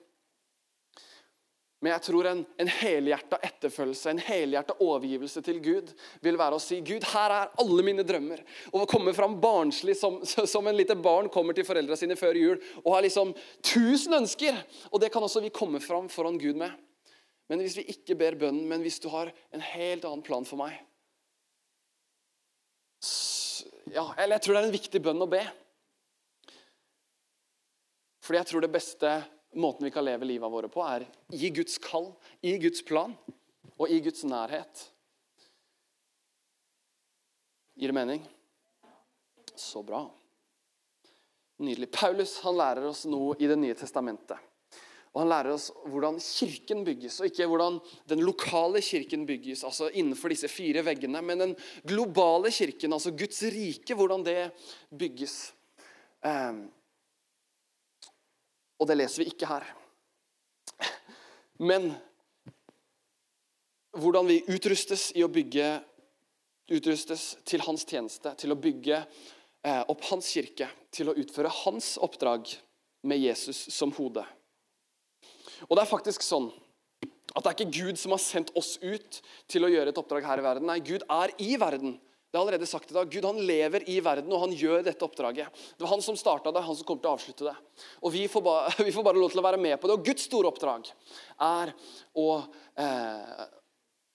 Men 1.81 1.95
jeg 1.95 2.03
tror 2.05 2.27
en, 2.29 2.41
en 2.61 2.69
helhjerta 2.69 3.39
etterfølgelse, 3.41 4.11
en 4.11 4.21
helhjerta 4.21 4.75
overgivelse 4.85 5.41
til 5.41 5.57
Gud 5.65 5.87
vil 6.21 6.37
være 6.37 6.59
å 6.59 6.61
si 6.61 6.77
Gud, 6.85 7.07
her 7.09 7.33
er 7.33 7.55
alle 7.63 7.85
mine 7.85 8.05
drømmer. 8.05 8.43
Og 8.69 8.83
å 8.83 8.89
komme 8.89 9.15
fram 9.17 9.39
barnslig 9.41 9.95
som, 9.97 10.19
som 10.53 10.69
en 10.69 10.77
lite 10.77 10.97
barn 10.97 11.29
kommer 11.33 11.57
til 11.57 11.65
foreldra 11.65 11.97
sine 11.97 12.17
før 12.19 12.37
jul 12.37 12.59
og 12.83 12.93
har 12.93 13.07
liksom 13.07 13.33
tusen 13.65 14.13
ønsker. 14.19 14.61
Og 14.91 15.01
det 15.01 15.09
kan 15.13 15.25
også 15.25 15.41
vi 15.41 15.53
komme 15.53 15.81
fram 15.81 16.09
foran 16.13 16.37
Gud 16.41 16.61
med. 16.61 16.69
Men 17.49 17.65
hvis 17.65 17.79
vi 17.81 17.89
ikke 17.89 18.15
ber 18.19 18.37
bønnen, 18.45 18.67
men 18.69 18.85
hvis 18.85 19.01
du 19.01 19.09
har 19.13 19.33
en 19.49 19.69
helt 19.73 20.05
annen 20.05 20.21
plan 20.25 20.45
for 20.45 20.61
meg 20.61 20.77
ja, 23.91 24.05
Eller 24.17 24.37
jeg 24.37 24.45
tror 24.45 24.55
det 24.55 24.61
er 24.61 24.69
en 24.69 24.75
viktig 24.75 25.01
bønn 25.03 25.23
å 25.25 25.29
be. 25.29 25.41
Fordi 28.21 28.39
jeg 28.39 28.49
tror 28.51 28.63
det 28.63 28.73
beste 28.73 29.13
måten 29.57 29.87
vi 29.87 29.91
kan 29.91 30.05
leve 30.05 30.27
livet 30.29 30.51
våre 30.53 30.69
på, 30.71 30.83
er 30.85 31.07
i 31.33 31.49
Guds 31.51 31.79
kall, 31.81 32.11
i 32.45 32.55
Guds 32.61 32.83
plan 32.85 33.15
og 33.75 33.89
i 33.89 33.99
Guds 34.03 34.23
nærhet. 34.27 34.85
Gir 37.75 37.91
det 37.91 37.97
mening? 37.97 38.21
Så 39.55 39.81
bra. 39.83 40.05
Nydelig. 41.61 41.91
Paulus 41.93 42.37
han 42.45 42.57
lærer 42.57 42.85
oss 42.89 43.03
noe 43.09 43.35
i 43.41 43.49
Det 43.49 43.57
nye 43.57 43.77
testamentet. 43.77 44.37
Og 45.11 45.21
Han 45.21 45.31
lærer 45.31 45.51
oss 45.51 45.69
hvordan 45.91 46.19
kirken 46.23 46.85
bygges, 46.87 47.19
og 47.19 47.27
ikke 47.27 47.47
hvordan 47.51 47.79
den 48.07 48.21
lokale 48.23 48.81
kirken 48.81 49.25
bygges. 49.27 49.63
altså 49.63 49.89
innenfor 49.89 50.29
disse 50.29 50.47
fire 50.47 50.85
veggene, 50.85 51.21
Men 51.21 51.39
den 51.39 51.55
globale 51.87 52.51
kirken, 52.51 52.93
altså 52.93 53.11
Guds 53.11 53.43
rike, 53.43 53.95
hvordan 53.95 54.23
det 54.25 54.51
bygges. 54.97 55.53
Um, 56.23 56.71
og 58.79 58.87
det 58.87 58.97
leser 58.97 59.23
vi 59.23 59.29
ikke 59.29 59.45
her. 59.45 59.65
Men 61.59 61.91
hvordan 63.91 64.27
vi 64.27 64.41
utrustes 64.47 65.11
i 65.15 65.23
å 65.23 65.29
bygge 65.29 65.67
utrustes 66.71 67.35
til 67.45 67.61
hans 67.65 67.83
tjeneste, 67.85 68.33
til 68.39 68.53
å 68.53 68.59
bygge 68.59 68.97
eh, 68.97 69.83
opp 69.91 70.03
hans 70.09 70.29
kirke, 70.31 70.69
til 70.93 71.11
å 71.11 71.15
utføre 71.19 71.51
hans 71.65 71.97
oppdrag 72.01 72.47
med 73.03 73.19
Jesus 73.19 73.65
som 73.73 73.91
hode. 73.97 74.23
Og 75.69 75.75
det 75.75 75.83
er 75.83 75.91
faktisk 75.91 76.25
sånn 76.25 76.49
at 77.31 77.43
det 77.45 77.49
er 77.49 77.55
ikke 77.55 77.83
Gud 77.85 77.99
som 77.99 78.11
har 78.11 78.19
sendt 78.19 78.51
oss 78.59 78.75
ut 78.81 79.21
til 79.51 79.63
å 79.63 79.71
gjøre 79.71 79.93
et 79.93 79.99
oppdrag 79.99 80.25
her 80.27 80.41
i 80.41 80.45
verden. 80.45 80.67
Nei, 80.67 80.81
Gud 80.83 81.05
er 81.07 81.31
i 81.39 81.53
verden 81.59 81.95
det 82.31 82.37
er 82.37 82.45
allerede 82.45 82.67
sagt 82.67 82.91
i 82.91 82.95
dag. 82.95 83.09
Gud 83.11 83.25
han 83.27 83.41
lever 83.43 83.83
i 83.91 83.97
verden, 83.99 84.31
og 84.31 84.45
han 84.45 84.53
gjør 84.55 84.85
dette 84.87 85.03
oppdraget. 85.03 85.51
Det 85.75 85.83
var 85.83 85.91
han 85.91 86.03
som 86.03 86.15
starta 86.15 86.53
det, 86.55 86.61
han 86.63 86.77
som 86.79 86.87
kommer 86.87 87.03
til 87.03 87.09
å 87.09 87.15
avslutte 87.17 87.47
det. 87.49 87.55
Og 87.99 88.13
vi 88.13 88.21
får, 88.31 88.43
bare, 88.45 88.71
vi 88.87 88.93
får, 88.95 89.03
bare, 89.03 89.19
lov 89.19 89.33
til 89.33 89.41
å 89.41 89.43
være 89.43 89.59
med 89.59 89.75
på 89.81 89.89
det. 89.89 89.97
Og 89.97 90.05
Guds 90.07 90.29
store 90.29 90.47
oppdrag 90.47 90.87
er 91.43 91.73
å, 92.15 92.27
eh, 92.79 93.43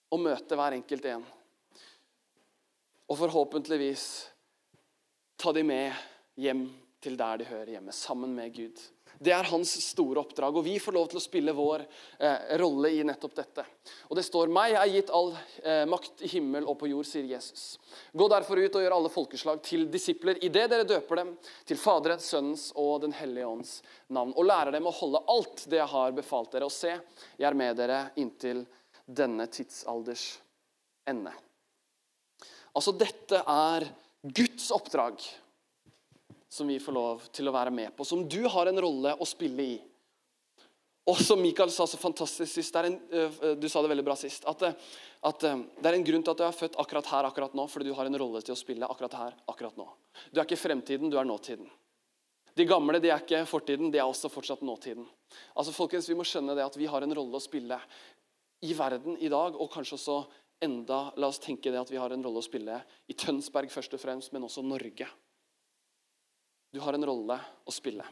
å 0.09 0.17
møte 0.17 0.57
hver 0.57 0.79
enkelt 0.79 1.05
en. 1.13 1.27
Og 3.05 3.21
forhåpentligvis 3.21 4.07
ta 5.37 5.53
de 5.53 5.61
med 5.69 5.93
hjem 6.41 6.65
til 7.05 7.21
der 7.21 7.37
de 7.37 7.51
hører 7.51 7.75
hjemme, 7.75 7.93
sammen 7.93 8.33
med 8.33 8.57
Gud. 8.57 8.81
Det 9.19 9.33
er 9.33 9.49
hans 9.49 9.71
store 9.81 10.21
oppdrag, 10.21 10.57
og 10.57 10.65
vi 10.65 10.75
får 10.79 10.93
lov 10.93 11.07
til 11.09 11.17
å 11.17 11.23
spille 11.23 11.53
vår 11.55 11.83
eh, 11.83 12.57
rolle 12.61 12.91
i 12.93 13.03
nettopp 13.07 13.33
dette. 13.37 13.65
Og 14.09 14.15
Det 14.15 14.25
står 14.25 14.51
'Meg 14.53 14.75
er 14.77 14.91
gitt 14.93 15.09
all 15.09 15.31
eh, 15.63 15.85
makt 15.89 16.21
i 16.21 16.29
himmel 16.35 16.67
og 16.67 16.77
på 16.79 16.89
jord', 16.91 17.07
sier 17.09 17.25
Jesus. 17.25 17.79
Gå 18.13 18.27
derfor 18.29 18.61
ut 18.61 18.75
og 18.75 18.83
gjør 18.85 18.95
alle 18.97 19.09
folkeslag 19.09 19.61
til 19.65 19.87
disipler 19.89 20.37
idet 20.43 20.69
dere 20.69 20.85
døper 20.85 21.23
dem 21.23 21.33
til 21.65 21.77
Faderens, 21.77 22.29
Sønnens 22.29 22.71
og 22.75 23.01
Den 23.01 23.15
hellige 23.17 23.47
ånds 23.47 23.81
navn, 24.09 24.33
og 24.37 24.45
lærer 24.45 24.71
dem 24.71 24.85
å 24.85 24.93
holde 24.93 25.23
alt 25.27 25.65
det 25.65 25.81
jeg 25.81 25.93
har 25.95 26.11
befalt 26.11 26.51
dere. 26.51 26.69
Og 26.69 26.71
se, 26.71 26.93
jeg 27.37 27.49
er 27.49 27.57
med 27.57 27.77
dere 27.77 28.11
inntil 28.15 28.65
denne 29.07 29.47
tidsalders 29.47 30.37
ende. 31.07 31.33
Altså, 32.75 32.93
dette 32.93 33.41
er 33.41 33.87
Guds 34.21 34.69
oppdrag 34.75 35.23
som 36.49 36.67
vi 36.67 36.79
får 36.79 36.95
lov 36.95 37.27
til 37.35 37.49
å 37.49 37.53
være 37.55 37.73
med 37.73 37.95
på, 37.95 38.05
som 38.07 38.23
du 38.29 38.43
har 38.47 38.69
en 38.69 38.81
rolle 38.81 39.13
å 39.19 39.27
spille 39.27 39.63
i. 39.63 39.77
Og 41.07 41.19
som 41.23 41.39
Michael 41.39 41.71
sa 41.71 41.85
så 41.87 41.99
fantastisk 41.99 42.51
sist, 42.51 42.75
en, 42.75 42.97
uh, 43.13 43.55
du 43.55 43.67
sa 43.71 43.81
det 43.83 43.91
veldig 43.93 44.03
bra 44.03 44.15
sist, 44.19 44.43
at, 44.49 44.63
at 45.29 45.45
uh, 45.47 45.61
det 45.79 45.89
er 45.89 45.95
en 45.95 46.07
grunn 46.07 46.23
til 46.23 46.33
at 46.33 46.41
du 46.41 46.45
er 46.47 46.55
født 46.55 46.79
akkurat 46.83 47.11
her 47.13 47.27
akkurat 47.29 47.55
nå, 47.55 47.67
fordi 47.71 47.87
du 47.87 47.95
har 47.95 48.09
en 48.09 48.19
rolle 48.19 48.41
til 48.43 48.55
å 48.55 48.59
spille 48.59 48.87
akkurat 48.87 49.15
her 49.15 49.37
akkurat 49.47 49.79
nå. 49.79 49.87
Du 50.31 50.41
er 50.41 50.47
ikke 50.47 50.59
fremtiden, 50.59 51.11
du 51.11 51.19
er 51.19 51.27
nåtiden. 51.27 51.69
De 52.57 52.65
gamle 52.65 52.99
de 52.99 53.11
er 53.13 53.21
ikke 53.21 53.43
fortiden, 53.47 53.91
de 53.93 54.01
er 54.01 54.09
også 54.09 54.31
fortsatt 54.33 54.63
nåtiden. 54.65 55.05
Altså 55.55 55.75
folkens, 55.75 56.09
Vi 56.09 56.17
må 56.17 56.25
skjønne 56.25 56.55
det 56.57 56.65
at 56.65 56.77
vi 56.79 56.89
har 56.89 57.05
en 57.05 57.15
rolle 57.15 57.37
å 57.37 57.43
spille 57.43 57.77
i 58.65 58.73
verden 58.73 59.19
i 59.21 59.29
dag, 59.29 59.55
og 59.55 59.71
kanskje 59.71 59.95
også 59.99 60.17
enda 60.65 61.11
La 61.21 61.29
oss 61.29 61.39
tenke 61.39 61.69
det 61.71 61.79
at 61.79 61.91
vi 61.93 61.99
har 62.01 62.11
en 62.11 62.23
rolle 62.25 62.41
å 62.41 62.45
spille 62.45 62.81
i 63.07 63.13
Tønsberg 63.13 63.69
først 63.71 63.93
og 63.93 64.01
fremst, 64.01 64.33
men 64.33 64.47
også 64.47 64.65
Norge. 64.65 65.07
Du 66.71 66.79
har 66.83 66.93
en 66.93 67.05
rolle 67.05 67.39
å 67.65 67.73
spille. 67.73 68.05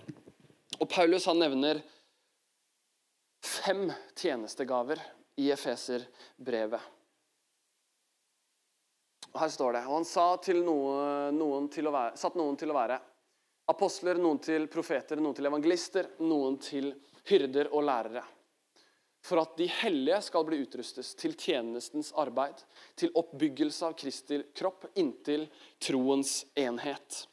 Og 0.79 0.87
Paulus 0.91 1.25
han 1.29 1.39
nevner 1.39 1.81
fem 3.43 3.89
tjenestegaver 4.15 5.01
i 5.39 5.49
Efeser-brevet. 5.53 6.91
Her 9.35 9.51
står 9.51 9.75
det, 9.75 9.83
og 9.83 9.97
han 9.99 10.07
sa 10.07 10.29
til 10.39 10.61
noe, 10.63 11.31
noen 11.35 11.67
til 11.71 11.91
være, 11.91 12.15
satt 12.15 12.37
noen 12.39 12.55
til 12.59 12.71
å 12.71 12.77
være 12.77 13.01
apostler, 13.71 14.19
noen 14.21 14.39
til 14.39 14.67
profeter, 14.71 15.19
noen 15.19 15.35
til 15.35 15.49
evangelister, 15.49 16.09
noen 16.23 16.57
til 16.61 16.91
hyrder 17.27 17.71
og 17.73 17.85
lærere. 17.87 18.23
For 19.25 19.41
at 19.41 19.55
de 19.57 19.65
hellige 19.81 20.19
skal 20.27 20.45
bli 20.45 20.59
utrustes 20.61 21.15
til 21.17 21.33
tjenestens 21.33 22.11
arbeid, 22.21 22.59
til 22.95 23.13
oppbyggelse 23.17 23.87
av 23.87 23.95
Kristi 23.97 24.37
kropp 24.53 24.85
inntil 25.01 25.47
troens 25.81 26.43
enhet. 26.61 27.23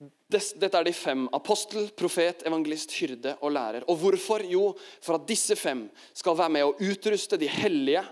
Dette 0.00 0.70
er 0.72 0.86
de 0.86 0.92
fem 0.96 1.26
apostel, 1.36 1.90
profet, 1.92 2.46
evangelist, 2.48 2.94
hyrde 2.96 3.34
og 3.44 3.52
lærer. 3.52 3.84
Og 3.90 3.98
hvorfor? 4.00 4.44
Jo, 4.48 4.70
for 5.04 5.18
at 5.18 5.26
disse 5.28 5.56
fem 5.60 5.84
skal 6.16 6.38
være 6.38 6.54
med 6.56 6.64
å 6.64 6.74
utruste 6.88 7.36
de 7.40 7.50
hellige 7.50 8.04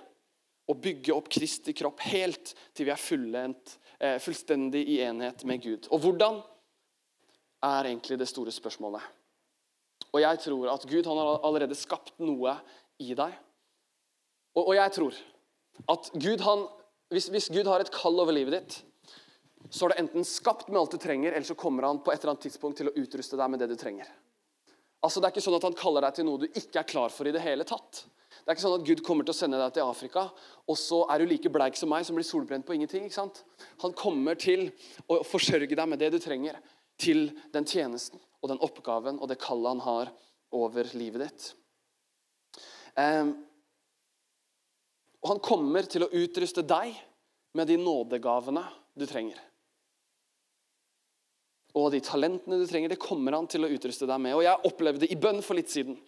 og 0.68 0.82
bygge 0.84 1.14
opp 1.14 1.30
Kristi 1.32 1.72
kropp 1.72 2.02
helt 2.10 2.52
til 2.76 2.88
vi 2.88 2.92
er 2.92 3.00
fullendt, 3.00 3.78
eh, 4.00 4.18
fullstendig 4.20 4.84
i 4.84 4.98
enhet 5.00 5.44
med 5.48 5.62
Gud. 5.64 5.88
Og 5.90 6.02
hvordan 6.04 6.42
er 7.64 7.88
egentlig 7.88 8.18
det 8.18 8.28
store 8.28 8.52
spørsmålet. 8.52 9.02
Og 10.12 10.20
jeg 10.20 10.40
tror 10.44 10.68
at 10.72 10.84
Gud 10.88 11.08
han 11.08 11.18
har 11.18 11.40
allerede 11.44 11.76
skapt 11.76 12.18
noe 12.20 12.54
i 13.00 13.14
deg. 13.14 13.32
Og, 14.54 14.68
og 14.68 14.74
jeg 14.76 14.92
tror 14.92 15.16
at 15.88 16.10
Gud 16.14 16.44
han, 16.44 16.66
hvis, 17.12 17.28
hvis 17.32 17.50
Gud 17.54 17.68
har 17.70 17.80
et 17.80 17.92
kall 17.94 18.20
over 18.20 18.34
livet 18.34 18.58
ditt, 18.58 18.78
så 19.70 19.86
er 19.86 19.92
du 19.92 20.00
enten 20.02 20.24
skapt 20.24 20.70
med 20.70 20.80
alt 20.80 20.94
du 20.94 21.00
trenger, 21.02 21.32
eller 21.32 21.46
så 21.46 21.56
kommer 21.58 21.86
han 21.88 22.00
på 22.02 22.12
et 22.12 22.22
eller 22.22 22.34
annet 22.34 22.46
tidspunkt 22.46 22.78
til 22.80 22.90
å 22.90 22.94
utruste 22.96 23.36
deg 23.36 23.50
med 23.52 23.60
det 23.62 23.70
du 23.72 23.76
trenger. 23.76 24.08
Altså, 25.04 25.20
Det 25.20 25.28
er 25.28 25.34
ikke 25.34 25.44
sånn 25.44 25.58
at 25.58 25.66
han 25.68 25.76
kaller 25.78 26.06
deg 26.06 26.14
til 26.16 26.26
noe 26.26 26.42
du 26.42 26.46
ikke 26.48 26.80
er 26.80 26.88
klar 26.88 27.12
for 27.14 27.28
i 27.28 27.34
det 27.34 27.42
hele 27.44 27.66
tatt. 27.68 28.04
Det 28.28 28.50
er 28.50 28.56
ikke 28.56 28.64
sånn 28.64 28.78
at 28.78 28.86
Gud 28.86 29.02
kommer 29.04 29.26
til 29.26 29.34
å 29.34 29.38
sende 29.38 29.58
deg 29.60 29.74
til 29.76 29.84
Afrika, 29.84 30.24
og 30.66 30.78
så 30.80 31.02
er 31.12 31.20
du 31.20 31.28
like 31.28 31.50
bleik 31.52 31.76
som 31.76 31.90
meg, 31.92 32.06
som 32.06 32.16
blir 32.16 32.26
solbrent 32.26 32.64
på 32.66 32.74
ingenting. 32.74 33.04
ikke 33.04 33.18
sant? 33.18 33.42
Han 33.84 33.92
kommer 33.92 34.38
til 34.40 34.70
å 35.06 35.20
forsørge 35.26 35.76
deg 35.76 35.88
med 35.88 36.00
det 36.00 36.10
du 36.14 36.18
trenger 36.22 36.56
til 36.98 37.28
den 37.52 37.68
tjenesten 37.68 38.20
og 38.42 38.50
den 38.50 38.62
oppgaven 38.64 39.20
og 39.20 39.28
det 39.28 39.40
kallet 39.42 39.76
han 39.76 39.84
har 39.84 40.12
over 40.54 40.88
livet 40.96 41.26
ditt. 41.26 41.50
Um, 42.96 43.34
og 45.22 45.34
han 45.34 45.42
kommer 45.44 45.86
til 45.90 46.06
å 46.06 46.10
utruste 46.14 46.64
deg 46.66 46.96
med 47.58 47.68
de 47.70 47.76
nådegavene 47.78 48.64
du 48.98 49.06
trenger. 49.06 49.38
Og 51.78 51.92
de 51.94 52.00
talentene 52.02 52.58
du 52.58 52.66
trenger, 52.66 52.90
det 52.90 53.02
kommer 53.02 53.36
han 53.36 53.46
til 53.50 53.66
å 53.66 53.70
utruste 53.70 54.08
deg 54.08 54.22
med. 54.24 54.34
Og 54.38 54.42
Jeg 54.46 54.70
opplevde 54.70 55.10
i 55.10 55.18
bønn 55.20 55.42
for 55.44 55.58
litt 55.58 55.70
siden. 55.70 55.98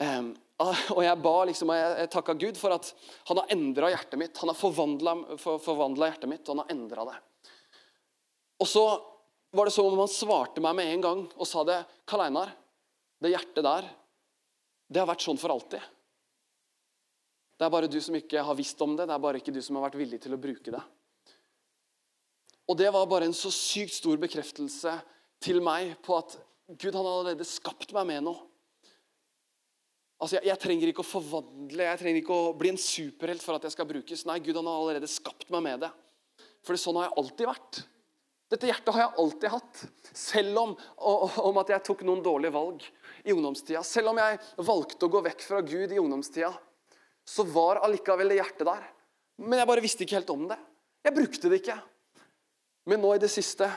Um, 0.00 0.32
og 0.62 1.02
jeg 1.02 1.20
ba 1.22 1.34
liksom, 1.48 1.70
og 1.72 1.78
jeg 1.78 2.10
takka 2.12 2.34
Gud 2.38 2.58
for 2.58 2.74
at 2.74 2.90
han 3.28 3.40
har 3.40 3.54
endra 3.54 3.90
hjertet 3.92 4.20
mitt. 4.20 4.38
Han 4.42 4.52
har 4.52 4.58
forvandla 4.58 6.10
hjertet 6.10 6.30
mitt, 6.30 6.44
og 6.46 6.54
han 6.54 6.62
har 6.64 6.74
endra 6.74 7.06
det. 7.10 7.16
Og 8.62 8.68
så 8.70 8.84
var 9.52 9.68
det 9.68 9.74
som 9.74 9.88
om 9.90 10.00
han 10.00 10.10
svarte 10.10 10.62
meg 10.64 10.76
med 10.78 10.92
en 10.92 11.02
gang 11.04 11.24
og 11.34 11.48
sa 11.48 11.64
det. 11.66 11.82
Karl 12.08 12.24
Einar, 12.28 12.54
det 13.22 13.34
hjertet 13.34 13.66
der, 13.66 13.90
det 14.88 15.02
har 15.02 15.10
vært 15.10 15.24
sånn 15.24 15.40
for 15.40 15.54
alltid. 15.54 15.82
Det 17.58 17.66
er 17.66 17.74
bare 17.74 17.90
du 17.90 17.98
som 18.02 18.16
ikke 18.16 18.42
har 18.42 18.56
visst 18.58 18.80
om 18.82 18.96
det. 18.96 19.06
Det 19.06 19.14
er 19.14 19.22
bare 19.22 19.42
ikke 19.42 19.54
du 19.54 19.60
som 19.62 19.78
har 19.78 19.86
vært 19.86 20.00
villig 20.00 20.22
til 20.24 20.34
å 20.34 20.40
bruke 20.40 20.72
det. 20.74 20.82
Og 22.70 22.78
det 22.78 22.92
var 22.94 23.08
bare 23.10 23.26
en 23.28 23.36
så 23.36 23.50
sykt 23.52 23.96
stor 23.96 24.20
bekreftelse 24.22 24.94
til 25.42 25.60
meg 25.64 25.96
på 26.04 26.16
at 26.20 26.36
Gud 26.78 26.94
han 26.94 27.06
allerede 27.06 27.46
skapt 27.46 27.92
meg 27.94 28.08
med 28.08 28.26
noe. 28.28 28.48
Altså, 30.22 30.36
jeg, 30.38 30.52
jeg, 30.52 30.60
trenger 30.62 30.90
ikke 30.92 31.02
å 31.02 31.08
forvandle, 31.08 31.86
jeg 31.88 31.98
trenger 31.98 32.20
ikke 32.20 32.36
å 32.36 32.52
bli 32.54 32.70
en 32.70 32.78
superhelt 32.78 33.42
for 33.42 33.58
at 33.58 33.64
jeg 33.66 33.74
skal 33.74 33.88
brukes. 33.88 34.22
Nei, 34.28 34.38
Gud 34.44 34.54
han 34.60 34.68
har 34.70 34.78
allerede 34.78 35.10
skapt 35.10 35.48
meg 35.50 35.64
med 35.66 35.82
det. 35.82 35.90
For 36.62 36.78
sånn 36.78 37.00
har 37.00 37.08
jeg 37.08 37.18
alltid 37.18 37.50
vært. 37.50 37.80
Dette 38.52 38.68
hjertet 38.68 38.94
har 38.94 39.02
jeg 39.02 39.18
alltid 39.24 39.50
hatt. 39.50 39.82
Selv 40.14 40.60
om, 40.60 40.74
om, 41.02 41.58
at 41.58 41.72
jeg 41.74 41.84
tok 41.88 42.04
noen 42.06 42.22
dårlige 42.22 42.54
valg 42.54 42.84
i 43.24 43.34
ungdomstida. 43.34 43.82
Selv 43.86 44.12
om 44.12 44.20
jeg 44.22 44.38
valgte 44.62 45.08
å 45.08 45.12
gå 45.12 45.24
vekk 45.26 45.46
fra 45.48 45.62
Gud 45.66 45.90
i 45.90 45.98
ungdomstida, 45.98 46.52
så 47.26 47.46
var 47.48 47.82
allikevel 47.82 48.30
det 48.30 48.38
hjertet 48.38 48.68
der. 48.68 48.84
Men 49.42 49.58
jeg 49.62 49.70
bare 49.72 49.82
visste 49.82 50.06
ikke 50.06 50.20
helt 50.20 50.34
om 50.34 50.46
det. 50.52 50.60
Jeg 51.02 51.16
brukte 51.16 51.50
det 51.50 51.62
ikke. 51.64 51.80
Men 52.90 53.02
nå 53.02 53.14
i 53.14 53.22
det 53.22 53.30
siste, 53.30 53.68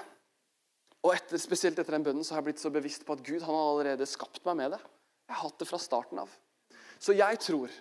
og 1.06 1.14
etter, 1.14 1.38
spesielt 1.42 1.78
etter 1.78 1.98
den 1.98 2.06
bønnen, 2.06 2.26
så 2.26 2.34
har 2.34 2.42
jeg 2.42 2.50
blitt 2.50 2.64
så 2.64 2.74
bevisst 2.74 3.06
på 3.06 3.14
at 3.14 3.26
Gud 3.26 3.44
han 3.46 3.54
har 3.54 3.68
allerede 3.74 4.08
skapt 4.10 4.42
meg 4.48 4.58
med 4.64 4.74
det. 4.74 4.82
Jeg 5.26 5.36
har 5.36 5.44
hatt 5.44 5.60
det 5.62 5.70
fra 5.70 5.82
starten 5.82 6.22
av. 6.24 6.32
Så 7.02 7.14
jeg 7.14 7.38
tror 7.42 7.74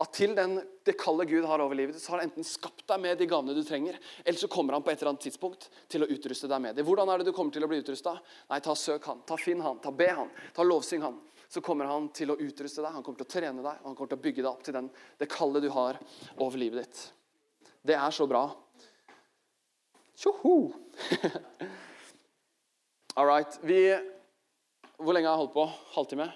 at 0.00 0.12
til 0.16 0.32
den, 0.36 0.58
det 0.84 0.96
kallet 1.00 1.28
Gud 1.28 1.44
har 1.48 1.60
over 1.60 1.76
livet, 1.76 1.98
så 2.00 2.12
har 2.12 2.20
han 2.20 2.30
enten 2.30 2.46
skapt 2.46 2.86
deg 2.88 3.00
med 3.02 3.18
de 3.20 3.28
gavene 3.28 3.56
du 3.56 3.62
trenger, 3.66 3.98
eller 4.24 4.40
så 4.40 4.48
kommer 4.52 4.76
han 4.76 4.84
på 4.84 4.92
et 4.92 5.00
eller 5.00 5.12
annet 5.12 5.26
tidspunkt 5.26 5.68
til 5.92 6.04
å 6.04 6.08
utruste 6.08 6.48
deg 6.48 6.62
med 6.64 6.76
det. 6.76 6.84
Hvordan 6.88 7.12
er 7.12 7.20
det 7.20 7.28
du 7.28 7.34
kommer 7.36 7.52
til 7.52 7.64
å 7.64 7.68
bli 7.70 7.80
utrusta? 7.82 8.14
Nei, 8.48 8.60
ta 8.64 8.76
søk 8.76 9.08
han, 9.10 9.20
ta 9.28 9.36
finn 9.40 9.60
han, 9.64 9.80
ta 9.84 9.92
be 9.92 10.08
han, 10.08 10.32
ta 10.56 10.64
lovsyng 10.64 11.04
han. 11.04 11.20
Så 11.50 11.62
kommer 11.64 11.88
han 11.90 12.08
til 12.14 12.32
å 12.32 12.38
utruste 12.38 12.84
deg, 12.84 12.92
han 12.94 13.04
kommer 13.04 13.20
til 13.20 13.28
å 13.28 13.32
trene 13.34 13.64
deg, 13.64 13.80
og 13.82 13.88
han 13.90 13.96
kommer 13.98 14.12
til 14.12 14.20
å 14.20 14.24
bygge 14.28 14.44
deg 14.44 14.50
opp 14.52 14.64
til 14.64 14.76
den, 14.76 14.90
det 15.18 15.28
kallet 15.32 15.64
du 15.64 15.70
har 15.74 15.98
over 16.38 16.60
livet 16.60 16.84
ditt. 16.84 17.06
Det 17.82 17.96
er 17.96 18.14
så 18.14 18.28
bra. 18.30 18.44
Tjoho! 20.20 20.72
All 23.16 23.26
right. 23.26 23.58
Vi 23.62 23.96
Hvor 24.96 25.14
lenge 25.16 25.28
har 25.28 25.32
jeg 25.32 25.40
holdt 25.40 25.54
på? 25.54 25.64
Halvtime? 25.94 26.26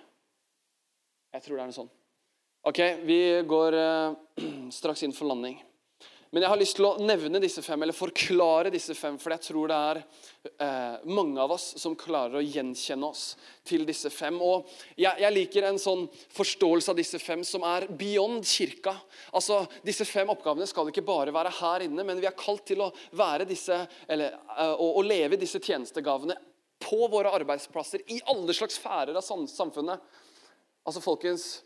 Jeg 1.34 1.44
tror 1.44 1.58
det 1.58 1.64
er 1.64 1.68
noe 1.68 1.76
sånn. 1.76 1.90
Ok, 2.64 2.80
Vi 3.04 3.18
går 3.44 3.76
uh, 3.76 4.16
straks 4.78 5.04
inn 5.04 5.12
for 5.12 5.28
landing. 5.28 5.58
Men 6.34 6.42
jeg 6.42 6.50
har 6.50 6.58
lyst 6.58 6.74
til 6.74 6.86
å 6.88 6.96
nevne 6.98 7.38
disse 7.38 7.62
fem, 7.62 7.78
eller 7.84 7.94
forklare 7.94 8.70
disse 8.74 8.96
fem, 8.98 9.14
for 9.22 9.30
jeg 9.30 9.42
tror 9.44 9.70
det 9.70 9.76
er 9.78 9.98
eh, 10.66 11.04
mange 11.06 11.38
av 11.38 11.52
oss 11.54 11.68
som 11.78 11.94
klarer 11.94 12.40
å 12.40 12.42
gjenkjenne 12.42 13.06
oss 13.06 13.36
til 13.62 13.84
disse 13.86 14.10
fem. 14.10 14.40
Og 14.42 14.66
jeg, 14.98 15.12
jeg, 15.22 15.30
liker 15.36 15.68
en 15.68 15.78
sånn 15.78 16.02
forståelse 16.34 16.90
av 16.90 16.98
disse 16.98 17.20
fem 17.22 17.44
som 17.46 17.62
er 17.70 17.86
beyond 17.86 18.42
kirka. 18.50 18.96
Altså, 19.30 19.60
Disse 19.86 20.08
fem 20.10 20.32
oppgavene 20.34 20.66
skal 20.66 20.90
ikke 20.90 21.06
bare 21.06 21.30
være 21.36 21.54
her 21.60 21.84
inne, 21.86 22.02
men 22.02 22.18
vi 22.18 22.26
er 22.26 22.34
kalt 22.34 22.66
til 22.66 22.82
å 22.82 22.90
være 23.14 23.46
disse, 23.46 23.78
eller 24.10 24.34
eh, 24.34 24.74
å, 24.74 24.90
å 24.98 25.06
leve 25.06 25.38
disse 25.38 25.62
tjenestegavene 25.62 26.34
på 26.82 26.98
våre 27.14 27.30
arbeidsplasser, 27.38 28.02
i 28.10 28.18
alle 28.34 28.58
slags 28.58 28.80
sfærer 28.82 29.14
av 29.14 29.22
samfunnet. 29.22 30.02
Altså, 30.82 30.98
folkens, 30.98 31.62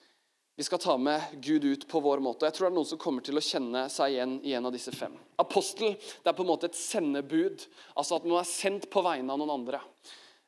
vi 0.59 0.65
skal 0.65 0.79
ta 0.79 0.97
med 0.99 1.23
Gud 1.33 1.65
ut 1.65 1.89
på 1.89 2.01
vår 2.01 2.19
måte. 2.19 2.49
Jeg 2.49 2.57
tror 2.57 2.67
det 2.67 2.73
er 2.73 2.77
noen 2.81 2.87
som 2.91 2.99
kommer 2.99 3.23
til 3.23 3.39
å 3.39 3.43
kjenne 3.47 3.85
seg 3.95 4.17
igjen 4.17 4.33
i 4.43 4.57
en 4.59 4.67
av 4.67 4.73
disse 4.75 4.91
fem. 4.91 5.13
Apostel 5.39 5.93
det 5.95 6.33
er 6.33 6.35
på 6.35 6.43
en 6.43 6.49
måte 6.51 6.67
et 6.67 6.75
sendebud, 6.75 7.63
altså 7.95 8.19
at 8.19 8.27
man 8.27 8.41
er 8.41 8.49
sendt 8.51 8.89
på 8.91 9.05
vegne 9.07 9.31
av 9.31 9.39
noen 9.39 9.53
andre. 9.55 9.79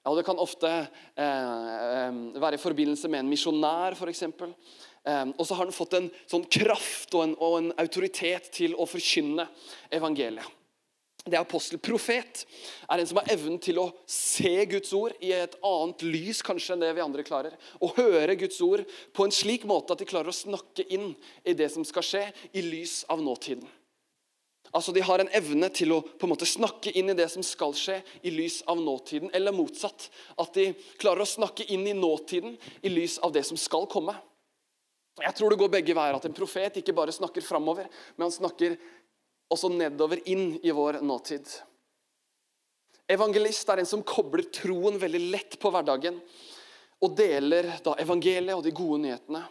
Ja, 0.02 0.16
Det 0.18 0.24
kan 0.26 0.42
ofte 0.42 0.72
eh, 0.74 1.22
eh 1.22 2.18
være 2.42 2.58
i 2.58 2.64
forbindelse 2.64 3.06
med 3.06 3.22
en 3.22 3.30
misjonær, 3.30 3.94
f.eks. 3.94 4.24
Eh, 4.26 5.26
og 5.30 5.46
så 5.46 5.54
har 5.54 5.70
den 5.70 5.78
fått 5.78 5.94
en 5.94 6.10
sånn 6.26 6.48
kraft 6.58 7.14
og 7.14 7.28
en, 7.28 7.36
og 7.38 7.58
en 7.60 7.72
autoritet 7.78 8.50
til 8.58 8.74
å 8.74 8.90
forkynne 8.90 9.46
evangeliet. 9.94 10.58
Det 11.30 11.38
er 11.38 11.44
apostelprofet 11.44 12.44
er 12.90 13.00
en 13.00 13.06
som 13.08 13.20
har 13.20 13.30
evnen 13.30 13.58
til 13.62 13.78
å 13.78 13.88
se 14.10 14.52
Guds 14.70 14.92
ord 14.96 15.14
i 15.22 15.32
et 15.36 15.54
annet 15.66 16.02
lys 16.02 16.42
kanskje 16.46 16.74
enn 16.74 16.82
det 16.82 16.92
vi 16.96 17.04
andre 17.04 17.24
klarer. 17.26 17.54
Og 17.78 17.94
høre 18.00 18.38
Guds 18.40 18.58
ord 18.66 18.82
på 19.14 19.26
en 19.26 19.34
slik 19.34 19.66
måte 19.68 19.94
at 19.94 20.02
de 20.02 20.08
klarer 20.10 20.32
å 20.32 20.36
snakke 20.36 20.88
inn 20.90 21.12
i 21.46 21.54
det 21.54 21.70
som 21.72 21.86
skal 21.86 22.06
skje, 22.06 22.24
i 22.56 22.64
lys 22.66 23.04
av 23.10 23.22
nåtiden. 23.22 23.68
Altså 24.70 24.92
De 24.94 25.02
har 25.02 25.22
en 25.22 25.32
evne 25.34 25.70
til 25.74 25.94
å 25.94 26.00
på 26.02 26.26
en 26.26 26.32
måte 26.32 26.46
snakke 26.46 26.92
inn 26.94 27.10
i 27.10 27.16
det 27.18 27.26
som 27.32 27.42
skal 27.46 27.74
skje, 27.74 28.00
i 28.22 28.30
lys 28.34 28.60
av 28.70 28.78
nåtiden. 28.78 29.30
Eller 29.34 29.54
motsatt. 29.54 30.08
At 30.38 30.54
de 30.54 30.70
klarer 31.00 31.24
å 31.24 31.30
snakke 31.30 31.66
inn 31.74 31.86
i 31.90 31.96
nåtiden 31.96 32.56
i 32.82 32.92
lys 32.92 33.18
av 33.18 33.34
det 33.34 33.42
som 33.48 33.58
skal 33.58 33.88
komme. 33.90 34.14
Jeg 35.20 35.36
tror 35.36 35.52
det 35.52 35.58
går 35.60 35.72
begge 35.74 35.96
veier. 35.96 36.16
At 36.16 36.26
en 36.28 36.36
profet 36.36 36.78
ikke 36.80 36.94
bare 36.96 37.14
snakker 37.14 37.44
framover, 37.44 37.90
men 38.16 38.28
han 38.28 38.34
snakker 38.34 38.78
også 39.50 39.70
nedover 39.72 40.22
inn 40.30 40.54
i 40.62 40.72
vår 40.74 41.00
nåtid. 41.02 41.48
Evangelist 43.10 43.68
er 43.72 43.82
en 43.82 43.88
som 43.90 44.04
kobler 44.06 44.46
troen 44.54 44.98
veldig 45.02 45.20
lett 45.32 45.58
på 45.60 45.72
hverdagen 45.74 46.20
og 47.00 47.16
deler 47.18 47.72
da 47.82 47.96
evangeliet 47.98 48.54
og 48.54 48.62
de 48.62 48.74
gode 48.76 49.00
nyhetene 49.02 49.42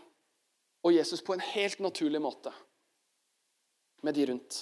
og 0.85 0.95
Jesus 0.95 1.23
på 1.25 1.35
en 1.35 1.43
helt 1.43 1.81
naturlig 1.83 2.21
måte 2.23 2.53
med 4.05 4.15
de 4.15 4.29
rundt. 4.29 4.61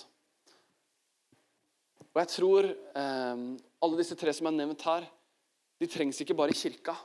Og 2.15 2.23
jeg 2.23 2.31
tror 2.33 2.65
eh, 2.71 3.43
alle 3.85 3.99
disse 3.99 4.17
tre 4.17 4.33
som 4.33 4.49
er 4.49 4.55
nevnt 4.57 4.81
her, 4.87 5.05
de 5.77 5.85
trengs 5.85 6.17
ikke 6.23 6.33
bare 6.37 6.55
i 6.55 6.57
kirka. 6.57 6.95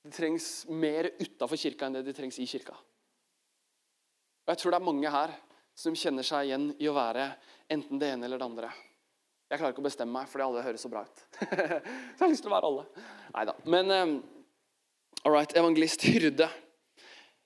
De 0.00 0.12
trengs 0.14 0.64
mer 0.72 1.10
utafor 1.20 1.60
kirka 1.60 1.84
enn 1.84 1.98
det 1.98 2.06
de 2.06 2.14
trengs 2.16 2.38
i 2.40 2.48
kirka. 2.48 2.72
Og 4.46 4.54
jeg 4.54 4.62
tror 4.62 4.72
det 4.72 4.80
er 4.80 4.88
mange 4.88 5.12
her 5.12 5.34
som 5.78 5.94
kjenner 5.94 6.26
seg 6.26 6.48
igjen 6.48 6.70
i 6.82 6.88
å 6.90 6.96
være 6.96 7.30
enten 7.70 8.00
det 8.00 8.10
ene 8.14 8.26
eller 8.26 8.40
det 8.40 8.46
andre. 8.48 8.70
Jeg 9.48 9.60
klarer 9.60 9.72
ikke 9.72 9.84
å 9.84 9.86
bestemme 9.86 10.12
meg, 10.12 10.28
fordi 10.28 10.44
alle 10.44 10.64
høres 10.64 10.82
så 10.84 10.90
bra 10.92 11.04
ut. 11.06 11.20
så 11.38 11.46
jeg 11.48 12.24
har 12.24 12.32
lyst 12.32 12.44
til 12.44 12.50
å 12.50 12.56
være 12.56 12.68
alle. 12.68 13.04
Neida. 13.36 13.54
Men 13.64 13.92
um, 13.94 14.16
all 15.22 15.36
right, 15.36 15.54
evangelist, 15.56 16.04
hyrde. 16.04 16.48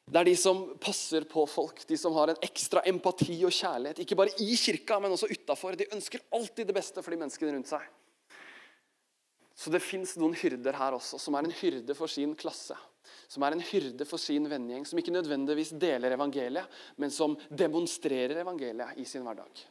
Det 0.02 0.18
er 0.18 0.26
de 0.26 0.34
som 0.38 0.64
passer 0.82 1.26
på 1.30 1.44
folk, 1.46 1.84
de 1.86 1.98
som 2.00 2.14
har 2.16 2.32
en 2.32 2.40
ekstra 2.42 2.82
empati 2.90 3.36
og 3.46 3.54
kjærlighet. 3.54 4.00
Ikke 4.02 4.18
bare 4.18 4.34
i 4.42 4.56
kirka, 4.58 4.98
men 4.98 5.14
også 5.14 5.30
utafor. 5.30 5.76
De 5.78 5.86
ønsker 5.94 6.24
alltid 6.34 6.72
det 6.72 6.76
beste 6.80 7.04
for 7.04 7.14
de 7.14 7.20
menneskene 7.20 7.54
rundt 7.54 7.70
seg. 7.70 7.84
Så 9.54 9.70
det 9.70 9.84
fins 9.84 10.16
noen 10.18 10.34
hyrder 10.40 10.74
her 10.80 10.96
også, 10.96 11.20
som 11.20 11.36
er 11.36 11.46
en 11.46 11.54
hyrde 11.60 11.94
for 11.94 12.10
sin 12.10 12.32
klasse. 12.38 12.74
Som 13.30 13.44
er 13.46 13.56
en 13.56 13.64
hyrde 13.64 14.06
for 14.08 14.20
sin 14.20 14.48
vennegjeng, 14.50 14.86
som 14.88 15.00
ikke 15.00 15.14
nødvendigvis 15.14 15.74
deler 15.80 16.14
evangeliet, 16.16 16.80
men 17.00 17.12
som 17.14 17.36
demonstrerer 17.50 18.42
evangeliet 18.44 18.98
i 19.00 19.06
sin 19.08 19.24
hverdag. 19.26 19.64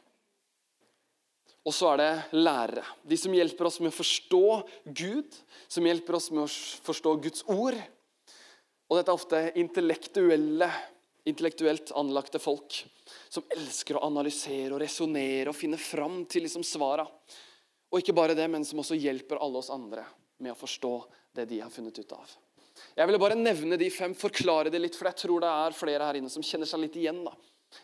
Og 1.62 1.74
så 1.74 1.92
er 1.92 2.00
det 2.00 2.38
lærere. 2.42 2.82
De 3.06 3.16
som 3.18 3.34
hjelper 3.34 3.68
oss 3.68 3.78
med 3.80 3.92
å 3.92 3.98
forstå 4.00 4.46
Gud, 4.98 5.36
som 5.70 5.86
hjelper 5.86 6.18
oss 6.18 6.30
med 6.34 6.44
å 6.44 6.50
forstå 6.88 7.14
Guds 7.22 7.44
ord. 7.46 7.78
Og 8.90 8.98
dette 8.98 9.12
er 9.12 9.20
ofte 9.20 9.42
intellektuelle, 9.62 10.68
intellektuelt 11.30 11.94
anlagte 11.96 12.42
folk 12.42 12.82
som 13.32 13.46
elsker 13.54 13.96
å 13.96 14.04
analysere 14.08 14.74
og 14.74 14.82
resonnere 14.82 15.52
og 15.52 15.56
finne 15.56 15.78
fram 15.80 16.24
til 16.26 16.48
liksom 16.48 16.66
svara. 16.66 17.06
Og 17.92 18.00
ikke 18.00 18.16
bare 18.16 18.36
det, 18.36 18.48
men 18.50 18.66
som 18.66 18.82
også 18.82 18.98
hjelper 18.98 19.40
alle 19.40 19.62
oss 19.62 19.70
andre 19.72 20.04
med 20.42 20.54
å 20.54 20.58
forstå 20.58 20.92
det 21.38 21.46
de 21.48 21.62
har 21.62 21.70
funnet 21.72 21.98
ut 21.98 22.14
av. 22.16 22.34
Jeg 22.96 23.08
ville 23.08 23.20
bare 23.22 23.38
nevne 23.38 23.78
de 23.80 23.88
fem, 23.92 24.14
forklare 24.16 24.72
det 24.72 24.80
litt, 24.82 24.98
for 24.98 25.08
jeg 25.08 25.24
tror 25.24 25.44
det 25.44 25.52
er 25.52 25.76
flere 25.76 26.10
her 26.10 26.20
inne 26.20 26.32
som 26.32 26.44
kjenner 26.44 26.68
seg 26.68 26.84
litt 26.84 27.00
igjen. 27.00 27.24
da 27.24 27.34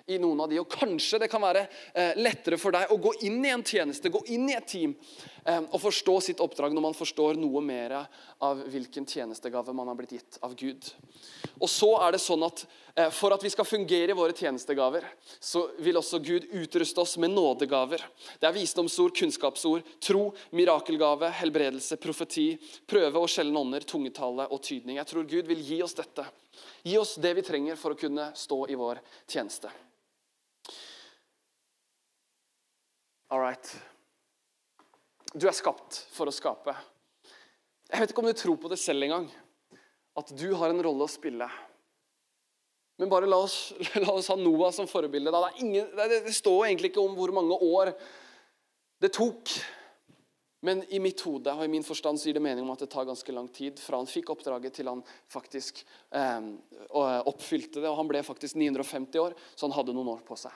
i 0.07 0.19
noen 0.21 0.41
av 0.41 0.51
de. 0.51 0.59
Og 0.61 0.71
kanskje 0.71 1.21
det 1.23 1.31
kan 1.33 1.43
være 1.43 1.65
eh, 1.95 2.17
lettere 2.21 2.59
for 2.61 2.75
deg 2.75 2.93
å 2.93 2.99
gå 3.03 3.15
inn 3.29 3.41
i 3.45 3.53
en 3.53 3.65
tjeneste, 3.65 4.13
gå 4.13 4.21
inn 4.35 4.49
i 4.51 4.57
et 4.57 4.69
team 4.69 4.95
eh, 5.45 5.61
og 5.63 5.79
forstå 5.83 6.19
sitt 6.29 6.43
oppdrag 6.45 6.75
når 6.77 6.89
man 6.91 6.99
forstår 6.99 7.39
noe 7.41 7.63
mer 7.65 7.97
av 8.45 8.65
hvilken 8.69 9.09
tjenestegave 9.09 9.75
man 9.77 9.91
har 9.91 9.99
blitt 9.99 10.17
gitt 10.19 10.41
av 10.45 10.57
Gud. 10.59 10.91
Og 11.59 11.71
så 11.71 11.89
er 12.05 12.15
det 12.15 12.21
sånn 12.23 12.45
at 12.47 12.63
eh, 12.95 13.09
For 13.15 13.35
at 13.35 13.43
vi 13.43 13.51
skal 13.51 13.67
fungere 13.67 14.13
i 14.13 14.17
våre 14.17 14.35
tjenestegaver, 14.37 15.07
så 15.41 15.65
vil 15.83 15.99
også 15.99 16.21
Gud 16.23 16.47
utruste 16.61 17.03
oss 17.03 17.17
med 17.19 17.33
nådegaver. 17.35 18.05
Det 18.39 18.49
er 18.49 18.55
visdomsord, 18.55 19.15
kunnskapsord, 19.17 19.87
tro, 20.05 20.29
mirakelgave, 20.55 21.31
helbredelse, 21.41 21.99
profeti, 22.03 22.53
prøve 22.87 23.23
og 23.23 23.31
sjeldne 23.33 23.63
ånder, 23.63 23.87
tungetale 23.89 24.47
og 24.53 24.63
tydning. 24.63 25.01
Jeg 25.01 25.11
tror 25.11 25.29
Gud 25.29 25.51
vil 25.51 25.65
gi 25.67 25.83
oss 25.85 25.99
dette. 25.99 26.27
Gi 26.87 26.97
oss 26.99 27.17
det 27.23 27.35
vi 27.39 27.47
trenger 27.47 27.79
for 27.79 27.95
å 27.95 27.99
kunne 27.99 28.31
stå 28.39 28.65
i 28.71 28.79
vår 28.79 29.03
tjeneste. 29.27 29.73
All 33.29 33.43
right. 33.43 33.75
Du 35.35 35.45
er 35.49 35.57
skapt 35.57 36.07
for 36.15 36.31
å 36.31 36.33
skape. 36.33 36.73
Jeg 37.89 38.01
vet 38.01 38.13
ikke 38.13 38.23
om 38.23 38.29
du 38.29 38.37
tror 38.37 38.57
på 38.61 38.71
det 38.73 38.79
selv 38.81 39.05
engang, 39.05 39.29
at 40.19 40.35
du 40.37 40.51
har 40.59 40.73
en 40.73 40.83
rolle 40.85 41.07
å 41.07 41.11
spille. 41.11 41.49
Men 42.99 43.11
bare 43.13 43.31
la 43.31 43.39
oss, 43.47 43.73
la 44.05 44.13
oss 44.13 44.31
ha 44.33 44.37
Noah 44.39 44.75
som 44.75 44.91
forbilde. 44.91 45.33
Det, 45.33 45.51
ingen, 45.65 45.91
det, 45.97 46.23
står 46.35 46.69
egentlig 46.69 46.93
ikke 46.93 47.05
om 47.05 47.15
hvor 47.19 47.35
mange 47.35 47.59
år 47.63 47.95
det 48.99 49.13
tok 49.15 49.53
men 50.61 50.83
i 50.91 50.99
mitt 50.99 51.21
hode 51.23 51.53
og 51.55 51.63
i 51.63 51.71
min 51.71 51.85
forstand 51.87 52.19
så 52.19 52.29
gir 52.29 52.39
det 52.39 52.43
mening 52.43 52.65
om 52.67 52.73
at 52.75 52.81
det 52.83 52.91
tar 52.91 53.07
ganske 53.07 53.35
lang 53.35 53.47
tid 53.55 53.79
fra 53.79 54.01
han 54.01 54.11
fikk 54.11 54.33
oppdraget 54.35 54.75
til 54.75 54.91
han 54.91 55.05
faktisk 55.31 55.85
eh, 56.11 56.49
oppfylte 56.91 57.79
det. 57.79 57.87
Og 57.87 57.99
han 58.01 58.11
ble 58.11 58.25
faktisk 58.27 58.59
950 58.59 59.23
år, 59.23 59.37
så 59.55 59.69
han 59.69 59.77
hadde 59.77 59.95
noen 59.95 60.17
år 60.17 60.25
på 60.27 60.39
seg. 60.41 60.55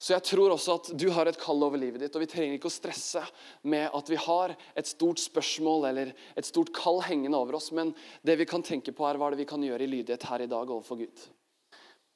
Så 0.00 0.14
jeg 0.14 0.24
tror 0.30 0.54
også 0.54 0.78
at 0.78 0.86
du 0.96 1.10
har 1.12 1.28
et 1.28 1.36
kall 1.36 1.60
over 1.60 1.76
livet 1.76 2.00
ditt, 2.00 2.14
og 2.16 2.22
vi 2.22 2.28
trenger 2.30 2.56
ikke 2.56 2.70
å 2.70 2.72
stresse 2.72 3.20
med 3.68 3.92
at 3.92 4.08
vi 4.08 4.16
har 4.16 4.54
et 4.72 4.88
stort 4.88 5.20
spørsmål 5.20 5.84
eller 5.90 6.12
et 6.40 6.46
stort 6.48 6.70
kall 6.72 7.02
hengende 7.04 7.36
over 7.36 7.58
oss, 7.58 7.68
men 7.76 7.92
det 8.24 8.38
vi 8.40 8.46
kan 8.48 8.64
tenke 8.64 8.94
på, 8.96 9.04
er 9.04 9.20
hva 9.20 9.28
det 9.28 9.42
vi 9.42 9.48
kan 9.50 9.60
gjøre 9.60 9.84
i 9.84 9.90
lydighet 9.92 10.24
her 10.30 10.46
i 10.46 10.48
dag 10.48 10.72
overfor 10.72 11.02
Gud. 11.02 11.26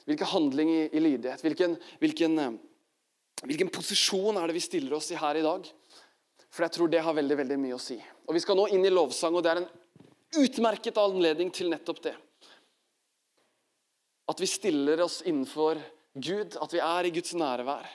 Hvilken 0.09 0.31
handling 0.33 0.73
i, 0.73 0.81
i 0.97 1.03
lydighet? 1.03 1.45
Hvilken, 1.45 1.77
hvilken, 2.01 2.39
eh, 2.41 2.57
hvilken 3.45 3.73
posisjon 3.73 4.41
er 4.41 4.49
det 4.49 4.57
vi 4.57 4.65
stiller 4.65 4.97
oss 4.97 5.11
i 5.13 5.21
her 5.21 5.41
i 5.41 5.45
dag? 5.45 5.69
For 6.55 6.65
jeg 6.65 6.75
tror 6.77 6.89
det 6.89 7.03
har 7.05 7.17
veldig 7.17 7.37
veldig 7.43 7.59
mye 7.61 7.77
å 7.77 7.83
si. 7.83 7.99
Og 8.25 8.33
Vi 8.37 8.41
skal 8.41 8.57
nå 8.57 8.65
inn 8.73 8.85
i 8.89 8.93
lovsang, 8.93 9.37
og 9.37 9.45
det 9.45 9.53
er 9.53 9.61
en 9.61 9.73
utmerket 10.41 10.97
anledning 11.03 11.53
til 11.53 11.69
nettopp 11.73 12.01
det. 12.09 12.15
At 14.33 14.41
vi 14.41 14.49
stiller 14.49 15.05
oss 15.05 15.21
innenfor 15.29 15.83
Gud, 16.15 16.57
at 16.57 16.75
vi 16.75 16.81
er 16.83 17.09
i 17.09 17.13
Guds 17.15 17.35
nærvær. 17.35 17.89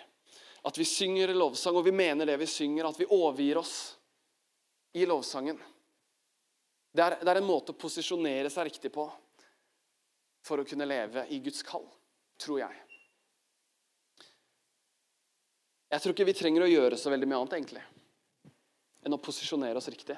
At 0.67 0.77
vi 0.77 0.85
synger 0.85 1.31
lovsang, 1.33 1.77
og 1.79 1.85
vi 1.87 1.95
mener 1.95 2.27
det 2.27 2.35
vi 2.41 2.47
synger. 2.49 2.89
At 2.89 2.99
vi 2.99 3.07
overgir 3.07 3.61
oss 3.61 3.75
i 4.93 5.05
lovsangen. 5.07 5.59
Det 6.91 7.05
er, 7.05 7.15
det 7.21 7.31
er 7.31 7.39
en 7.39 7.47
måte 7.47 7.71
å 7.71 7.79
posisjonere 7.79 8.49
seg 8.51 8.67
riktig 8.67 8.91
på 8.91 9.05
for 10.45 10.59
å 10.59 10.65
kunne 10.67 10.87
leve 10.89 11.27
i 11.29 11.39
Guds 11.43 11.61
kall, 11.63 11.85
tror 12.41 12.63
jeg. 12.63 12.83
Jeg 15.89 16.01
tror 16.01 16.13
ikke 16.13 16.27
vi 16.27 16.37
trenger 16.37 16.65
å 16.65 16.69
gjøre 16.69 16.97
så 16.99 17.11
veldig 17.13 17.29
mye 17.29 17.39
annet, 17.43 17.55
egentlig 17.59 17.85
enn 19.05 19.15
å 19.15 19.21
posisjonere 19.23 19.79
oss 19.79 19.89
riktig. 19.91 20.17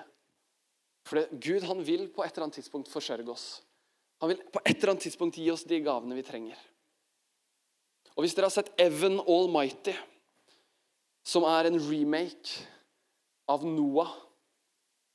For 1.08 1.26
Gud 1.42 1.66
han 1.68 1.82
vil 1.86 2.08
på 2.14 2.24
et 2.24 2.34
eller 2.34 2.48
annet 2.48 2.60
tidspunkt 2.60 2.92
forsørge 2.92 3.30
oss. 3.34 3.48
Han 4.22 4.32
vil 4.32 4.42
på 4.54 4.62
et 4.64 4.76
eller 4.76 4.94
annet 4.94 5.08
tidspunkt 5.08 5.38
gi 5.38 5.50
oss 5.54 5.66
de 5.70 5.82
gavene 5.84 6.18
vi 6.18 6.26
trenger. 6.26 6.58
Og 8.16 8.26
Hvis 8.26 8.36
dere 8.36 8.50
har 8.50 8.54
sett 8.54 8.74
Evan 8.82 9.20
Almighty, 9.24 9.94
som 11.24 11.46
er 11.48 11.70
en 11.70 11.80
remake 11.80 12.66
av 13.52 13.64
Noah, 13.68 14.12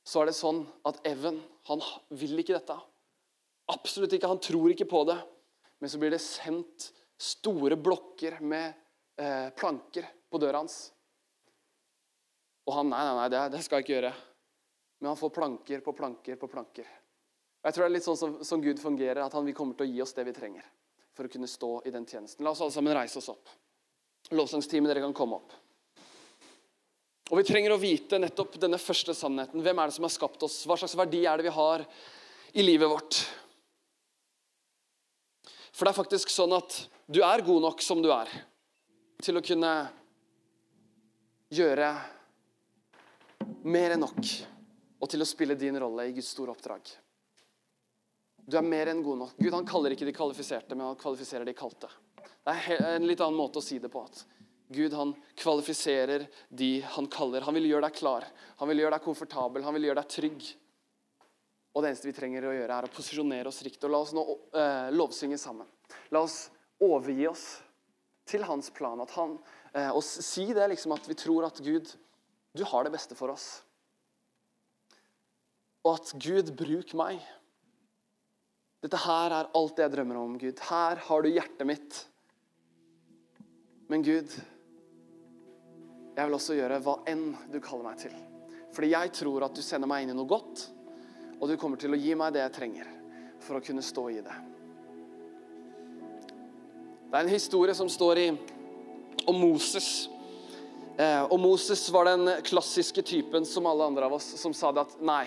så 0.07 0.21
er 0.21 0.29
det 0.29 0.37
sånn 0.37 0.63
at 0.87 1.01
Evan 1.07 1.41
han 1.67 1.83
vil 2.15 2.39
ikke 2.39 2.55
dette. 2.55 2.77
Absolutt 3.73 4.13
ikke. 4.15 4.29
Han 4.31 4.39
tror 4.39 4.71
ikke 4.71 4.87
på 4.87 5.03
det. 5.09 5.17
Men 5.83 5.91
så 5.91 5.99
blir 5.99 6.13
det 6.15 6.23
sendt 6.23 6.91
store 7.19 7.75
blokker 7.75 8.39
med 8.39 8.71
eh, 9.19 9.49
planker 9.57 10.07
på 10.31 10.39
døra 10.41 10.61
hans. 10.63 10.77
Og 12.67 12.73
han 12.79 12.89
nei, 12.91 13.03
nei, 13.03 13.17
nei, 13.19 13.27
det, 13.33 13.43
det 13.57 13.61
skal 13.65 13.81
jeg 13.81 13.87
ikke 13.87 13.95
gjøre. 13.97 14.13
Men 15.01 15.11
han 15.11 15.19
får 15.19 15.35
planker 15.35 15.83
på 15.83 15.93
planker 15.97 16.39
på 16.39 16.49
planker. 16.49 16.87
Jeg 17.67 17.75
tror 17.75 17.83
det 17.83 17.89
er 17.91 17.95
litt 17.97 18.07
sånn 18.07 18.19
som, 18.19 18.39
som 18.47 18.63
Gud 18.63 18.79
fungerer, 18.79 19.21
at 19.25 19.35
han 19.35 19.51
kommer 19.53 19.75
til 19.75 19.89
å 19.89 19.91
gi 19.91 20.01
oss 20.05 20.15
det 20.15 20.25
vi 20.29 20.35
trenger 20.39 20.65
for 21.17 21.25
å 21.25 21.31
kunne 21.33 21.49
stå 21.49 21.71
i 21.89 21.93
den 21.93 22.05
tjenesten. 22.05 22.45
La 22.45 22.53
oss 22.53 22.61
alle 22.61 22.75
sammen 22.75 22.93
reise 22.93 23.17
oss 23.17 23.31
opp. 23.33 23.49
Lovsangsteamet, 24.37 24.91
dere 24.91 25.01
kan 25.01 25.15
komme 25.17 25.39
opp. 25.39 25.55
Og 27.31 27.41
Vi 27.41 27.47
trenger 27.47 27.73
å 27.73 27.81
vite 27.81 28.19
nettopp 28.21 28.55
denne 28.61 28.79
første 28.79 29.15
sannheten. 29.17 29.63
Hvem 29.63 29.81
er 29.81 29.89
det 29.89 29.97
som 29.97 30.05
har 30.07 30.13
skapt 30.13 30.43
oss? 30.47 30.61
Hva 30.67 30.77
slags 30.79 30.95
verdi 30.95 31.25
er 31.25 31.39
det 31.39 31.49
vi 31.49 31.55
har 31.57 31.83
i 32.53 32.63
livet 32.63 32.91
vårt? 32.91 33.19
For 35.75 35.85
det 35.85 35.91
er 35.91 35.99
faktisk 35.99 36.31
sånn 36.33 36.55
at 36.55 36.77
du 37.05 37.19
er 37.25 37.43
god 37.45 37.65
nok 37.65 37.83
som 37.83 37.99
du 38.03 38.09
er 38.13 38.31
til 39.23 39.39
å 39.39 39.43
kunne 39.43 39.73
gjøre 41.53 41.89
mer 43.67 43.95
enn 43.95 44.03
nok 44.05 44.31
og 44.97 45.11
til 45.11 45.23
å 45.23 45.27
spille 45.27 45.57
din 45.59 45.77
rolle 45.79 46.07
i 46.07 46.15
Guds 46.15 46.31
store 46.33 46.55
oppdrag. 46.55 46.87
Du 48.47 48.55
er 48.55 48.63
mer 48.63 48.87
enn 48.87 49.03
god 49.03 49.17
nok. 49.19 49.35
Gud 49.35 49.53
han 49.53 49.67
kaller 49.67 49.91
ikke 49.91 50.07
de 50.07 50.15
kvalifiserte, 50.15 50.75
men 50.75 50.87
han 50.87 50.99
kvalifiserer 50.99 51.43
de 51.47 51.55
kalte. 51.57 51.89
Det 52.47 52.53
er 52.55 52.85
en 52.93 53.07
litt 53.07 53.19
annen 53.19 53.35
måte 53.35 53.59
å 53.59 53.65
si 53.65 53.75
det 53.83 53.91
på. 53.91 54.05
at 54.07 54.23
Gud 54.71 54.93
han 54.95 55.13
kvalifiserer 55.35 56.27
de 56.49 56.69
han 56.95 57.07
kaller. 57.11 57.43
Han 57.43 57.55
vil 57.55 57.67
gjøre 57.67 57.87
deg 57.87 57.99
klar, 57.99 58.25
han 58.59 58.71
vil 58.71 58.83
gjøre 58.83 58.95
deg 58.95 59.03
komfortabel, 59.03 59.63
han 59.67 59.75
vil 59.75 59.89
gjøre 59.89 59.99
deg 60.01 60.15
trygg. 60.15 60.47
Og 61.75 61.83
det 61.83 61.91
eneste 61.91 62.09
vi 62.09 62.15
trenger 62.15 62.47
å 62.47 62.55
gjøre, 62.55 62.77
er 62.77 62.87
å 62.87 62.91
posisjonere 62.91 63.51
oss 63.51 63.61
riktig. 63.67 63.83
Og 63.87 63.93
la 63.93 64.01
oss 64.01 64.15
nå 64.15 64.23
eh, 64.55 64.87
lovsynge 64.95 65.37
sammen. 65.39 65.67
La 66.15 66.23
oss 66.23 66.47
overgi 66.83 67.27
oss 67.29 67.45
til 68.27 68.47
hans 68.47 68.71
plan. 68.75 69.03
At 69.03 69.11
han, 69.19 69.35
eh, 69.73 69.91
og 69.91 70.03
si 70.03 70.47
det 70.55 70.71
liksom 70.71 70.95
at 70.95 71.07
vi 71.07 71.19
tror 71.19 71.47
at 71.47 71.59
Gud 71.63 71.91
du 72.57 72.63
har 72.65 72.87
det 72.87 72.95
beste 72.95 73.15
for 73.15 73.35
oss. 73.35 73.59
Og 75.85 75.93
at 75.99 76.15
Gud, 76.15 76.55
bruk 76.57 76.95
meg. 76.97 77.21
Dette 78.83 78.99
her 79.01 79.33
er 79.33 79.49
alt 79.57 79.77
det 79.77 79.87
jeg 79.87 79.93
drømmer 79.95 80.19
om, 80.21 80.37
Gud. 80.37 80.59
Her 80.69 81.01
har 81.07 81.23
du 81.23 81.29
hjertet 81.31 81.65
mitt. 81.67 81.99
Men 83.89 84.03
Gud, 84.05 84.33
jeg 86.17 86.27
vil 86.27 86.37
også 86.37 86.57
gjøre 86.57 86.81
hva 86.85 86.99
enn 87.09 87.31
du 87.49 87.57
kaller 87.63 87.87
meg 87.87 88.01
til. 88.01 88.13
Fordi 88.75 88.91
jeg 88.91 89.13
tror 89.17 89.47
at 89.47 89.55
du 89.57 89.63
sender 89.65 89.89
meg 89.89 90.03
inn 90.03 90.13
i 90.13 90.17
noe 90.17 90.29
godt, 90.29 90.67
og 91.37 91.49
du 91.49 91.55
kommer 91.57 91.79
til 91.81 91.95
å 91.95 91.99
gi 91.99 92.13
meg 92.17 92.35
det 92.35 92.43
jeg 92.43 92.55
trenger 92.57 92.91
for 93.41 93.57
å 93.57 93.63
kunne 93.63 93.85
stå 93.85 94.03
i 94.11 94.21
det. 94.25 94.37
Det 97.07 97.15
er 97.15 97.23
en 97.23 97.31
historie 97.31 97.73
som 97.77 97.89
står 97.89 98.21
i 98.21 98.27
om 99.27 99.37
Moses. 99.39 100.09
Eh, 100.97 101.23
og 101.23 101.39
Moses 101.39 101.85
var 101.93 102.09
den 102.09 102.29
klassiske 102.45 103.01
typen 103.05 103.45
som 103.47 103.69
alle 103.69 103.87
andre 103.87 104.09
av 104.09 104.17
oss 104.17 104.27
som 104.41 104.53
sa 104.53 104.73
det 104.75 104.83
at 104.83 104.97
nei, 105.05 105.23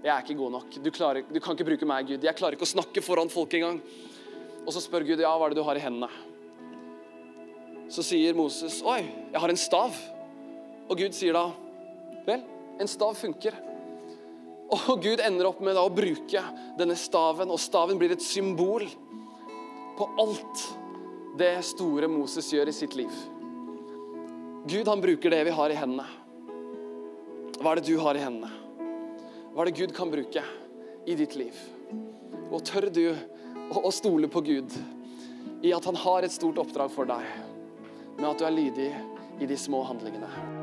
jeg 0.00 0.10
er 0.14 0.22
ikke 0.24 0.38
god 0.38 0.54
nok. 0.54 0.76
Du, 0.80 0.88
klarer, 0.94 1.26
du 1.28 1.40
kan 1.42 1.56
ikke 1.56 1.68
bruke 1.68 1.88
meg, 1.88 2.08
Gud. 2.08 2.24
Jeg 2.24 2.36
klarer 2.38 2.56
ikke 2.56 2.64
å 2.64 2.72
snakke 2.72 3.02
foran 3.04 3.32
folk 3.32 3.52
engang. 3.58 3.80
Og 4.64 4.72
så 4.72 4.80
spør 4.80 5.04
Gud 5.08 5.20
ja, 5.20 5.32
hva 5.36 5.48
er 5.48 5.52
det 5.52 5.60
du 5.60 5.66
har 5.66 5.76
i 5.76 5.82
hendene. 5.82 6.08
Så 7.90 8.04
sier 8.06 8.36
Moses 8.38 8.78
oi, 8.86 9.02
jeg 9.32 9.42
har 9.42 9.52
en 9.52 9.60
stav. 9.60 9.96
Og 10.88 10.94
Gud 10.98 11.16
sier 11.16 11.36
da 11.36 11.48
vel, 12.26 12.44
en 12.80 12.90
stav 12.90 13.16
funker. 13.18 13.56
Og 14.70 15.02
Gud 15.02 15.20
ender 15.24 15.48
opp 15.50 15.60
med 15.64 15.74
da 15.76 15.82
å 15.84 15.92
bruke 15.92 16.42
denne 16.78 16.96
staven, 16.98 17.50
og 17.50 17.60
staven 17.60 17.98
blir 17.98 18.14
et 18.14 18.24
symbol 18.24 18.86
på 19.98 20.08
alt 20.22 20.64
det 21.40 21.56
store 21.66 22.08
Moses 22.10 22.48
gjør 22.54 22.70
i 22.70 22.76
sitt 22.76 22.96
liv. 22.98 23.12
Gud 24.70 24.88
han 24.88 25.02
bruker 25.02 25.32
det 25.34 25.42
vi 25.48 25.56
har 25.56 25.72
i 25.72 25.78
hendene. 25.78 26.06
Hva 27.60 27.74
er 27.74 27.80
det 27.80 27.90
du 27.90 27.98
har 28.00 28.16
i 28.16 28.24
hendene? 28.24 28.59
Hva 29.50 29.64
er 29.64 29.70
det 29.70 29.80
Gud 29.80 29.92
kan 29.96 30.10
bruke 30.12 30.42
i 31.10 31.14
ditt 31.18 31.34
liv? 31.34 31.56
Og 32.50 32.62
tør 32.66 32.86
du 32.94 33.02
å, 33.10 33.90
stole 33.90 34.30
på 34.30 34.44
Gud 34.46 34.76
i 35.66 35.74
at 35.74 35.86
han 35.90 35.98
har 35.98 36.22
et 36.22 36.34
stort 36.34 36.60
oppdrag 36.62 36.94
for 36.94 37.10
deg, 37.10 37.26
med 38.14 38.30
at 38.30 38.38
du 38.38 38.46
er 38.46 38.54
lydig 38.54 38.90
i 39.42 39.50
de 39.50 39.58
små 39.58 39.82
handlingene? 39.90 40.59